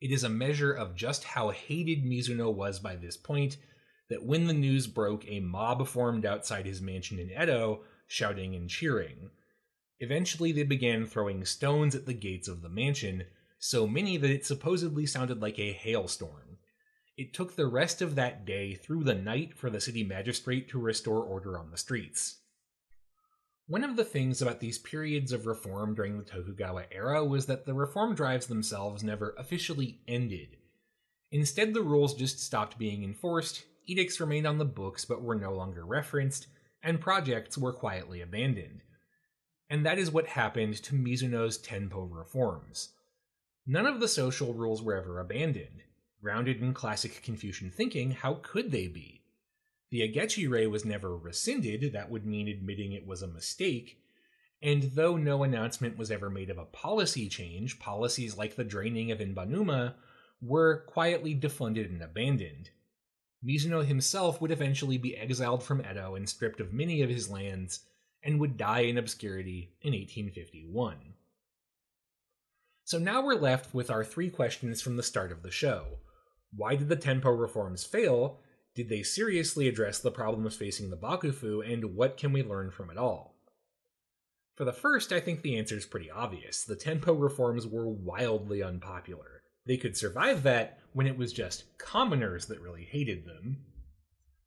It 0.00 0.10
is 0.10 0.24
a 0.24 0.30
measure 0.30 0.72
of 0.72 0.96
just 0.96 1.24
how 1.24 1.50
hated 1.50 2.04
Mizuno 2.04 2.52
was 2.52 2.78
by 2.78 2.96
this 2.96 3.16
point 3.16 3.58
that 4.08 4.24
when 4.24 4.46
the 4.46 4.54
news 4.54 4.86
broke, 4.86 5.24
a 5.28 5.40
mob 5.40 5.86
formed 5.86 6.26
outside 6.26 6.66
his 6.66 6.80
mansion 6.80 7.18
in 7.18 7.30
Edo, 7.30 7.84
shouting 8.06 8.54
and 8.54 8.68
cheering. 8.68 9.30
Eventually, 10.00 10.52
they 10.52 10.62
began 10.62 11.06
throwing 11.06 11.44
stones 11.44 11.94
at 11.94 12.06
the 12.06 12.14
gates 12.14 12.48
of 12.48 12.62
the 12.62 12.68
mansion, 12.68 13.24
so 13.58 13.86
many 13.86 14.16
that 14.16 14.30
it 14.30 14.46
supposedly 14.46 15.06
sounded 15.06 15.40
like 15.40 15.58
a 15.58 15.72
hailstorm. 15.72 16.58
It 17.16 17.34
took 17.34 17.54
the 17.54 17.66
rest 17.66 18.00
of 18.00 18.14
that 18.14 18.46
day 18.46 18.74
through 18.74 19.04
the 19.04 19.14
night 19.14 19.54
for 19.54 19.68
the 19.68 19.80
city 19.80 20.02
magistrate 20.02 20.70
to 20.70 20.80
restore 20.80 21.22
order 21.22 21.58
on 21.58 21.70
the 21.70 21.76
streets. 21.76 22.39
One 23.70 23.84
of 23.84 23.96
the 23.96 24.04
things 24.04 24.42
about 24.42 24.60
these 24.60 24.78
periods 24.78 25.32
of 25.32 25.46
reform 25.46 25.94
during 25.94 26.18
the 26.18 26.24
Tokugawa 26.24 26.84
era 26.92 27.24
was 27.24 27.46
that 27.46 27.64
the 27.64 27.72
reform 27.72 28.14
drives 28.14 28.46
themselves 28.46 29.02
never 29.02 29.34
officially 29.38 30.00
ended. 30.06 30.56
Instead, 31.30 31.72
the 31.72 31.82
rules 31.82 32.14
just 32.14 32.44
stopped 32.44 32.78
being 32.78 33.02
enforced, 33.02 33.64
edicts 33.86 34.20
remained 34.20 34.46
on 34.46 34.58
the 34.58 34.64
books 34.64 35.04
but 35.06 35.22
were 35.22 35.36
no 35.36 35.54
longer 35.54 35.86
referenced, 35.86 36.48
and 36.82 37.00
projects 37.00 37.56
were 37.56 37.72
quietly 37.72 38.20
abandoned 38.20 38.82
and 39.70 39.86
that 39.86 39.98
is 39.98 40.10
what 40.10 40.26
happened 40.26 40.74
to 40.82 40.94
Mizuno's 40.94 41.56
Tenpo 41.56 42.08
reforms. 42.10 42.90
None 43.64 43.86
of 43.86 44.00
the 44.00 44.08
social 44.08 44.52
rules 44.52 44.82
were 44.82 44.96
ever 44.96 45.20
abandoned. 45.20 45.84
Grounded 46.20 46.60
in 46.60 46.74
classic 46.74 47.22
Confucian 47.22 47.70
thinking, 47.70 48.10
how 48.10 48.40
could 48.42 48.72
they 48.72 48.88
be? 48.88 49.19
The 49.90 50.08
Agechirei 50.08 50.70
was 50.70 50.84
never 50.84 51.16
rescinded, 51.16 51.92
that 51.92 52.10
would 52.10 52.24
mean 52.24 52.48
admitting 52.48 52.92
it 52.92 53.06
was 53.06 53.22
a 53.22 53.26
mistake, 53.26 53.98
and 54.62 54.82
though 54.82 55.16
no 55.16 55.42
announcement 55.42 55.96
was 55.96 56.10
ever 56.10 56.30
made 56.30 56.50
of 56.50 56.58
a 56.58 56.64
policy 56.64 57.28
change, 57.28 57.78
policies 57.78 58.36
like 58.36 58.56
the 58.56 58.64
draining 58.64 59.10
of 59.10 59.18
Inbanuma 59.18 59.94
were 60.40 60.84
quietly 60.86 61.34
defunded 61.34 61.86
and 61.86 62.02
abandoned. 62.02 62.70
Mizuno 63.44 63.84
himself 63.84 64.40
would 64.40 64.50
eventually 64.50 64.98
be 64.98 65.16
exiled 65.16 65.62
from 65.62 65.80
Edo 65.80 66.14
and 66.14 66.28
stripped 66.28 66.60
of 66.60 66.72
many 66.72 67.02
of 67.02 67.10
his 67.10 67.30
lands, 67.30 67.80
and 68.22 68.38
would 68.38 68.56
die 68.56 68.80
in 68.80 68.98
obscurity 68.98 69.72
in 69.80 69.92
1851. 69.92 71.14
So 72.84 72.98
now 72.98 73.24
we're 73.24 73.34
left 73.34 73.72
with 73.72 73.90
our 73.90 74.04
three 74.04 74.30
questions 74.30 74.82
from 74.82 74.96
the 74.96 75.02
start 75.02 75.32
of 75.32 75.42
the 75.42 75.50
show. 75.50 75.98
Why 76.54 76.76
did 76.76 76.88
the 76.88 76.96
Tenpo 76.96 77.30
reforms 77.30 77.84
fail? 77.84 78.40
Did 78.80 78.88
they 78.88 79.02
seriously 79.02 79.68
address 79.68 79.98
the 79.98 80.10
problems 80.10 80.56
facing 80.56 80.88
the 80.88 80.96
Bakufu, 80.96 81.60
and 81.70 81.94
what 81.94 82.16
can 82.16 82.32
we 82.32 82.42
learn 82.42 82.70
from 82.70 82.88
it 82.88 82.96
all? 82.96 83.36
For 84.56 84.64
the 84.64 84.72
first, 84.72 85.12
I 85.12 85.20
think 85.20 85.42
the 85.42 85.58
answer 85.58 85.76
is 85.76 85.84
pretty 85.84 86.10
obvious. 86.10 86.64
The 86.64 86.76
Tenpo 86.76 87.12
reforms 87.12 87.66
were 87.66 87.90
wildly 87.90 88.62
unpopular. 88.62 89.42
They 89.66 89.76
could 89.76 89.98
survive 89.98 90.44
that 90.44 90.78
when 90.94 91.06
it 91.06 91.18
was 91.18 91.34
just 91.34 91.64
commoners 91.76 92.46
that 92.46 92.62
really 92.62 92.84
hated 92.84 93.26
them. 93.26 93.58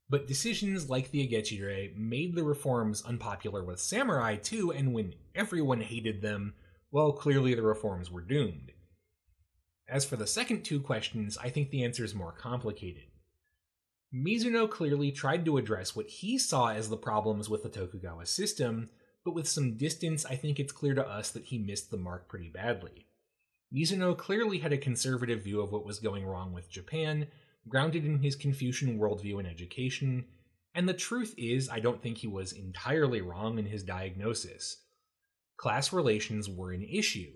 But 0.10 0.28
decisions 0.28 0.90
like 0.90 1.12
the 1.12 1.28
Agechirei 1.28 1.96
made 1.96 2.34
the 2.34 2.44
reforms 2.44 3.04
unpopular 3.04 3.64
with 3.64 3.80
samurai 3.80 4.38
too, 4.38 4.72
and 4.72 4.96
when 4.96 5.14
everyone 5.36 5.82
hated 5.82 6.24
them, 6.24 6.56
well, 6.90 7.12
clearly 7.12 7.54
the 7.54 7.62
reforms 7.62 8.10
were 8.10 8.22
doomed. 8.22 8.72
As 9.88 10.06
for 10.06 10.16
the 10.16 10.26
second 10.26 10.64
two 10.64 10.80
questions, 10.80 11.38
I 11.38 11.50
think 11.50 11.70
the 11.70 11.84
answer 11.84 12.04
is 12.04 12.16
more 12.16 12.32
complicated. 12.32 13.04
Mizuno 14.14 14.70
clearly 14.70 15.11
tried 15.11 15.43
to 15.45 15.57
address 15.57 15.95
what 15.95 16.07
he 16.07 16.38
saw 16.38 16.68
as 16.68 16.89
the 16.89 16.97
problems 16.97 17.49
with 17.49 17.64
the 17.64 17.70
Tokugawa 17.70 18.28
system, 18.28 18.89
but 19.26 19.34
with 19.34 19.47
some 19.47 19.76
distance, 19.76 20.24
I 20.24 20.36
think 20.36 20.59
it's 20.59 20.72
clear 20.72 20.93
to 20.93 21.07
us 21.07 21.32
that 21.32 21.45
he 21.45 21.57
missed 21.57 21.89
the 21.89 21.97
mark 21.97 22.28
pretty 22.28 22.49
badly. 22.49 23.07
Mizuno 23.74 24.16
clearly 24.16 24.59
had 24.59 24.72
a 24.72 24.78
conservative 24.78 25.41
view 25.41 25.61
of 25.61 25.72
what 25.72 25.86
was 25.86 25.97
going 25.97 26.24
wrong 26.26 26.53
with 26.53 26.70
Japan, 26.70 27.26
grounded 27.68 28.05
in 28.05 28.20
his 28.20 28.36
Confucian 28.36 28.99
worldview 28.99 29.39
and 29.39 29.47
education, 29.47 30.26
and 30.76 30.88
the 30.88 30.93
truth 30.93 31.34
is, 31.36 31.68
I 31.70 31.80
don't 31.80 32.01
think 32.01 32.20
he 32.20 32.28
was 32.28 32.51
entirely 32.51 33.22
wrong 33.22 33.57
in 33.57 33.66
his 33.66 33.82
diagnosis. 33.82 34.78
Class 35.57 35.91
relations 35.91 36.47
were 36.47 36.72
an 36.72 36.84
issue. 36.84 37.32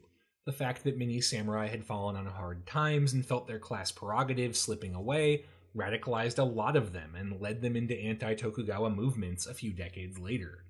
The 0.45 0.51
fact 0.51 0.84
that 0.84 0.97
many 0.97 1.21
samurai 1.21 1.67
had 1.67 1.84
fallen 1.84 2.15
on 2.15 2.28
hard 2.28 2.67
times 2.67 3.13
and 3.13 3.25
felt 3.25 3.47
their 3.47 3.59
class 3.59 3.91
prerogatives 3.91 4.59
slipping 4.59 4.93
away 4.93 5.45
radicalized 5.78 6.39
a 6.39 6.43
lot 6.43 6.75
of 6.75 6.91
them 6.91 7.13
and 7.15 7.39
led 7.39 7.61
them 7.61 7.75
into 7.75 7.97
anti 7.97 8.34
Tokugawa 8.34 8.89
movements 8.89 9.45
a 9.45 9.53
few 9.53 9.71
decades 9.71 10.17
later. 10.17 10.63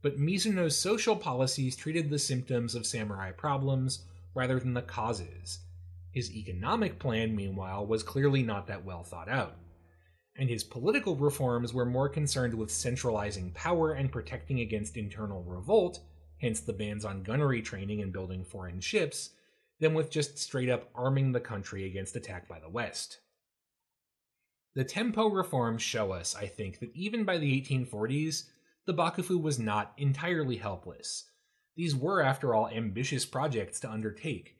But 0.00 0.18
Mizuno's 0.18 0.76
social 0.76 1.16
policies 1.16 1.74
treated 1.74 2.08
the 2.08 2.18
symptoms 2.18 2.74
of 2.74 2.86
samurai 2.86 3.32
problems 3.32 4.04
rather 4.34 4.60
than 4.60 4.74
the 4.74 4.82
causes. 4.82 5.58
His 6.12 6.34
economic 6.34 6.98
plan, 6.98 7.34
meanwhile, 7.34 7.84
was 7.84 8.02
clearly 8.02 8.42
not 8.42 8.68
that 8.68 8.84
well 8.84 9.02
thought 9.02 9.28
out. 9.28 9.56
And 10.36 10.48
his 10.48 10.62
political 10.62 11.16
reforms 11.16 11.74
were 11.74 11.84
more 11.84 12.08
concerned 12.08 12.54
with 12.54 12.70
centralizing 12.70 13.50
power 13.52 13.92
and 13.92 14.12
protecting 14.12 14.60
against 14.60 14.96
internal 14.96 15.42
revolt, 15.42 15.98
hence 16.40 16.60
the 16.60 16.72
bans 16.72 17.04
on 17.04 17.24
gunnery 17.24 17.60
training 17.60 18.00
and 18.00 18.12
building 18.12 18.44
foreign 18.44 18.80
ships, 18.80 19.30
than 19.80 19.94
with 19.94 20.10
just 20.10 20.38
straight 20.38 20.68
up 20.68 20.90
arming 20.94 21.32
the 21.32 21.40
country 21.40 21.84
against 21.84 22.14
attack 22.14 22.48
by 22.48 22.60
the 22.60 22.68
West. 22.68 23.18
The 24.78 24.84
Tenpo 24.84 25.28
reforms 25.34 25.82
show 25.82 26.12
us, 26.12 26.36
I 26.36 26.46
think, 26.46 26.78
that 26.78 26.94
even 26.94 27.24
by 27.24 27.38
the 27.38 27.60
1840s, 27.60 28.44
the 28.86 28.94
Bakufu 28.94 29.42
was 29.42 29.58
not 29.58 29.92
entirely 29.96 30.54
helpless. 30.54 31.24
These 31.74 31.96
were, 31.96 32.22
after 32.22 32.54
all, 32.54 32.68
ambitious 32.68 33.26
projects 33.26 33.80
to 33.80 33.90
undertake, 33.90 34.54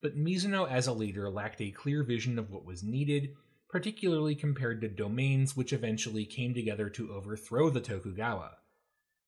but 0.00 0.16
Mizuno 0.16 0.70
as 0.70 0.86
a 0.86 0.92
leader 0.92 1.28
lacked 1.28 1.60
a 1.60 1.72
clear 1.72 2.04
vision 2.04 2.38
of 2.38 2.48
what 2.48 2.64
was 2.64 2.84
needed, 2.84 3.34
particularly 3.68 4.36
compared 4.36 4.82
to 4.82 4.88
domains 4.88 5.56
which 5.56 5.72
eventually 5.72 6.26
came 6.26 6.54
together 6.54 6.88
to 6.90 7.12
overthrow 7.12 7.68
the 7.68 7.80
Tokugawa. 7.80 8.58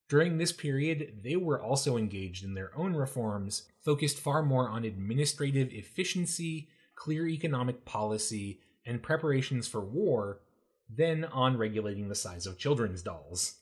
During 0.09 0.39
this 0.39 0.53
period, 0.53 1.22
they 1.24 1.34
were 1.34 1.61
also 1.61 1.97
engaged 1.97 2.45
in 2.45 2.55
their 2.55 2.70
own 2.78 2.95
reforms, 2.95 3.64
focused 3.84 4.20
far 4.20 4.45
more 4.45 4.68
on 4.68 4.84
administrative 4.84 5.72
efficiency, 5.72 6.68
clear 6.95 7.26
economic 7.26 7.84
policy, 7.84 8.61
and 8.89 9.03
preparations 9.03 9.68
for 9.68 9.80
war 9.80 10.41
than 10.89 11.24
on 11.26 11.57
regulating 11.59 12.09
the 12.09 12.14
size 12.14 12.47
of 12.47 12.59
children's 12.59 13.03
dolls. 13.03 13.57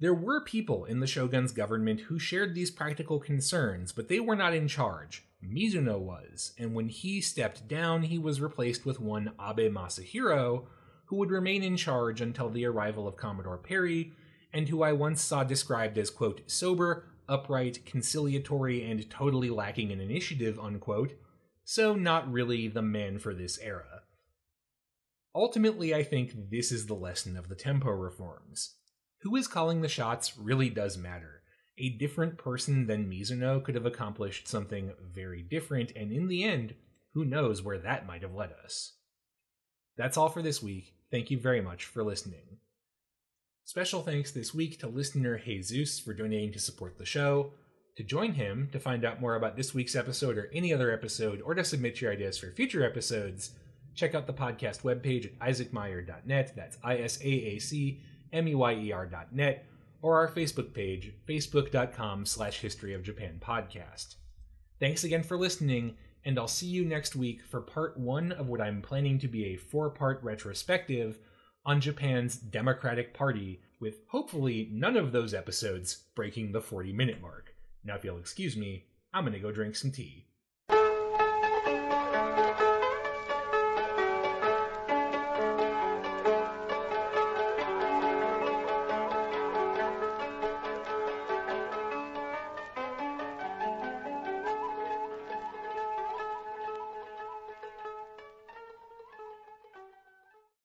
There 0.00 0.12
were 0.12 0.44
people 0.44 0.84
in 0.84 0.98
the 0.98 1.06
shogun's 1.06 1.52
government 1.52 2.00
who 2.00 2.18
shared 2.18 2.54
these 2.54 2.72
practical 2.72 3.20
concerns, 3.20 3.92
but 3.92 4.08
they 4.08 4.18
were 4.18 4.34
not 4.34 4.52
in 4.52 4.66
charge. 4.66 5.24
Mizuno 5.42 5.98
was, 5.98 6.52
and 6.58 6.74
when 6.74 6.88
he 6.88 7.20
stepped 7.20 7.68
down, 7.68 8.02
he 8.02 8.18
was 8.18 8.40
replaced 8.40 8.84
with 8.84 8.98
one 8.98 9.32
Abe 9.40 9.72
Masahiro, 9.72 10.64
who 11.06 11.16
would 11.16 11.30
remain 11.30 11.62
in 11.62 11.76
charge 11.76 12.20
until 12.20 12.50
the 12.50 12.64
arrival 12.64 13.06
of 13.06 13.16
Commodore 13.16 13.58
Perry, 13.58 14.12
and 14.52 14.68
who 14.68 14.82
I 14.82 14.92
once 14.92 15.22
saw 15.22 15.44
described 15.44 15.96
as, 15.98 16.10
quote, 16.10 16.42
sober, 16.46 17.04
upright, 17.28 17.86
conciliatory, 17.86 18.82
and 18.82 19.08
totally 19.08 19.50
lacking 19.50 19.92
in 19.92 20.00
initiative, 20.00 20.58
unquote, 20.58 21.14
so 21.64 21.94
not 21.94 22.30
really 22.30 22.68
the 22.68 22.82
man 22.82 23.18
for 23.18 23.34
this 23.34 23.58
era. 23.58 24.02
Ultimately, 25.34 25.94
I 25.94 26.02
think 26.02 26.50
this 26.50 26.70
is 26.70 26.86
the 26.86 26.94
lesson 26.94 27.36
of 27.36 27.48
the 27.48 27.56
Tenpo 27.56 28.00
reforms 28.00 28.74
who 29.22 29.36
is 29.36 29.46
calling 29.46 29.80
the 29.80 29.88
shots 29.88 30.36
really 30.36 30.68
does 30.68 30.98
matter. 30.98 31.42
A 31.78 31.90
different 31.90 32.36
person 32.38 32.86
than 32.86 33.08
Mizuno 33.08 33.62
could 33.62 33.76
have 33.76 33.86
accomplished 33.86 34.48
something 34.48 34.92
very 35.00 35.42
different, 35.42 35.92
and 35.94 36.12
in 36.12 36.28
the 36.28 36.44
end, 36.44 36.74
who 37.14 37.24
knows 37.24 37.62
where 37.62 37.78
that 37.78 38.06
might 38.06 38.22
have 38.22 38.34
led 38.34 38.50
us. 38.64 38.94
That's 39.96 40.16
all 40.16 40.28
for 40.28 40.42
this 40.42 40.62
week. 40.62 40.94
Thank 41.10 41.30
you 41.30 41.38
very 41.38 41.60
much 41.60 41.84
for 41.84 42.02
listening. 42.02 42.58
Special 43.64 44.02
thanks 44.02 44.32
this 44.32 44.52
week 44.52 44.80
to 44.80 44.88
listener 44.88 45.38
Jesus 45.38 46.00
for 46.00 46.14
donating 46.14 46.52
to 46.52 46.58
support 46.58 46.98
the 46.98 47.06
show. 47.06 47.52
To 47.96 48.02
join 48.02 48.32
him, 48.32 48.70
to 48.72 48.80
find 48.80 49.04
out 49.04 49.20
more 49.20 49.34
about 49.34 49.56
this 49.56 49.74
week's 49.74 49.94
episode 49.94 50.38
or 50.38 50.50
any 50.54 50.72
other 50.72 50.90
episode, 50.90 51.42
or 51.42 51.54
to 51.54 51.62
submit 51.62 52.00
your 52.00 52.10
ideas 52.10 52.38
for 52.38 52.50
future 52.50 52.84
episodes, 52.84 53.50
check 53.94 54.14
out 54.14 54.26
the 54.26 54.32
podcast 54.32 54.80
webpage 54.80 55.26
at 55.26 55.38
isaacmeyer.net. 55.40 56.56
That's 56.56 56.78
I 56.82 56.96
S 56.98 57.18
A 57.22 57.28
A 57.28 57.58
C 57.58 58.00
M-E-Y-E-R.net, 58.32 59.66
or 60.00 60.16
our 60.16 60.28
Facebook 60.28 60.72
page, 60.72 61.12
facebook.com 61.28 62.24
slash 62.24 62.60
history 62.60 62.94
of 62.94 63.02
Japan 63.02 63.38
podcast. 63.44 64.14
Thanks 64.80 65.04
again 65.04 65.22
for 65.22 65.36
listening, 65.36 65.96
and 66.24 66.38
I'll 66.38 66.48
see 66.48 66.66
you 66.66 66.86
next 66.86 67.14
week 67.14 67.42
for 67.42 67.60
part 67.60 67.98
one 67.98 68.32
of 68.32 68.48
what 68.48 68.62
I'm 68.62 68.80
planning 68.80 69.18
to 69.18 69.28
be 69.28 69.48
a 69.48 69.56
four-part 69.56 70.22
retrospective 70.22 71.18
on 71.66 71.80
Japan's 71.80 72.36
Democratic 72.36 73.12
Party, 73.12 73.60
with 73.80 74.00
hopefully 74.08 74.70
none 74.72 74.96
of 74.96 75.12
those 75.12 75.34
episodes 75.34 76.04
breaking 76.14 76.52
the 76.52 76.60
40 76.62 76.94
minute 76.94 77.20
mark. 77.20 77.41
Now, 77.84 77.96
if 77.96 78.04
you'll 78.04 78.18
excuse 78.18 78.56
me, 78.56 78.86
I'm 79.12 79.24
gonna 79.24 79.38
go 79.38 79.52
drink 79.52 79.76
some 79.76 79.90
tea. 79.90 80.26